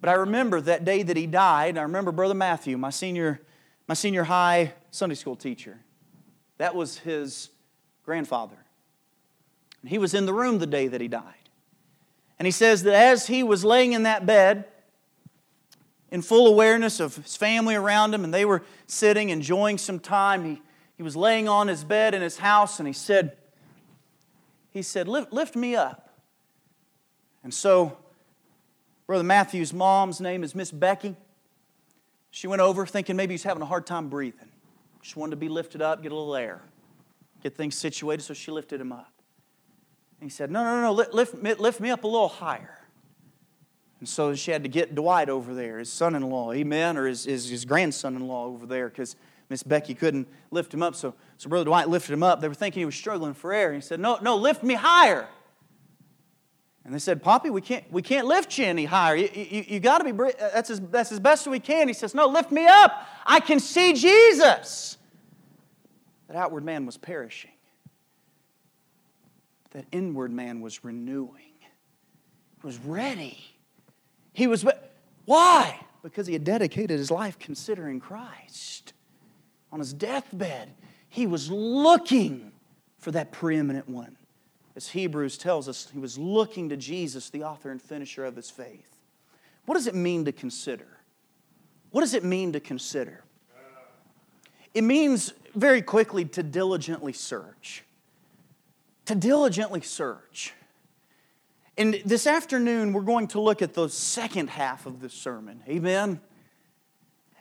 But 0.00 0.10
I 0.10 0.12
remember 0.12 0.60
that 0.60 0.84
day 0.84 1.02
that 1.02 1.16
he 1.16 1.26
died. 1.26 1.76
I 1.76 1.82
remember 1.82 2.12
Brother 2.12 2.34
Matthew, 2.34 2.78
my 2.78 2.90
senior, 2.90 3.40
my 3.88 3.94
senior 3.94 4.24
high 4.24 4.74
Sunday 4.92 5.16
school 5.16 5.34
teacher. 5.34 5.80
That 6.58 6.74
was 6.74 6.98
his 6.98 7.50
grandfather. 8.04 8.56
And 9.80 9.90
he 9.90 9.98
was 9.98 10.14
in 10.14 10.26
the 10.26 10.32
room 10.32 10.58
the 10.58 10.66
day 10.66 10.86
that 10.86 11.00
he 11.00 11.08
died. 11.08 11.50
And 12.38 12.46
he 12.46 12.52
says 12.52 12.84
that 12.84 12.94
as 12.94 13.26
he 13.26 13.42
was 13.42 13.64
laying 13.64 13.92
in 13.92 14.04
that 14.04 14.24
bed, 14.24 14.66
in 16.10 16.22
full 16.22 16.46
awareness 16.46 17.00
of 17.00 17.16
his 17.16 17.34
family 17.34 17.74
around 17.74 18.14
him, 18.14 18.22
and 18.22 18.32
they 18.32 18.44
were 18.44 18.62
sitting, 18.86 19.30
enjoying 19.30 19.78
some 19.78 19.98
time, 19.98 20.44
he 20.44 20.62
he 20.96 21.02
was 21.02 21.14
laying 21.14 21.48
on 21.48 21.68
his 21.68 21.84
bed 21.84 22.14
in 22.14 22.22
his 22.22 22.38
house 22.38 22.78
and 22.78 22.86
he 22.86 22.92
said, 22.92 23.36
he 24.70 24.82
said, 24.82 25.08
lift, 25.08 25.32
lift 25.32 25.56
me 25.56 25.76
up. 25.76 26.10
And 27.42 27.52
so, 27.52 27.96
Brother 29.06 29.24
Matthew's 29.24 29.72
mom's 29.72 30.20
name 30.20 30.42
is 30.42 30.54
Miss 30.54 30.70
Becky. 30.70 31.16
She 32.30 32.46
went 32.46 32.60
over 32.60 32.86
thinking 32.86 33.16
maybe 33.16 33.34
he's 33.34 33.44
having 33.44 33.62
a 33.62 33.66
hard 33.66 33.86
time 33.86 34.08
breathing. 34.08 34.48
She 35.02 35.18
wanted 35.18 35.30
to 35.30 35.36
be 35.36 35.48
lifted 35.48 35.80
up, 35.80 36.02
get 36.02 36.12
a 36.12 36.14
little 36.14 36.34
air, 36.34 36.60
get 37.42 37.56
things 37.56 37.76
situated, 37.76 38.22
so 38.22 38.34
she 38.34 38.50
lifted 38.50 38.80
him 38.80 38.92
up. 38.92 39.12
And 40.20 40.28
he 40.28 40.34
said, 40.34 40.50
No, 40.50 40.64
no, 40.64 40.80
no, 40.82 40.92
lift, 40.92 41.34
lift, 41.34 41.80
me 41.80 41.90
up 41.90 42.04
a 42.04 42.06
little 42.06 42.28
higher. 42.28 42.80
And 44.00 44.08
so 44.08 44.34
she 44.34 44.50
had 44.50 44.62
to 44.64 44.68
get 44.68 44.94
Dwight 44.94 45.28
over 45.28 45.54
there, 45.54 45.78
his 45.78 45.90
son 45.90 46.14
in 46.14 46.22
law, 46.28 46.52
amen, 46.52 46.96
or 46.96 47.06
his, 47.06 47.24
his, 47.24 47.48
his 47.48 47.64
grandson 47.64 48.16
in 48.16 48.26
law 48.26 48.46
over 48.46 48.66
there, 48.66 48.88
because 48.88 49.16
Miss 49.48 49.62
Becky 49.62 49.94
couldn't 49.94 50.28
lift 50.50 50.74
him 50.74 50.82
up, 50.82 50.94
so, 50.94 51.14
so 51.38 51.48
Brother 51.48 51.66
Dwight 51.66 51.88
lifted 51.88 52.12
him 52.12 52.22
up. 52.22 52.40
They 52.40 52.48
were 52.48 52.54
thinking 52.54 52.80
he 52.80 52.86
was 52.86 52.96
struggling 52.96 53.34
for 53.34 53.52
air. 53.52 53.72
He 53.72 53.80
said, 53.80 54.00
No, 54.00 54.18
no, 54.20 54.36
lift 54.36 54.62
me 54.62 54.74
higher. 54.74 55.28
And 56.84 56.94
they 56.94 56.98
said, 56.98 57.22
Poppy, 57.22 57.50
we 57.50 57.60
can't, 57.60 57.84
we 57.92 58.02
can't 58.02 58.26
lift 58.26 58.58
you 58.58 58.64
any 58.64 58.84
higher. 58.84 59.16
You, 59.16 59.28
you, 59.34 59.64
you 59.68 59.80
got 59.80 59.98
to 59.98 60.04
be, 60.04 60.32
that's 60.38 60.70
as, 60.70 60.80
that's 60.80 61.12
as 61.12 61.20
best 61.20 61.46
as 61.46 61.50
we 61.50 61.60
can. 61.60 61.88
He 61.88 61.94
says, 61.94 62.14
No, 62.14 62.26
lift 62.26 62.50
me 62.50 62.66
up. 62.66 63.06
I 63.24 63.40
can 63.40 63.60
see 63.60 63.92
Jesus. 63.92 64.96
That 66.26 66.36
outward 66.36 66.64
man 66.64 66.86
was 66.86 66.96
perishing, 66.96 67.52
that 69.70 69.84
inward 69.92 70.32
man 70.32 70.60
was 70.60 70.84
renewing, 70.84 71.54
he 72.60 72.66
was 72.66 72.78
ready. 72.78 73.44
He 74.32 74.48
was, 74.48 74.66
why? 75.24 75.80
Because 76.02 76.26
he 76.26 76.34
had 76.34 76.44
dedicated 76.44 76.98
his 76.98 77.10
life 77.10 77.38
considering 77.38 78.00
Christ 78.00 78.92
on 79.72 79.78
his 79.78 79.92
deathbed, 79.92 80.74
he 81.08 81.26
was 81.26 81.50
looking 81.50 82.52
for 82.98 83.10
that 83.12 83.32
preeminent 83.32 83.88
one. 83.88 84.16
As 84.74 84.88
Hebrews 84.88 85.38
tells 85.38 85.68
us, 85.68 85.88
he 85.92 85.98
was 85.98 86.18
looking 86.18 86.68
to 86.68 86.76
Jesus, 86.76 87.30
the 87.30 87.44
author 87.44 87.70
and 87.70 87.80
finisher 87.80 88.24
of 88.24 88.36
his 88.36 88.50
faith. 88.50 88.98
What 89.64 89.74
does 89.74 89.86
it 89.86 89.94
mean 89.94 90.24
to 90.26 90.32
consider? 90.32 90.86
What 91.90 92.02
does 92.02 92.14
it 92.14 92.24
mean 92.24 92.52
to 92.52 92.60
consider? 92.60 93.24
It 94.74 94.84
means 94.84 95.32
very 95.54 95.80
quickly 95.80 96.26
to 96.26 96.42
diligently 96.42 97.14
search. 97.14 97.84
To 99.06 99.14
diligently 99.14 99.80
search. 99.80 100.52
And 101.78 102.00
this 102.04 102.26
afternoon, 102.26 102.92
we're 102.92 103.02
going 103.02 103.28
to 103.28 103.40
look 103.40 103.62
at 103.62 103.72
the 103.72 103.88
second 103.88 104.50
half 104.50 104.84
of 104.84 105.00
this 105.00 105.14
sermon. 105.14 105.62
Amen? 105.68 106.20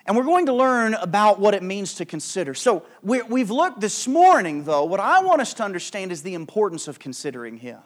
And 0.05 0.15
we're 0.15 0.23
going 0.23 0.45
to 0.45 0.53
learn 0.53 0.93
about 0.93 1.39
what 1.39 1.55
it 1.55 1.63
means 1.63 1.95
to 1.95 2.05
consider. 2.05 2.53
So, 2.53 2.83
we 3.01 3.39
have 3.39 3.49
looked 3.49 3.81
this 3.81 4.07
morning, 4.07 4.63
though, 4.63 4.85
what 4.85 4.99
I 4.99 5.21
want 5.23 5.41
us 5.41 5.53
to 5.55 5.63
understand 5.63 6.11
is 6.11 6.21
the 6.21 6.35
importance 6.35 6.87
of 6.87 6.99
considering 6.99 7.57
Him. 7.57 7.79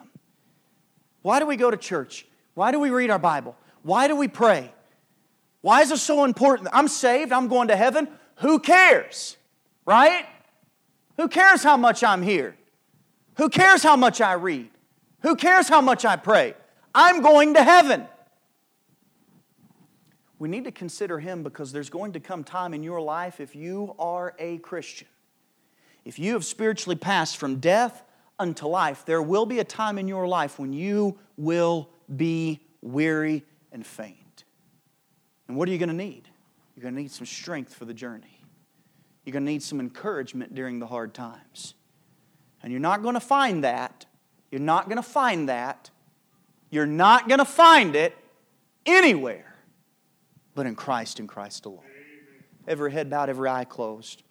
Why 1.22 1.38
do 1.38 1.46
we 1.46 1.56
go 1.56 1.70
to 1.70 1.76
church? 1.76 2.26
Why 2.54 2.72
do 2.72 2.78
we 2.78 2.90
read 2.90 3.10
our 3.10 3.18
Bible? 3.18 3.56
Why 3.82 4.06
do 4.08 4.16
we 4.16 4.28
pray? 4.28 4.72
Why 5.62 5.80
is 5.80 5.90
it 5.90 5.98
so 5.98 6.24
important? 6.24 6.68
I'm 6.72 6.88
saved, 6.88 7.32
I'm 7.32 7.48
going 7.48 7.68
to 7.68 7.76
heaven. 7.76 8.08
Who 8.36 8.58
cares? 8.58 9.36
Right? 9.86 10.26
Who 11.16 11.28
cares 11.28 11.62
how 11.62 11.76
much 11.76 12.02
I'm 12.02 12.22
here? 12.22 12.56
Who 13.36 13.48
cares 13.48 13.82
how 13.82 13.96
much 13.96 14.20
I 14.20 14.34
read? 14.34 14.70
Who 15.22 15.36
cares 15.36 15.68
how 15.68 15.80
much 15.80 16.04
I 16.04 16.16
pray? 16.16 16.54
I'm 16.94 17.22
going 17.22 17.54
to 17.54 17.62
heaven 17.62 18.06
we 20.40 20.48
need 20.48 20.64
to 20.64 20.72
consider 20.72 21.20
him 21.20 21.42
because 21.42 21.70
there's 21.70 21.90
going 21.90 22.12
to 22.12 22.20
come 22.20 22.42
time 22.42 22.72
in 22.72 22.82
your 22.82 23.00
life 23.00 23.40
if 23.40 23.54
you 23.54 23.94
are 23.98 24.34
a 24.38 24.56
Christian. 24.58 25.06
If 26.02 26.18
you 26.18 26.32
have 26.32 26.46
spiritually 26.46 26.96
passed 26.96 27.36
from 27.36 27.56
death 27.56 28.02
unto 28.38 28.66
life, 28.66 29.04
there 29.04 29.20
will 29.20 29.44
be 29.44 29.58
a 29.58 29.64
time 29.64 29.98
in 29.98 30.08
your 30.08 30.26
life 30.26 30.58
when 30.58 30.72
you 30.72 31.18
will 31.36 31.90
be 32.16 32.60
weary 32.80 33.44
and 33.70 33.86
faint. 33.86 34.44
And 35.46 35.58
what 35.58 35.68
are 35.68 35.72
you 35.72 35.78
going 35.78 35.90
to 35.90 35.94
need? 35.94 36.26
You're 36.74 36.84
going 36.84 36.94
to 36.94 37.02
need 37.02 37.10
some 37.10 37.26
strength 37.26 37.74
for 37.74 37.84
the 37.84 37.92
journey. 37.92 38.42
You're 39.26 39.34
going 39.34 39.44
to 39.44 39.52
need 39.52 39.62
some 39.62 39.78
encouragement 39.78 40.54
during 40.54 40.78
the 40.78 40.86
hard 40.86 41.12
times. 41.12 41.74
And 42.62 42.72
you're 42.72 42.80
not 42.80 43.02
going 43.02 43.14
to 43.14 43.20
find 43.20 43.62
that. 43.64 44.06
You're 44.50 44.62
not 44.62 44.86
going 44.86 44.96
to 44.96 45.02
find 45.02 45.50
that. 45.50 45.90
You're 46.70 46.86
not 46.86 47.28
going 47.28 47.40
to 47.40 47.44
find 47.44 47.94
it 47.94 48.16
anywhere 48.86 49.49
but 50.54 50.66
in 50.66 50.74
Christ 50.74 51.20
and 51.20 51.28
Christ 51.28 51.66
alone. 51.66 51.84
Every 52.66 52.92
head 52.92 53.10
bowed, 53.10 53.28
every 53.28 53.48
eye 53.48 53.64
closed. 53.64 54.22